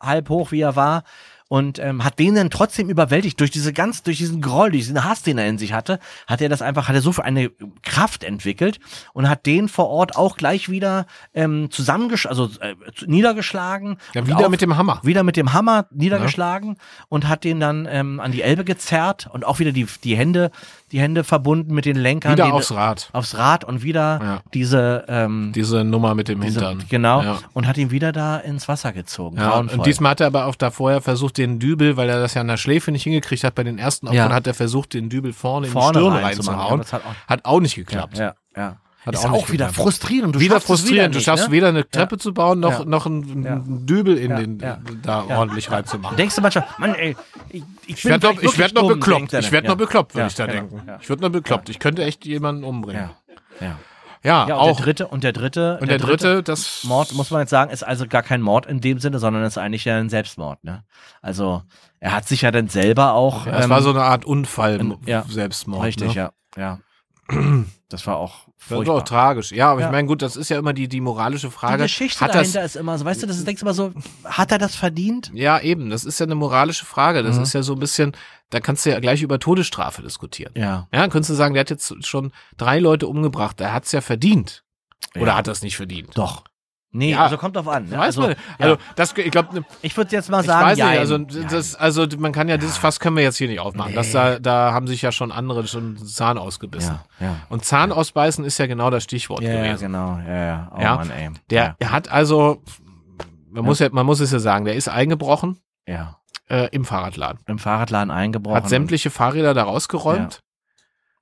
halb 0.00 0.28
hoch 0.30 0.52
wie 0.52 0.60
er 0.60 0.74
war 0.74 1.04
und 1.48 1.78
ähm, 1.78 2.04
hat 2.04 2.18
den 2.18 2.34
dann 2.34 2.50
trotzdem 2.50 2.88
überwältigt 2.90 3.40
durch 3.40 3.50
diese 3.50 3.72
ganz, 3.72 4.02
durch 4.02 4.18
diesen 4.18 4.40
Groll, 4.42 4.70
durch 4.70 4.82
diesen 4.84 5.02
Hass, 5.04 5.22
den 5.22 5.38
er 5.38 5.46
in 5.48 5.58
sich 5.58 5.72
hatte, 5.72 5.98
hat 6.26 6.40
er 6.42 6.48
das 6.48 6.60
einfach, 6.62 6.88
hat 6.88 6.94
er 6.94 7.00
so 7.00 7.10
für 7.12 7.24
eine 7.24 7.50
Kraft 7.82 8.22
entwickelt 8.22 8.78
und 9.14 9.28
hat 9.28 9.46
den 9.46 9.68
vor 9.68 9.88
Ort 9.88 10.16
auch 10.16 10.36
gleich 10.36 10.68
wieder 10.68 11.06
ähm, 11.34 11.70
zusammengesch, 11.70 12.26
also 12.26 12.50
äh, 12.60 12.74
niedergeschlagen. 13.06 13.98
Ja, 14.14 14.26
wieder 14.26 14.38
auf- 14.46 14.48
mit 14.50 14.60
dem 14.62 14.76
Hammer. 14.76 15.00
wieder 15.02 15.22
mit 15.22 15.36
dem 15.36 15.52
Hammer 15.52 15.86
niedergeschlagen 15.90 16.76
und 17.08 17.28
hat 17.28 17.44
den 17.44 17.60
dann 17.60 17.86
ähm, 17.90 18.20
an 18.20 18.32
die 18.32 18.42
Elbe 18.42 18.64
gezerrt 18.64 19.28
und 19.32 19.44
auch 19.46 19.58
wieder 19.58 19.72
die, 19.72 19.86
die 20.04 20.16
Hände, 20.16 20.50
die 20.92 21.00
Hände 21.00 21.24
verbunden 21.24 21.74
mit 21.74 21.84
den 21.84 21.96
Lenkern. 21.96 22.32
Wieder 22.32 22.44
den, 22.44 22.52
aufs 22.52 22.72
Rad. 22.72 23.08
aufs 23.12 23.36
Rad 23.36 23.64
und 23.64 23.82
wieder 23.82 24.20
Ja. 24.22 24.40
diese, 24.54 25.04
ähm, 25.08 25.52
Diese 25.54 25.84
Nummer 25.84 26.14
mit 26.14 26.28
dem 26.28 26.40
diese 26.40 26.60
Hintern. 26.66 26.86
genau 26.88 27.22
Ja. 27.22 27.38
und 27.52 27.66
hat 27.66 27.76
ihn 27.78 27.90
wieder 27.90 28.12
da 28.12 28.36
ins 28.38 28.68
Wasser 28.68 28.92
gezogen. 28.92 29.36
Ja, 29.36 29.50
grauenvoll. 29.50 29.78
und 29.78 29.86
diesmal 29.86 30.10
hat 30.12 30.20
er 30.20 30.28
aber 30.28 30.46
auch 30.46 30.54
da 30.54 30.70
vorher 30.70 31.00
versucht, 31.00 31.37
den 31.38 31.58
Dübel, 31.58 31.96
weil 31.96 32.08
er 32.08 32.20
das 32.20 32.34
ja 32.34 32.40
an 32.42 32.48
der 32.48 32.56
Schläfe 32.56 32.90
nicht 32.92 33.04
hingekriegt 33.04 33.44
hat, 33.44 33.54
bei 33.54 33.64
den 33.64 33.78
ersten 33.78 34.08
Opfern 34.08 34.30
Ja. 34.30 34.34
hat 34.34 34.46
er 34.46 34.54
versucht, 34.54 34.92
den 34.94 35.08
Dübel 35.08 35.32
vorne, 35.32 35.68
Vorne 35.68 35.98
in 36.00 36.04
die 36.04 36.10
Stirn 36.10 36.24
reinzuhauen. 36.24 36.70
Ja, 36.70 36.76
das 36.84 36.92
hat 36.92 37.02
auch- 37.06 37.28
hat 37.30 37.44
auch 37.44 37.60
nicht 37.60 37.76
ja, 37.76 37.82
geklappt. 37.84 38.18
ja, 38.18 38.34
ja. 38.56 38.76
Hat 39.06 39.14
ist 39.14 39.24
auch 39.24 39.30
auch, 39.32 39.50
wieder 39.50 39.66
geklappt. 39.68 39.74
frustrierend. 39.76 40.34
Du 40.34 40.40
wieder 40.40 40.60
frustrierend. 40.60 41.14
Wieder 41.14 41.20
du 41.20 41.20
schaffst 41.24 41.44
nicht, 41.44 41.50
ne? 41.50 41.56
weder 41.56 41.68
eine 41.68 41.88
Treppe 41.88 42.18
zu 42.18 42.34
bauen, 42.34 42.60
noch, 42.60 42.80
Ja. 42.80 42.84
noch 42.84 43.06
einen, 43.06 43.42
Ja. 43.44 43.62
Dübel 43.64 44.18
in 44.18 44.30
Ja, 44.32 44.36
den, 44.38 44.58
ja. 44.58 44.78
da 45.02 45.24
Ja. 45.26 45.38
ordentlich 45.38 45.70
reinzumachen. 45.70 46.16
Denkst 46.18 46.34
du 46.34 46.42
manchmal, 46.42 46.66
Mann, 46.78 46.94
ey, 46.94 47.16
ich, 47.48 47.62
ich, 47.86 47.94
Ich 47.96 48.04
werde 48.04 48.26
noch, 48.26 48.42
ich 48.42 48.58
werd 48.58 48.74
noch 48.74 48.86
bekloppt. 48.88 49.32
Ich 49.32 49.50
werde 49.52 49.68
noch 49.68 49.76
bekloppt, 49.76 50.14
würde 50.14 50.22
Ja, 50.22 50.26
ich 50.26 50.34
da 50.34 50.46
genau, 50.46 50.58
denken. 50.68 50.82
ja. 50.86 50.98
Ich 51.00 51.08
würde 51.08 51.22
noch 51.22 51.30
bekloppt. 51.30 51.68
Ich 51.70 51.78
könnte 51.78 52.04
echt 52.04 52.26
jemanden 52.26 52.64
umbringen. 52.64 53.08
Ja, 53.60 53.78
ja. 54.22 54.42
Ja, 54.42 54.48
Ja, 54.48 54.54
und 54.56 54.60
auch. 54.60 54.76
der 54.76 54.84
dritte, 54.84 55.06
und 55.08 55.24
der 55.24 55.32
dritte, 55.32 55.78
und 55.80 55.90
der, 55.90 55.98
dritte, 55.98 56.42
das 56.42 56.84
Mord, 56.84 57.14
muss 57.14 57.30
man 57.30 57.40
jetzt 57.40 57.50
sagen, 57.50 57.70
ist 57.70 57.82
also 57.82 58.06
gar 58.06 58.22
kein 58.22 58.42
Mord 58.42 58.66
in 58.66 58.80
dem 58.80 58.98
Sinne, 58.98 59.18
sondern 59.18 59.42
ist 59.44 59.58
eigentlich 59.58 59.84
ja 59.84 59.96
ein 59.96 60.08
Selbstmord, 60.08 60.64
ne? 60.64 60.84
Also, 61.22 61.62
er 62.00 62.12
hat 62.12 62.28
sich 62.28 62.42
ja 62.42 62.50
dann 62.50 62.68
selber 62.68 63.14
auch. 63.14 63.46
Das 63.46 63.64
ähm, 63.64 63.70
war 63.70 63.82
so 63.82 63.90
eine 63.90 64.02
Art 64.02 64.24
Unfall, 64.24 64.80
ähm, 64.80 64.98
ja. 65.06 65.24
Selbstmord. 65.28 65.84
Richtig, 65.84 66.08
ne? 66.08 66.14
ja. 66.14 66.32
Ja. 66.56 66.78
Das 67.90 68.06
war 68.06 68.16
auch 68.18 68.48
Das 68.58 68.70
war 68.70 68.76
furchtbar. 68.78 68.94
auch 68.96 69.02
tragisch. 69.02 69.50
Ja, 69.50 69.70
aber 69.72 69.80
Ja. 69.80 69.86
ich 69.86 69.92
meine, 69.92 70.06
gut, 70.06 70.20
das 70.20 70.36
ist 70.36 70.50
ja 70.50 70.58
immer 70.58 70.74
die, 70.74 70.88
die 70.88 71.00
moralische 71.00 71.46
Die 71.48 71.52
Frage. 71.54 71.84
Geschichte 71.84 72.20
hat 72.20 72.34
das, 72.34 72.52
dahinter 72.52 72.64
ist 72.64 72.76
immer 72.76 72.98
so, 72.98 73.06
weißt 73.06 73.22
du, 73.22 73.26
das 73.26 73.38
ist, 73.38 73.46
denkst 73.46 73.60
du 73.60 73.64
immer 73.66 73.72
so, 73.72 73.92
hat 74.26 74.52
er 74.52 74.58
das 74.58 74.74
verdient? 74.76 75.30
ja, 75.32 75.58
eben, 75.60 75.88
das 75.88 76.04
ist 76.04 76.20
ja 76.20 76.26
eine 76.26 76.34
moralische 76.34 76.84
Frage. 76.84 77.22
Das 77.22 77.36
Mhm. 77.36 77.42
ist 77.44 77.54
ja 77.54 77.62
so 77.62 77.72
ein 77.72 77.78
bisschen, 77.78 78.12
da 78.50 78.60
kannst 78.60 78.84
du 78.84 78.90
ja 78.90 79.00
gleich 79.00 79.22
über 79.22 79.38
Todesstrafe 79.38 80.02
diskutieren. 80.02 80.52
Ja. 80.54 80.86
Ja, 80.92 81.00
dann 81.00 81.08
könntest 81.08 81.30
du 81.30 81.34
sagen, 81.34 81.54
der 81.54 81.62
hat 81.62 81.70
jetzt 81.70 82.06
schon 82.06 82.30
drei 82.58 82.78
Leute 82.78 83.06
umgebracht, 83.06 83.58
der 83.58 83.72
hat's 83.72 83.90
ja 83.92 84.02
verdient. 84.02 84.64
Oder 85.16 85.28
Ja. 85.28 85.36
hat 85.36 85.46
das 85.46 85.62
nicht 85.62 85.76
verdient? 85.76 86.10
Doch. 86.18 86.44
Nee, 86.90 87.10
Ja. 87.12 87.24
also 87.24 87.36
kommt 87.36 87.54
drauf 87.54 87.68
an. 87.68 87.84
Ne? 87.84 87.92
Weiß 87.92 88.16
Also, 88.16 88.22
man. 88.22 88.30
ja. 88.30 88.36
Also, 88.58 88.76
das, 88.96 89.14
ich 89.16 89.30
glaube, 89.30 89.62
ich 89.82 89.94
würde 89.96 90.10
jetzt 90.16 90.30
mal 90.30 90.40
ich 90.40 90.46
sagen, 90.46 90.66
weiß 90.66 90.76
nicht, 90.78 90.86
also, 90.98 91.18
das, 91.18 91.74
also, 91.74 92.06
man 92.18 92.32
kann 92.32 92.48
ja, 92.48 92.56
dieses 92.56 92.78
Fass 92.78 92.98
können 92.98 93.16
wir 93.16 93.22
jetzt 93.22 93.36
hier 93.36 93.48
nicht 93.48 93.60
aufmachen. 93.60 93.94
Das 93.94 94.06
Nee. 94.08 94.12
da, 94.14 94.38
da 94.38 94.72
haben 94.72 94.86
sich 94.86 95.02
ja 95.02 95.12
schon 95.12 95.30
andere 95.30 95.66
schon 95.66 95.98
Zahn 95.98 96.38
ausgebissen. 96.38 96.98
ja, 97.20 97.26
ja. 97.26 97.36
Und 97.50 97.64
Zahn 97.64 97.92
ausbeißen 97.92 98.42
ist 98.44 98.56
ja 98.58 98.66
genau 98.66 98.88
das 98.88 99.02
Stichwort 99.04 99.42
Ja, 99.42 99.50
ja, 99.52 99.62
gewesen. 99.64 99.80
genau. 99.86 100.18
Ja, 100.26 100.34
ja. 100.46 100.72
Oh 100.74 100.80
Ja, 100.80 100.94
Mann, 100.96 101.10
ey. 101.10 101.30
Der, 101.50 101.76
er 101.78 101.92
hat 101.92 102.10
also, 102.10 102.62
man 103.50 103.64
muss 103.64 103.80
ja, 103.80 103.88
man 103.92 104.06
muss 104.06 104.20
es 104.20 104.30
ja 104.32 104.38
sagen, 104.38 104.64
der 104.64 104.74
ist 104.74 104.88
eingebrochen 104.88 105.58
ja. 105.86 106.16
äh, 106.48 106.68
im 106.72 106.84
Fahrradladen. 106.86 107.40
Im 107.46 107.58
Fahrradladen 107.58 108.10
eingebrochen. 108.10 108.56
Hat 108.56 108.68
sämtliche 108.70 109.10
Fahrräder 109.10 109.52
da 109.52 109.64
rausgeräumt. 109.64 110.40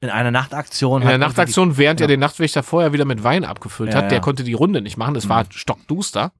In 0.00 0.10
einer 0.10 0.30
Nachtaktion. 0.30 1.00
In 1.02 1.08
der 1.08 1.14
irgendwie 1.16 1.28
Nachtaktion, 1.28 1.76
während 1.78 2.00
ja. 2.00 2.04
er 2.04 2.08
den 2.08 2.20
Nachtwächter 2.20 2.62
vorher 2.62 2.92
wieder 2.92 3.04
mit 3.06 3.24
Wein 3.24 3.44
abgefüllt 3.44 3.92
Ja, 3.92 3.98
hat, 4.02 4.10
der 4.10 4.18
ja. 4.18 4.22
konnte 4.22 4.44
die 4.44 4.52
Runde 4.52 4.82
nicht 4.82 4.96
machen, 4.96 5.16
es 5.16 5.28
war 5.28 5.44
Mhm. 5.44 5.50
stockduster. 5.52 6.32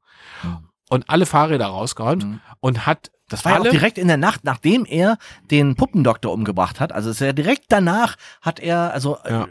Mhm. 0.43 0.59
Und 0.89 1.09
alle 1.11 1.27
Fahrräder 1.27 1.67
rausgeräumt 1.67 2.25
Mhm. 2.25 2.41
und 2.61 2.87
hat 2.87 3.11
Das 3.29 3.45
war 3.45 3.53
ja 3.55 3.59
auch 3.61 3.69
direkt 3.69 3.99
in 3.99 4.07
der 4.09 4.17
Nacht, 4.17 4.45
nachdem 4.45 4.85
er 4.85 5.19
den 5.51 5.75
Puppendoktor 5.75 6.33
umgebracht 6.33 6.79
hat. 6.79 6.93
Also 6.93 7.11
es 7.11 7.21
ist 7.21 7.27
ja 7.27 7.33
direkt 7.33 7.65
danach 7.71 8.17
hat 8.41 8.61
er, 8.61 8.93
also 8.93 9.19
Ja. 9.29 9.45
äh, 9.45 9.47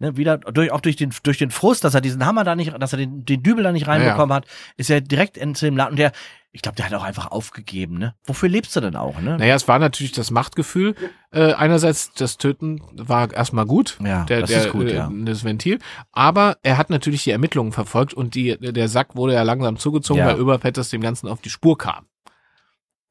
ne, 0.00 0.16
wieder 0.16 0.38
durch, 0.38 0.72
auch 0.72 0.80
durch 0.80 0.96
den 0.96 1.12
durch 1.22 1.38
den 1.38 1.50
Frust, 1.52 1.84
dass 1.84 1.94
er 1.94 2.00
diesen 2.00 2.26
Hammer 2.26 2.42
da 2.44 2.56
nicht, 2.56 2.72
dass 2.80 2.92
er 2.92 2.96
den, 2.98 3.24
den 3.24 3.42
Dübel 3.42 3.62
da 3.62 3.70
nicht 3.72 3.86
reinbekommen 3.86 4.34
hat, 4.34 4.46
ist 4.76 4.90
er 4.90 5.00
direkt 5.00 5.36
in 5.36 5.52
dem 5.54 5.76
Laden. 5.76 5.92
Und 5.92 5.98
der, 5.98 6.10
ich 6.52 6.62
glaube, 6.62 6.74
der 6.74 6.86
hat 6.86 6.94
auch 6.94 7.04
einfach 7.04 7.30
aufgegeben. 7.30 7.98
Ne? 7.98 8.14
Wofür 8.24 8.48
lebst 8.48 8.74
du 8.74 8.80
denn 8.80 8.96
auch? 8.96 9.20
Ne? 9.20 9.36
Naja, 9.38 9.54
es 9.54 9.68
war 9.68 9.78
natürlich 9.78 10.10
das 10.10 10.32
Machtgefühl. 10.32 10.96
Äh, 11.30 11.52
einerseits, 11.52 12.12
das 12.14 12.36
Töten 12.38 12.80
war 12.92 13.32
erstmal 13.32 13.66
gut. 13.66 13.96
Ja, 14.04 14.24
der, 14.24 14.40
das 14.40 14.50
der, 14.50 14.64
ist 14.64 14.72
gut, 14.72 14.88
äh, 14.88 14.96
ja. 14.96 15.08
Das 15.12 15.44
Ventil. 15.44 15.78
Aber 16.10 16.56
er 16.64 16.76
hat 16.76 16.90
natürlich 16.90 17.22
die 17.22 17.30
Ermittlungen 17.30 17.70
verfolgt 17.70 18.12
und 18.14 18.34
die, 18.34 18.58
der 18.58 18.88
Sack 18.88 19.14
wurde 19.14 19.34
ja 19.34 19.42
langsam 19.44 19.76
zugezogen, 19.76 20.18
Ja. 20.22 20.26
weil 20.26 20.38
Überpetters 20.38 20.88
dem 20.90 21.00
Ganzen 21.00 21.28
auf 21.28 21.40
die 21.40 21.50
Spur 21.50 21.78
kam. 21.78 22.06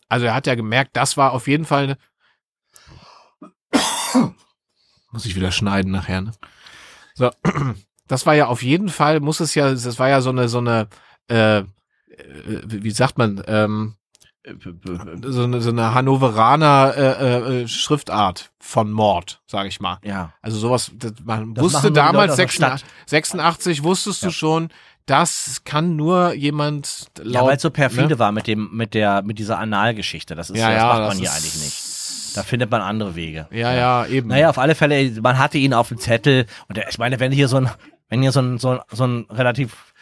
Also 0.09 0.25
er 0.25 0.33
hat 0.33 0.47
ja 0.47 0.55
gemerkt, 0.55 0.97
das 0.97 1.17
war 1.17 1.31
auf 1.31 1.47
jeden 1.47 1.65
Fall 1.65 1.83
eine. 1.83 1.97
Muss 5.11 5.25
ich 5.25 5.35
wieder 5.35 5.51
schneiden 5.51 5.91
nachher, 5.91 6.21
ne? 6.21 6.31
So. 7.13 7.31
Das 8.07 8.25
war 8.25 8.33
ja 8.33 8.47
auf 8.47 8.63
jeden 8.63 8.89
Fall, 8.89 9.19
muss 9.19 9.39
es 9.39 9.53
ja, 9.53 9.69
das 9.69 9.99
war 9.99 10.09
ja 10.09 10.21
so 10.21 10.31
eine, 10.31 10.49
so 10.49 10.57
eine, 10.57 10.87
äh, 11.29 11.59
äh, 11.59 11.65
wie 12.65 12.89
sagt 12.89 13.19
man, 13.19 13.43
ähm, 13.45 13.95
so 15.23 15.43
eine, 15.43 15.61
so 15.61 15.69
eine 15.69 15.93
Hannoveraner 15.93 16.93
äh, 16.97 17.61
äh, 17.61 17.67
Schriftart 17.67 18.51
von 18.59 18.91
Mord, 18.91 19.41
sage 19.45 19.67
ich 19.67 19.79
mal. 19.79 19.99
Ja. 20.03 20.33
Also 20.41 20.57
sowas, 20.57 20.91
das, 20.95 21.13
man 21.23 21.53
Das 21.53 21.63
wusste 21.63 21.91
damals, 21.91 22.13
Leute 22.13 22.31
aus 22.31 22.37
der 22.37 22.47
86, 22.47 22.87
86 23.05 23.83
wusstest 23.83 24.23
du 24.23 24.31
schon, 24.31 24.69
das 25.09 25.61
kann 25.65 25.95
nur 25.95 26.33
jemand 26.33 27.07
laut, 27.17 27.33
Ja, 27.33 27.45
weil 27.45 27.55
es 27.57 27.61
so 27.61 27.69
perfide 27.71 28.07
ne? 28.09 28.19
war 28.19 28.31
mit 28.31 28.47
dem, 28.47 28.69
mit 28.73 28.93
der, 28.93 29.21
mit 29.23 29.39
dieser 29.39 29.57
Analgeschichte. 29.59 30.35
Das 30.35 30.49
ist, 30.49 30.57
Ja, 30.57 30.69
das 30.69 30.77
ja, 30.81 30.87
macht 30.87 30.99
das 30.99 31.07
man 31.09 31.17
hier 31.17 31.31
eigentlich 31.31 31.55
nicht. 31.55 32.37
Da 32.37 32.43
findet 32.43 32.69
man 32.69 32.81
andere 32.81 33.15
Wege. 33.15 33.47
Ja, 33.51 33.73
ja, 33.73 34.05
eben. 34.05 34.27
Naja, 34.29 34.49
auf 34.49 34.59
alle 34.59 34.75
Fälle, 34.75 35.09
man 35.21 35.39
hatte 35.39 35.57
ihn 35.57 35.73
auf 35.73 35.87
dem 35.87 35.97
Zettel 35.97 36.45
und 36.67 36.77
der, 36.77 36.87
ich 36.89 36.97
meine, 36.99 37.19
wenn 37.19 37.31
hier 37.31 37.47
so 37.47 37.57
ein, 37.57 37.69
wenn 38.09 38.21
hier 38.21 38.31
so 38.31 38.39
ein, 38.41 38.59
so 38.59 38.69
ein, 38.71 38.79
so 38.91 39.05
ein 39.05 39.25
relativ, 39.31 39.93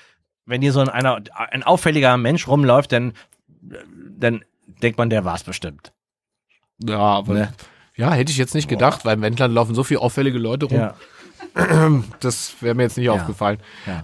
wenn 0.46 0.62
hier 0.62 0.74
so 0.74 0.82
ein, 0.82 0.90
einer, 0.90 1.22
ein 1.52 1.64
auffälliger 1.64 2.18
Mensch 2.18 2.48
rumläuft, 2.48 2.92
dann, 2.92 3.14
dann 3.62 4.44
denkt 4.84 4.98
man, 4.98 5.10
der 5.10 5.24
war's 5.26 5.44
bestimmt. 5.44 5.94
Ja, 6.84 6.98
aber, 7.00 7.34
Ne? 7.34 7.54
ja, 7.96 8.12
hätte 8.12 8.32
ich 8.32 8.38
jetzt 8.38 8.54
nicht 8.56 8.68
gedacht, 8.68 9.06
weil 9.06 9.16
im 9.16 9.22
Wendland 9.22 9.54
laufen 9.54 9.74
so 9.74 9.84
viele 9.84 10.02
auffällige 10.02 10.38
Leute 10.38 10.66
rum. 10.68 10.90
Das 12.20 12.56
wäre 12.62 12.76
mir 12.76 12.84
jetzt 12.84 12.98
nicht 12.98 13.06
Ja. 13.08 13.14
aufgefallen. 13.14 13.60
ja. 13.86 14.04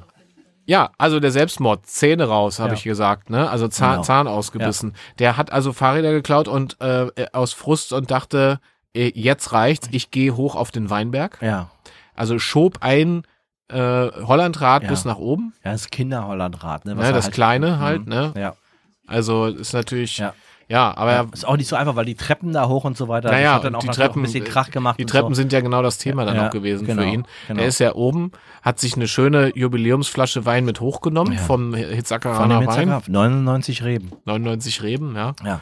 Ja, 0.66 0.92
also 0.98 1.20
der 1.20 1.32
Selbstmord, 1.32 1.86
Zähne 1.86 2.26
raus, 2.26 2.60
habe 2.60 2.70
Ja. 2.70 2.76
ich 2.76 2.84
gesagt, 2.84 3.30
ne? 3.30 3.50
Also 3.50 3.68
Zahn, 3.68 3.92
Genau. 3.94 4.04
Zahn 4.04 4.28
ausgebissen. 4.28 4.94
Der 5.20 5.36
hat 5.38 5.52
also 5.52 5.74
Fahrräder 5.74 6.12
geklaut 6.14 6.48
und 6.48 6.80
äh, 6.80 7.08
aus 7.34 7.52
Frust 7.54 7.92
und 7.92 8.12
dachte, 8.12 8.60
äh, 8.96 9.12
jetzt 9.14 9.52
reicht's, 9.52 9.90
ich 9.92 10.10
gehe 10.12 10.36
hoch 10.38 10.56
auf 10.56 10.72
den 10.72 10.90
Weinberg. 10.90 11.38
Ja. 11.42 11.70
Also 12.16 12.40
schob 12.40 12.78
ein 12.82 13.24
äh, 13.70 13.76
Hollandrad 13.78 14.84
Ja. 14.84 14.90
bis 14.90 15.04
nach 15.04 15.18
oben, 15.18 15.54
Ja, 15.66 15.72
das 15.72 15.90
Kinderhollandrad, 15.90 16.86
ne? 16.86 16.96
was 16.98 17.08
ne? 17.08 17.14
Das 17.14 17.26
halt- 17.26 17.34
kleine 17.34 17.68
Mhm. 17.72 17.80
halt, 17.80 18.08
ne? 18.08 18.34
Ja. 18.38 18.54
Also 19.08 19.48
ist 19.48 19.74
natürlich, 19.74 20.18
ja, 20.20 20.34
Ja. 20.70 20.96
aber 20.98 21.12
ja. 21.14 21.26
Ist 21.32 21.46
auch 21.48 21.58
nicht 21.58 21.68
so 21.68 21.76
einfach, 21.76 21.96
weil 21.96 22.06
die 22.06 22.16
Treppen 22.16 22.54
da 22.54 22.68
hoch 22.68 22.84
und 22.84 22.98
so 22.98 23.08
weiter, 23.08 23.32
Naja, 23.32 23.56
hat 23.56 23.64
dann 23.66 23.76
auch 23.76 23.80
die 23.82 23.88
Treppen- 23.90 24.20
ein 24.22 24.24
bisschen 24.24 24.44
Krach 24.44 24.72
gemacht. 24.72 25.00
die 25.00 25.06
Treppen 25.06 25.34
so. 25.34 25.42
sind 25.42 25.52
ja 25.54 25.62
genau 25.62 25.82
das 25.82 25.98
Thema 25.98 26.26
dann 26.26 26.36
Ja, 26.36 26.48
auch 26.48 26.52
gewesen 26.52 26.86
genau, 26.88 27.02
für 27.04 27.08
ihn. 27.08 27.26
genau. 27.48 27.62
Er 27.62 27.68
ist 27.68 27.80
ja 27.80 27.94
oben, 27.96 28.32
hat 28.62 28.80
sich 28.80 28.96
eine 28.96 29.08
schöne 29.08 29.52
Jubiläumsflasche 29.56 30.46
Wein 30.46 30.66
mit 30.66 30.80
hochgenommen 30.80 31.34
Ja. 31.34 31.40
vom 31.40 31.74
Hitzakaraner 31.74 32.60
Wein. 32.60 32.70
Hitzergraf. 32.70 33.08
99 33.08 33.84
Reben. 33.84 34.12
99 34.26 34.82
Reben, 34.84 35.16
ja. 35.16 35.34
Ja. 35.46 35.62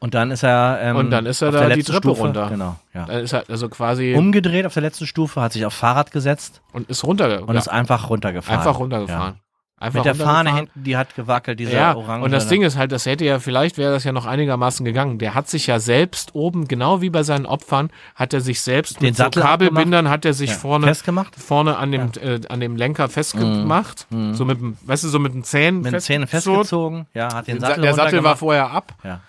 Und 0.00 0.14
dann 0.14 0.30
ist 0.30 0.44
er, 0.44 0.78
ähm, 0.80 0.94
Und 0.96 1.10
dann 1.10 1.26
ist 1.26 1.42
er 1.42 1.48
auf 1.48 1.54
da 1.56 1.68
die 1.70 1.82
Treppe 1.82 2.08
Stufe, 2.10 2.20
runter. 2.22 2.48
Genau, 2.50 2.76
ja. 2.94 3.04
Dann 3.06 3.20
ist 3.24 3.32
er 3.32 3.42
also 3.48 3.68
quasi 3.68 4.14
Umgedreht 4.14 4.64
auf 4.64 4.74
der 4.74 4.82
letzten 4.84 5.08
Stufe, 5.08 5.40
hat 5.40 5.52
sich 5.52 5.66
aufs 5.66 5.76
Fahrrad 5.76 6.12
gesetzt 6.12 6.60
und 6.72 6.88
ist 6.88 7.02
runter 7.02 7.42
und 7.42 7.52
ja, 7.54 7.58
ist 7.58 7.66
einfach 7.68 8.08
runtergefahren. 8.08 8.60
einfach 8.60 8.78
runtergefahren. 8.78 9.40
Einfach 9.80 10.04
Mit 10.04 10.06
der 10.06 10.14
Fahne 10.16 10.54
hinten, 10.56 10.82
die 10.82 10.96
hat 10.96 11.14
gewackelt, 11.14 11.60
diese 11.60 11.72
Ja, 11.72 11.94
orange. 11.94 12.24
und 12.24 12.32
das 12.32 12.48
Ding 12.48 12.62
ist 12.62 12.76
halt, 12.76 12.90
das 12.90 13.06
hätte 13.06 13.24
ja, 13.24 13.38
vielleicht 13.38 13.78
wäre 13.78 13.92
das 13.92 14.02
ja 14.02 14.10
noch 14.10 14.26
einigermaßen 14.26 14.84
gegangen. 14.84 15.18
Der 15.20 15.34
hat 15.34 15.48
sich 15.48 15.68
ja 15.68 15.78
selbst 15.78 16.34
oben, 16.34 16.66
genau 16.66 17.00
wie 17.00 17.10
bei 17.10 17.22
seinen 17.22 17.46
Opfern, 17.46 17.90
hat 18.16 18.34
er 18.34 18.40
sich 18.40 18.60
selbst 18.60 18.96
Den 19.00 19.06
mit 19.08 19.16
so 19.16 19.22
Sattel 19.22 19.42
Kabelbindern, 19.42 20.08
hat 20.10 20.24
er 20.24 20.34
sich 20.34 20.50
ja, 20.50 20.56
vorne, 20.56 20.88
festgemacht. 20.88 21.36
vorne 21.36 21.76
an 21.76 21.92
dem, 21.92 22.10
äh, 22.20 22.40
an 22.48 22.58
dem 22.58 22.74
Lenker 22.74 23.08
festgemacht. 23.08 24.08
So 24.32 24.44
mit 24.44 24.58
dem, 24.60 24.76
weißt 24.82 25.04
du, 25.04 25.08
so 25.08 25.20
mit 25.20 25.32
den 25.34 25.44
Zähnen. 25.44 25.82
Mit 25.82 25.92
den 25.92 26.00
Zähnen 26.00 26.26
festgezogen. 26.26 27.06
Ja, 27.14 27.32
hat 27.32 27.46
den 27.46 27.54
Den 27.56 27.60
Sa- 27.60 27.66
Sattel 27.68 27.82
der 27.82 27.94
Sattel 27.94 28.24
war 28.24 28.36
vorher 28.36 28.70
ab. 28.72 28.94
Ja. 29.04 29.20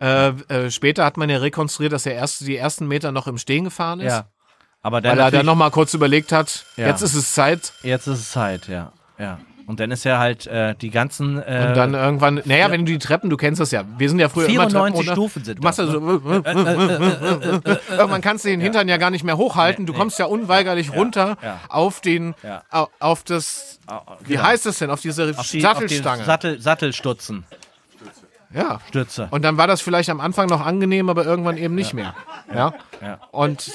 Äh, 0.00 0.28
äh, 0.48 0.70
später 0.70 1.04
hat 1.04 1.18
man 1.18 1.28
ja 1.28 1.36
rekonstruiert, 1.36 1.92
dass 1.92 2.06
er 2.06 2.14
erst 2.14 2.40
die 2.40 2.56
ersten 2.56 2.88
Meter 2.88 3.12
noch 3.12 3.26
im 3.26 3.36
Stehen 3.36 3.64
gefahren 3.64 4.00
ist. 4.00 4.12
ja. 4.12 4.24
Aber 4.82 4.96
Weil 5.02 5.04
er 5.04 5.10
dann 5.16 5.24
natürlich- 5.26 5.44
noch 5.44 5.56
mal 5.56 5.68
kurz 5.70 5.92
überlegt 5.92 6.32
hat, 6.32 6.64
Ja. 6.78 6.86
jetzt 6.86 7.02
ist 7.02 7.12
es 7.14 7.34
Zeit. 7.34 7.74
Jetzt 7.82 8.06
ist 8.06 8.18
es 8.20 8.30
Zeit, 8.30 8.66
ja. 8.66 8.92
Ja. 9.18 9.38
Und 9.70 9.78
dann 9.78 9.90
ist 9.92 10.04
er 10.04 10.18
halt 10.18 10.46
äh, 10.48 10.74
die 10.74 10.90
ganzen. 10.90 11.38
Äh, 11.40 11.66
Und 11.68 11.76
dann 11.76 11.94
irgendwann, 11.94 12.42
naja, 12.44 12.70
wenn 12.72 12.84
du 12.84 12.90
die 12.92 12.98
Treppen, 12.98 13.30
du 13.30 13.36
kennst 13.36 13.60
das 13.60 13.70
ja. 13.70 13.84
Wir 13.98 14.08
sind 14.08 14.18
ja 14.18 14.28
früher 14.28 14.48
immer 14.48 14.68
Treppen 14.68 14.94
94 14.94 14.98
runter. 15.08 15.12
Stufen 15.12 15.44
sind 15.44 15.58
Du 15.58 15.62
machst 15.62 15.78
das, 15.78 15.88
also 15.88 16.00
so, 16.00 17.94
irgendwann 17.96 18.20
kannst 18.20 18.44
du 18.44 18.48
den 18.48 18.60
Hintern 18.60 18.88
ja 18.88 18.96
gar 18.96 19.10
nicht 19.10 19.24
mehr 19.24 19.36
hochhalten. 19.36 19.86
Du 19.86 19.92
kommst 19.92 20.18
ja 20.18 20.26
unweigerlich 20.26 20.92
runter 20.92 21.36
ja. 21.42 21.60
auf 21.68 22.00
den, 22.00 22.34
Ja. 22.42 22.62
au- 22.70 22.88
auf 22.98 23.22
das, 23.22 23.78
wie 24.24 24.34
genau. 24.34 24.42
heißt 24.44 24.66
es 24.66 24.78
denn, 24.78 24.90
auf 24.90 25.00
diese 25.00 25.32
auf 25.36 25.48
die, 25.48 25.60
Sattelstange. 25.60 26.20
Auf 26.22 26.26
Sattel, 26.26 26.60
Sattelstutzen. 26.60 27.44
ja. 28.52 28.80
Stütze. 28.88 29.28
Und 29.30 29.42
dann 29.44 29.56
war 29.56 29.66
das 29.66 29.80
vielleicht 29.80 30.10
am 30.10 30.20
Anfang 30.20 30.48
noch 30.48 30.64
angenehm, 30.66 31.08
aber 31.08 31.24
irgendwann 31.24 31.56
eben 31.56 31.74
nicht 31.74 31.94
mehr. 31.94 32.14
Ja. 32.54 32.74
Ja. 33.00 33.18
Und 33.30 33.70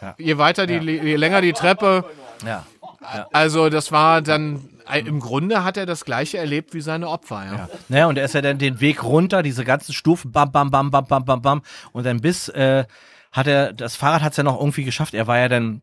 Ja. 0.00 0.14
je 0.18 0.38
weiter 0.38 0.66
die, 0.66 0.74
je 0.78 1.16
länger 1.16 1.40
die 1.40 1.52
Treppe, 1.54 2.04
Ja. 2.46 2.64
also 3.32 3.68
das 3.70 3.90
war 3.92 4.22
dann, 4.22 4.68
im 4.94 5.20
Grunde 5.20 5.64
hat 5.64 5.76
er 5.76 5.86
das 5.86 6.04
gleiche 6.04 6.38
erlebt 6.38 6.74
wie 6.74 6.80
seine 6.80 7.08
Opfer. 7.08 7.44
Ja. 7.44 7.54
Ja. 7.54 7.68
Naja, 7.88 8.06
und 8.06 8.18
er 8.18 8.24
ist 8.24 8.34
ja 8.34 8.42
dann 8.42 8.58
den 8.58 8.80
Weg 8.80 9.02
runter, 9.04 9.42
diese 9.42 9.64
ganzen 9.64 9.92
Stufen, 9.92 10.32
bam, 10.32 10.52
bam, 10.52 10.70
bam, 10.70 10.90
bam, 10.90 11.04
bam, 11.04 11.24
bam, 11.24 11.42
bam. 11.42 11.62
Und 11.92 12.04
dann 12.04 12.20
bis, 12.20 12.48
äh, 12.48 12.84
hat 13.32 13.46
er, 13.46 13.72
das 13.72 13.96
Fahrrad 13.96 14.22
hat 14.22 14.32
es 14.32 14.36
ja 14.38 14.44
noch 14.44 14.58
irgendwie 14.58 14.84
geschafft. 14.84 15.14
Er 15.14 15.26
war 15.26 15.38
ja 15.38 15.48
dann 15.48 15.82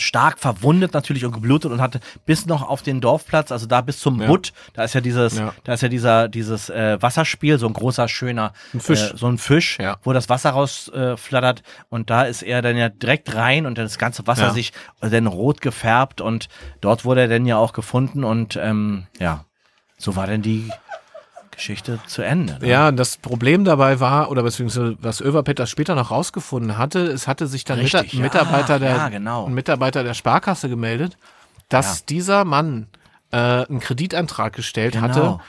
stark 0.00 0.38
verwundet 0.38 0.94
natürlich 0.94 1.24
und 1.24 1.32
geblutet 1.32 1.70
und 1.72 1.80
hatte 1.80 2.00
bis 2.26 2.46
noch 2.46 2.62
auf 2.68 2.82
den 2.82 3.00
Dorfplatz, 3.00 3.52
also 3.52 3.66
da 3.66 3.80
bis 3.80 3.98
zum 4.00 4.20
Ja. 4.20 4.26
Butt, 4.28 4.52
da 4.74 4.84
ist 4.84 4.94
ja 4.94 5.00
dieses, 5.00 5.38
Ja. 5.38 5.54
da 5.64 5.74
ist 5.74 5.82
ja 5.82 5.88
dieser, 5.88 6.28
dieses 6.28 6.70
äh, 6.70 6.96
Wasserspiel, 7.00 7.58
so 7.58 7.66
ein 7.66 7.72
großer, 7.72 8.08
schöner 8.08 8.52
Ein 8.74 8.80
Fisch. 8.80 9.12
Äh, 9.12 9.16
so 9.16 9.26
ein 9.28 9.38
Fisch, 9.38 9.78
Ja. 9.80 9.98
wo 10.02 10.12
das 10.12 10.28
Wasser 10.28 10.50
rausflattert 10.50 11.14
äh, 11.14 11.16
flattert. 11.16 11.62
und 11.88 12.10
da 12.10 12.22
ist 12.22 12.42
er 12.42 12.62
dann 12.62 12.76
ja 12.76 12.88
direkt 12.88 13.34
rein 13.34 13.66
und 13.66 13.78
dann 13.78 13.84
das 13.86 13.98
ganze 13.98 14.26
Wasser 14.26 14.50
sich 14.50 14.72
dann 15.00 15.26
rot 15.26 15.60
gefärbt 15.60 16.20
und 16.20 16.48
dort 16.80 17.04
wurde 17.04 17.22
er 17.22 17.28
dann 17.28 17.46
ja 17.46 17.56
auch 17.56 17.72
gefunden 17.72 18.24
und 18.24 18.56
ähm, 18.60 19.06
ja, 19.18 19.44
so 19.96 20.14
war 20.16 20.26
dann 20.26 20.42
die 20.42 20.70
Geschichte 21.58 21.98
zu 22.06 22.22
Ende. 22.22 22.58
Ne? 22.60 22.68
Ja, 22.68 22.90
das 22.92 23.16
Problem 23.18 23.64
dabei 23.64 24.00
war, 24.00 24.30
oder 24.30 24.42
beziehungsweise 24.42 24.96
was 25.00 25.20
Överpet 25.20 25.58
das 25.58 25.68
später 25.70 25.94
noch 25.94 26.10
rausgefunden 26.10 26.78
hatte, 26.78 27.00
es 27.00 27.26
hatte 27.28 27.46
sich 27.46 27.64
dann 27.64 27.78
Richtig, 27.80 28.14
Mita- 28.14 28.16
ein 28.16 28.22
Mitarbeiter 28.22 28.72
ja, 28.74 28.78
der, 28.78 28.96
ja, 28.96 29.08
genau. 29.08 29.46
ein 29.46 29.54
Mitarbeiter 29.54 30.02
der 30.04 30.14
Sparkasse 30.14 30.68
gemeldet 30.68 31.16
dass 31.68 31.98
Ja. 31.98 32.04
dieser 32.08 32.44
Mann 32.46 32.86
äh, 33.30 33.36
einen 33.36 33.80
Kreditantrag 33.80 34.54
gestellt 34.54 34.94
Genau. 34.94 35.40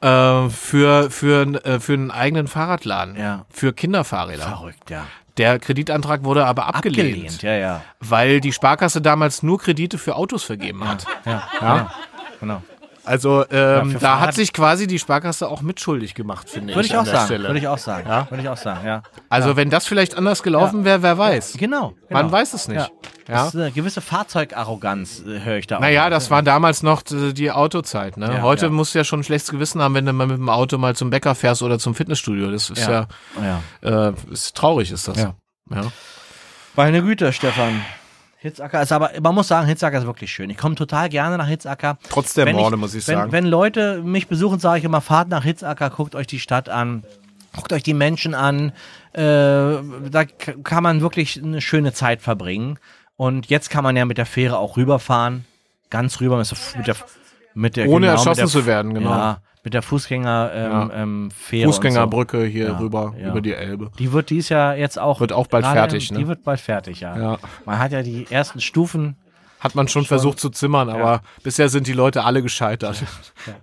hatte 0.00 0.46
äh, 0.46 0.48
für, 0.50 1.10
für, 1.10 1.42
äh, 1.66 1.80
für 1.80 1.92
einen 1.92 2.10
eigenen 2.10 2.46
Fahrradladen, 2.46 3.14
Ja. 3.16 3.44
für 3.50 3.74
Kinderfahrräder. 3.74 4.44
Verrückt, 4.44 4.88
ja. 4.88 5.04
Der 5.36 5.58
Kreditantrag 5.58 6.24
wurde 6.24 6.46
aber 6.46 6.66
abgelehnt, 6.74 7.08
Abgelehnt, 7.10 7.42
ja, 7.42 7.52
ja. 7.56 7.82
weil 8.00 8.40
die 8.40 8.52
Sparkasse 8.52 9.02
damals 9.02 9.42
nur 9.42 9.58
Kredite 9.58 9.98
für 9.98 10.16
Autos 10.16 10.44
vergeben 10.44 10.88
hat. 10.88 11.04
Ja, 11.26 11.42
Ja. 11.60 11.90
genau. 12.40 12.62
Also 13.06 13.44
ähm, 13.50 13.92
für 13.92 13.98
da 13.98 14.20
hat 14.20 14.34
sich 14.34 14.52
quasi 14.52 14.86
die 14.86 14.98
Sparkasse 14.98 15.48
auch 15.48 15.62
mitschuldig 15.62 16.14
gemacht, 16.14 16.50
finde 16.50 16.74
Würde 16.74 16.86
ich. 16.86 16.92
ich 16.92 16.98
an 16.98 17.06
auch 17.06 17.12
sagen. 17.12 17.26
Stelle. 17.26 17.48
Würde 17.48 17.58
ich 17.58 17.68
auch 17.68 17.78
sagen. 17.78 18.08
Ja. 18.08 18.30
Würde 18.30 18.42
ich 18.42 18.48
auch 18.48 18.56
sagen, 18.56 18.86
ja. 18.86 19.02
Also 19.28 19.56
wenn 19.56 19.70
das 19.70 19.86
vielleicht 19.86 20.16
anders 20.16 20.42
gelaufen 20.42 20.84
wäre, 20.84 21.02
wer 21.02 21.16
weiß. 21.16 21.54
Genau. 21.58 21.94
genau. 22.08 22.22
Man 22.22 22.32
weiß 22.32 22.54
es 22.54 22.68
nicht. 22.68 22.78
Ja. 22.78 22.88
Ja. 23.28 23.44
Das 23.44 23.54
ist 23.54 23.60
eine 23.60 23.72
gewisse 23.72 24.00
Fahrzeugarroganz, 24.00 25.22
äh, 25.26 25.40
höre 25.40 25.56
ich 25.56 25.66
da 25.66 25.76
auch. 25.76 25.80
Naja, 25.80 26.10
das 26.10 26.30
war 26.30 26.42
damals 26.42 26.82
noch 26.82 27.02
die 27.02 27.34
die 27.34 27.50
Autozeit. 27.50 28.16
Ne? 28.16 28.26
Ja, 28.26 28.42
Heute 28.42 28.66
ja. 28.66 28.72
musst 28.72 28.94
du 28.94 28.98
ja 28.98 29.04
schon 29.04 29.20
ein 29.20 29.24
schlechtes 29.24 29.50
Gewissen 29.50 29.80
haben, 29.80 29.94
wenn 29.94 30.06
du 30.06 30.12
mal 30.12 30.26
mit 30.26 30.38
dem 30.38 30.48
Auto 30.48 30.78
mal 30.78 30.94
zum 30.94 31.10
Bäcker 31.10 31.34
fährst 31.34 31.62
oder 31.62 31.78
zum 31.78 31.94
Fitnessstudio. 31.94 32.50
Das 32.50 32.70
ist 32.70 32.86
ja, 32.86 33.06
ja. 33.82 34.08
äh, 34.08 34.12
ist 34.30 34.56
traurig, 34.56 34.92
ist 34.92 35.08
das. 35.08 35.18
Ja. 35.18 35.34
Ja. 35.70 35.90
Meine 36.76 37.02
Güte, 37.02 37.32
Stefan. 37.32 37.82
Hitzacker 38.46 38.82
ist 38.82 38.92
aber, 38.92 39.10
man 39.20 39.34
muss 39.34 39.48
sagen, 39.48 39.66
Hitzacker 39.66 39.98
ist 39.98 40.06
wirklich 40.06 40.30
schön. 40.30 40.50
Ich 40.50 40.56
komme 40.56 40.74
total 40.74 41.08
gerne 41.08 41.36
nach 41.36 41.48
Hitzacker. 41.48 41.98
Trotz 42.08 42.34
der 42.34 42.46
Wenn 42.46 42.56
Morde, 42.56 42.76
muss 42.76 42.94
ich 42.94 43.06
wenn, 43.08 43.16
sagen. 43.16 43.32
Wenn 43.32 43.46
Leute 43.46 44.02
mich 44.02 44.28
besuchen, 44.28 44.58
sage 44.58 44.78
ich 44.78 44.84
immer, 44.84 45.00
fahrt 45.00 45.28
nach 45.28 45.44
Hitzacker, 45.44 45.90
guckt 45.90 46.14
euch 46.14 46.26
die 46.26 46.38
Stadt 46.38 46.68
an, 46.68 47.02
guckt 47.54 47.72
euch 47.72 47.82
die 47.82 47.94
Menschen 47.94 48.34
an. 48.34 48.72
Äh, 49.12 49.20
da 49.20 50.24
kann 50.62 50.82
man 50.82 51.00
wirklich 51.00 51.42
eine 51.42 51.60
schöne 51.60 51.92
Zeit 51.92 52.22
verbringen. 52.22 52.78
Und 53.16 53.46
jetzt 53.46 53.70
kann 53.70 53.82
man 53.82 53.96
ja 53.96 54.04
mit 54.04 54.18
der 54.18 54.26
Fähre 54.26 54.58
auch 54.58 54.76
rüberfahren. 54.76 55.44
Ganz 55.90 56.20
rüber 56.20 56.36
mit 56.36 56.50
der, 56.50 56.58
mit 56.76 56.86
der, 56.86 56.96
mit 57.54 57.76
der 57.76 57.88
Ohne 57.88 58.06
genau, 58.06 58.18
erschossen 58.18 58.40
der, 58.40 58.46
zu 58.48 58.66
werden, 58.66 58.94
genau. 58.94 59.10
Ja, 59.10 59.40
mit 59.66 59.74
der 59.74 59.82
Fußgänger 59.82 60.52
ähm, 60.54 60.70
Ja. 60.70 60.90
ähm, 61.02 61.30
Fähre. 61.32 61.66
und 61.66 61.72
so. 61.74 61.80
Fußgängerbrücke 61.82 62.44
hier 62.44 62.66
Ja, 62.68 62.78
rüber 62.78 63.14
ja. 63.20 63.30
über 63.30 63.40
die 63.40 63.52
Elbe. 63.52 63.90
Die 63.98 64.12
wird 64.12 64.30
dies 64.30 64.48
Jahr 64.48 64.76
jetzt 64.76 64.96
auch. 64.96 65.18
Wird 65.18 65.32
auch 65.32 65.48
bald 65.48 65.66
fertig, 65.66 66.12
ne? 66.12 66.18
Die 66.18 66.28
wird 66.28 66.44
bald 66.44 66.60
fertig, 66.60 67.00
ja. 67.00 67.18
Ja. 67.18 67.38
Man 67.64 67.80
hat 67.80 67.90
ja 67.90 68.02
die 68.02 68.28
ersten 68.30 68.60
Stufen. 68.60 69.16
Hat 69.58 69.74
man 69.74 69.88
schon, 69.88 70.04
versucht 70.04 70.38
zu 70.38 70.50
zimmern, 70.50 70.88
aber 70.88 71.20
bisher 71.42 71.68
sind 71.68 71.88
die 71.88 71.94
Leute 71.94 72.22
alle 72.22 72.42
gescheitert. 72.42 73.02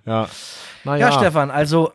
Ja. 0.05 0.27
Naja. 0.83 1.07
Ja, 1.09 1.13
Stefan, 1.13 1.49
also 1.51 1.93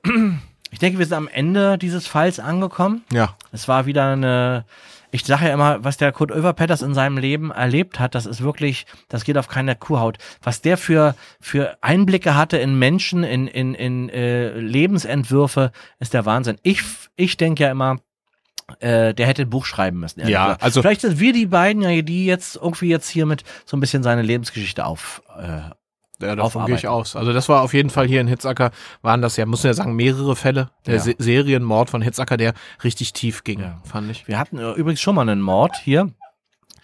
ich 0.71 0.79
denke, 0.79 0.99
wir 0.99 1.07
sind 1.07 1.17
am 1.17 1.29
Ende 1.29 1.79
dieses 1.79 2.07
Falls 2.07 2.39
angekommen. 2.41 3.05
Ja. 3.13 3.35
Es 3.53 3.69
war 3.69 3.87
wieder 3.87 4.13
eine. 4.13 4.65
Ich 5.11 5.25
sage 5.25 5.47
ja 5.47 5.55
immer, 5.55 5.83
was 5.83 5.97
der 5.97 6.13
Kurt 6.13 6.31
Oeverpetters 6.31 6.83
in 6.83 6.93
seinem 6.93 7.17
Leben 7.17 7.51
erlebt 7.51 7.99
hat, 7.99 8.15
das 8.15 8.27
ist 8.27 8.43
wirklich, 8.43 8.85
das 9.09 9.25
geht 9.25 9.39
auf 9.39 9.49
keine 9.49 9.75
Kuhhaut. 9.75 10.19
Was 10.43 10.61
der 10.61 10.77
für, 10.77 11.15
für 11.41 11.79
Einblicke 11.81 12.35
hatte 12.35 12.59
in 12.59 12.79
Menschen, 12.79 13.25
in, 13.25 13.47
in, 13.47 13.75
in 13.75 14.11
äh, 14.11 14.51
Lebensentwürfe, 14.61 15.73
ist 15.99 16.13
der 16.13 16.27
Wahnsinn. 16.27 16.59
Ich, 16.63 16.83
ich 17.17 17.39
denke 17.39 17.63
ja 17.65 17.71
immer, 17.71 17.97
äh, 18.81 19.15
der 19.15 19.27
hätte 19.27 19.43
ein 19.43 19.51
Buch 19.51 19.65
schreiben 19.65 19.99
müssen. 19.99 20.21
Ja, 20.29 20.45
gesagt. 20.49 20.63
also- 20.63 20.83
Vielleicht 20.83 21.01
sind 21.01 21.19
wir 21.19 21.33
die 21.33 21.47
beiden 21.47 21.81
ja, 21.81 22.03
die 22.03 22.27
jetzt 22.27 22.57
irgendwie 22.57 22.89
jetzt 22.91 23.09
hiermit 23.09 23.45
so 23.65 23.79
ein 23.79 23.81
bisschen 23.81 24.03
seine 24.03 24.21
Lebensgeschichte 24.21 24.85
auf. 24.85 25.23
Äh, 25.41 25.71
Ja, 26.21 26.35
davon 26.35 26.67
gehe 26.67 26.75
ich 26.75 26.89
aus. 26.89 27.15
Also 27.15 27.33
das 27.33 27.49
war 27.49 27.63
auf 27.63 27.75
jeden 27.75 27.91
Fall 27.91 28.07
hier 28.09 28.21
in 28.21 28.27
Hitzacker, 28.27 28.71
waren 29.03 29.23
das 29.23 29.37
ja, 29.37 29.47
muss 29.47 29.63
man 29.63 29.71
ja 29.71 29.75
sagen, 29.75 29.95
mehrere 29.95 30.35
Fälle. 30.35 30.71
Der 30.87 30.95
Ja. 30.95 31.01
Se 31.01 31.15
Serienmord 31.19 31.91
von 31.91 32.03
Hitzacker, 32.03 32.37
der 32.37 32.55
richtig 32.83 33.13
tief 33.13 33.45
ging, 33.45 33.61
Ja. 33.61 33.81
fand 33.85 34.11
ich. 34.11 34.27
wir 34.27 34.39
hatten 34.39 34.59
äh, 34.59 34.73
übrigens 34.73 35.01
schon 35.01 35.15
mal 35.15 35.23
einen 35.23 35.41
Mord 35.41 35.77
hier. 35.77 36.11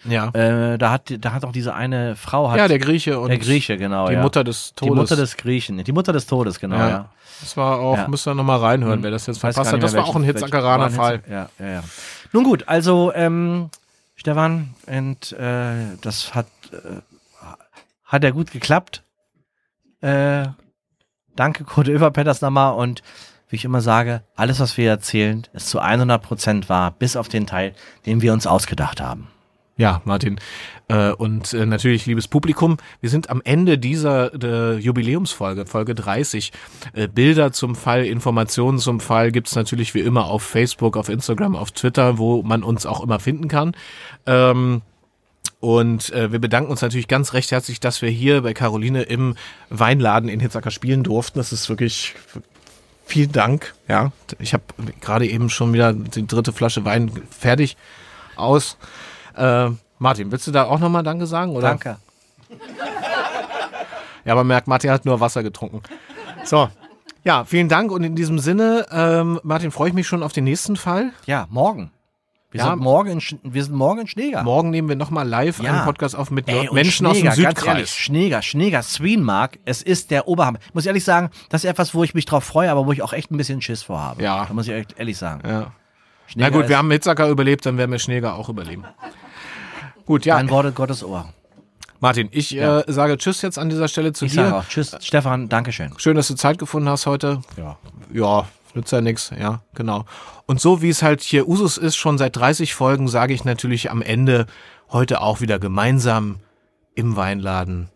Ja. 0.07 0.29
Äh, 0.29 0.77
da 0.77 0.91
hat, 0.91 1.11
da 1.19 1.33
hat 1.33 1.43
auch 1.45 1.51
diese 1.51 1.73
eine 1.73 2.15
Frau 2.15 2.51
hat 2.51 2.59
ja, 2.59 2.67
der 2.67 2.77
Grieche 2.79 3.19
und 3.19 3.29
der 3.29 3.39
Grieche, 3.39 3.75
genau. 3.75 4.07
die 4.07 4.13
ja. 4.13 4.21
Mutter 4.21 4.43
des 4.43 4.69
Die 4.73 4.85
Todes. 4.85 4.95
Mutter 4.95 5.15
des 5.15 5.35
Griechen, 5.35 5.83
die 5.83 5.91
Mutter 5.91 6.13
des 6.13 6.27
Todes, 6.27 6.59
genau, 6.59 6.77
Ja. 6.77 6.89
ja. 6.89 7.09
Das 7.41 7.57
war 7.57 7.79
auch, 7.79 7.97
Ja. 7.97 8.07
müsst 8.07 8.25
ihr 8.27 8.35
nochmal 8.35 8.59
reinhören, 8.59 8.99
Hm. 8.99 9.03
wer 9.03 9.11
das 9.11 9.25
jetzt 9.27 9.43
Weiß 9.43 9.55
verpasst 9.55 9.73
hat. 9.73 9.83
Das 9.83 9.93
war 9.95 10.05
auch 10.05 10.15
ein 10.15 10.23
Hitzackeraner 10.23 10.89
Fall. 10.91 11.23
Ja, 11.29 11.49
ja, 11.59 11.65
ja. 11.67 11.83
Nun 12.31 12.43
gut, 12.45 12.63
also 12.67 13.11
ähm, 13.15 13.69
Stefan, 14.15 14.75
und 14.87 15.33
äh, 15.33 15.73
das 16.01 16.33
hat 16.35 16.45
äh, 16.71 17.01
hat 18.05 18.23
ja 18.23 18.29
gut 18.29 18.51
geklappt. 18.51 19.01
Äh, 20.05 20.49
danke 21.35 21.63
Kurt 21.63 21.87
Överpetters 21.87 22.41
nochmal 22.41 22.75
und 22.75 23.01
wie 23.49 23.55
ich 23.55 23.65
immer 23.65 23.81
sage, 23.81 24.21
alles 24.35 24.59
was 24.59 24.77
wir 24.77 24.87
erzählen, 24.87 25.47
ist 25.53 25.69
zu 25.69 25.81
100% 25.81 26.69
wahr, 26.69 26.91
bis 26.91 27.15
auf 27.15 27.27
den 27.27 27.47
Teil, 27.47 27.73
den 28.05 28.21
wir 28.21 28.31
uns 28.31 28.45
ausgedacht 28.45 29.01
haben. 29.01 29.29
Ja, 29.77 30.01
Martin. 30.05 30.39
Äh, 30.89 31.11
und 31.11 31.53
äh, 31.53 31.65
natürlich, 31.65 32.05
liebes 32.05 32.27
Publikum, 32.27 32.77
wir 33.01 33.09
sind 33.09 33.31
am 33.31 33.41
Ende 33.43 33.79
dieser 33.79 34.77
Jubiläumsfolge, 34.77 35.65
Folge 35.65 35.95
30. 35.95 36.51
Äh, 36.93 37.07
Bilder 37.07 37.51
zum 37.51 37.75
Fall, 37.75 38.05
Informationen 38.05 38.77
zum 38.77 38.99
Fall 38.99 39.31
gibt's 39.31 39.55
natürlich 39.55 39.95
wie 39.95 40.01
immer 40.01 40.25
auf 40.25 40.43
Facebook, 40.43 40.97
auf 40.97 41.09
Instagram, 41.09 41.55
auf 41.55 41.71
Twitter, 41.71 42.19
wo 42.19 42.43
man 42.43 42.63
uns 42.63 42.85
auch 42.85 43.01
immer 43.01 43.19
finden 43.19 43.47
kann. 43.47 43.75
Und 45.65 46.13
äh, 46.13 46.31
wir 46.31 46.37
bedanken 46.37 46.69
uns 46.69 46.83
natürlich 46.83 47.07
ganz 47.07 47.33
recht 47.33 47.51
herzlich, 47.51 47.79
dass 47.79 48.03
wir 48.03 48.09
hier 48.09 48.43
bei 48.43 48.53
Caroline 48.53 49.01
im 49.01 49.35
Weinladen 49.71 50.29
in 50.29 50.39
Hitzacker 50.39 50.69
spielen 50.69 51.01
durften. 51.01 51.39
Das 51.39 51.51
ist 51.51 51.69
wirklich 51.69 52.13
vielen 53.03 53.31
Dank. 53.31 53.73
Ja, 53.87 54.11
ich 54.37 54.53
habe 54.53 54.61
gerade 55.01 55.27
eben 55.27 55.49
schon 55.49 55.73
wieder 55.73 55.91
die 55.91 56.27
dritte 56.27 56.53
Flasche 56.53 56.85
Wein 56.85 57.11
fertig 57.31 57.77
aus. 58.35 58.77
Äh, 59.35 59.71
Martin, 59.97 60.31
willst 60.31 60.45
du 60.45 60.51
da 60.51 60.65
auch 60.65 60.77
nochmal 60.77 61.01
Danke 61.01 61.25
sagen? 61.25 61.55
Oder? 61.55 61.69
Danke. 61.69 61.97
Ja, 64.23 64.33
aber 64.33 64.43
merkt, 64.43 64.67
Martin 64.67 64.91
hat 64.91 65.03
nur 65.03 65.19
Wasser 65.19 65.41
getrunken. 65.41 65.81
So. 66.43 66.69
Ja, 67.23 67.43
vielen 67.43 67.69
Dank 67.69 67.91
und 67.91 68.03
in 68.03 68.15
diesem 68.15 68.37
Sinne, 68.37 68.85
ähm, 68.91 69.39
Martin, 69.41 69.71
freue 69.71 69.89
ich 69.89 69.95
mich 69.95 70.05
schon 70.05 70.21
auf 70.21 70.31
den 70.31 70.43
nächsten 70.43 70.75
Fall. 70.75 71.09
Ja, 71.25 71.47
morgen. 71.49 71.89
Wir, 72.55 72.63
Ja. 72.63 72.69
sind, 72.71 72.79
morgen 72.81 73.09
in, 73.09 73.19
Sch- 73.19 73.37
wir 73.43 73.63
sind 73.65 73.75
morgen 73.75 73.99
in 74.01 74.07
Schneeger. 74.07 74.41
Morgen 74.43 74.69
nehmen 74.69 74.87
wir 74.87 74.95
nochmal 74.95 75.27
live 75.27 75.61
Ja. 75.61 75.73
einen 75.73 75.83
Podcast 75.83 76.15
auf 76.15 76.31
mit 76.31 76.47
Ey, 76.47 76.69
Menschen 76.71 77.05
aus 77.05 77.17
dem 77.19 77.29
Schneeger, 77.31 77.51
ganz 77.53 77.65
ehrlich, 77.65 77.89
Südkreis. 77.89 77.89
Schneeger, 77.95 78.41
Schneeger, 78.41 78.81
Sweenmark, 78.81 79.59
es 79.65 79.81
ist 79.81 80.09
der 80.09 80.27
Oberhammer. 80.29 80.59
Ich 80.65 80.73
muss 80.73 80.85
ehrlich 80.85 81.03
sagen, 81.03 81.31
das 81.49 81.65
ist 81.65 81.69
etwas, 81.69 81.93
wo 81.93 82.03
ich 82.05 82.13
mich 82.13 82.23
drauf 82.25 82.45
freue, 82.45 82.71
aber 82.71 82.85
wo 82.85 82.93
ich 82.93 83.01
auch 83.01 83.11
echt 83.11 83.29
ein 83.29 83.35
bisschen 83.35 83.61
Schiss 83.61 83.83
vor 83.83 83.99
habe. 83.99 84.23
Ja. 84.23 84.45
Da 84.45 84.53
muss 84.53 84.69
ich 84.69 84.85
ehrlich 84.95 85.17
sagen. 85.17 85.41
Ja. 85.45 85.71
Na 86.35 86.49
gut, 86.49 86.69
wir 86.69 86.77
haben 86.77 86.89
Hitzacker 86.91 87.27
überlebt, 87.27 87.65
dann 87.65 87.77
werden 87.77 87.91
wir 87.91 87.99
Schneeger 87.99 88.35
auch 88.35 88.47
überleben. 88.47 88.85
Gut, 90.05 90.25
ja, 90.25 90.37
Ein 90.37 90.49
Wort 90.49 90.73
Gottes 90.75 91.03
Ohr. 91.03 91.27
Martin, 91.99 92.29
ich 92.31 92.51
Ja. 92.51 92.81
äh, 92.81 92.91
sage 92.91 93.17
Tschüss 93.17 93.41
jetzt 93.41 93.57
an 93.59 93.69
dieser 93.69 93.87
Stelle 93.87 94.13
zu 94.13 94.25
Ich 94.25 94.33
sage 94.33 94.49
dir. 94.49 94.57
auch 94.57 94.65
Tschüss, 94.67 94.95
Stefan, 95.01 95.49
Dankeschön. 95.49 95.91
Schön, 95.97 96.15
dass 96.15 96.27
du 96.27 96.35
Zeit 96.35 96.57
gefunden 96.57 96.87
hast 96.87 97.05
heute. 97.05 97.41
Ja. 97.57 97.77
Ja, 98.13 98.47
nützt 98.75 98.91
ja 98.91 99.01
nix, 99.01 99.31
ja, 99.37 99.61
genau. 99.73 100.05
Und 100.45 100.61
so 100.61 100.81
wie 100.81 100.89
es 100.89 101.01
halt 101.01 101.21
hier 101.21 101.47
Usus 101.47 101.77
ist, 101.77 101.95
schon 101.95 102.17
seit 102.17 102.35
30 102.35 102.73
Folgen, 102.73 103.07
sage 103.07 103.33
ich 103.33 103.45
natürlich 103.45 103.89
am 103.89 104.01
Ende 104.01 104.45
heute 104.91 105.21
auch 105.21 105.41
wieder 105.41 105.59
gemeinsam 105.59 106.39
im 106.93 107.15
Weinladen. 107.15 107.89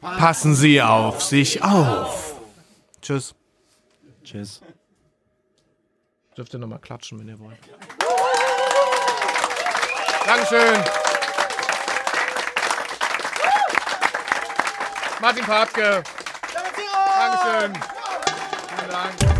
Passen 0.00 0.54
Sie 0.54 0.80
auf 0.80 1.22
sich 1.22 1.62
auf. 1.62 2.36
Tschüss. 3.02 3.34
Tschüss. 4.24 4.60
Dürft 6.36 6.54
ihr 6.54 6.60
nochmal 6.60 6.78
klatschen, 6.78 7.18
wenn 7.18 7.28
ihr 7.28 7.38
wollt. 7.40 7.58
Dankeschön. 10.24 10.84
Martin 15.20 15.44
Papke. 15.44 16.02
Dankeschön. 17.18 17.72
Vielen 18.76 18.90
Dank. 18.90 19.37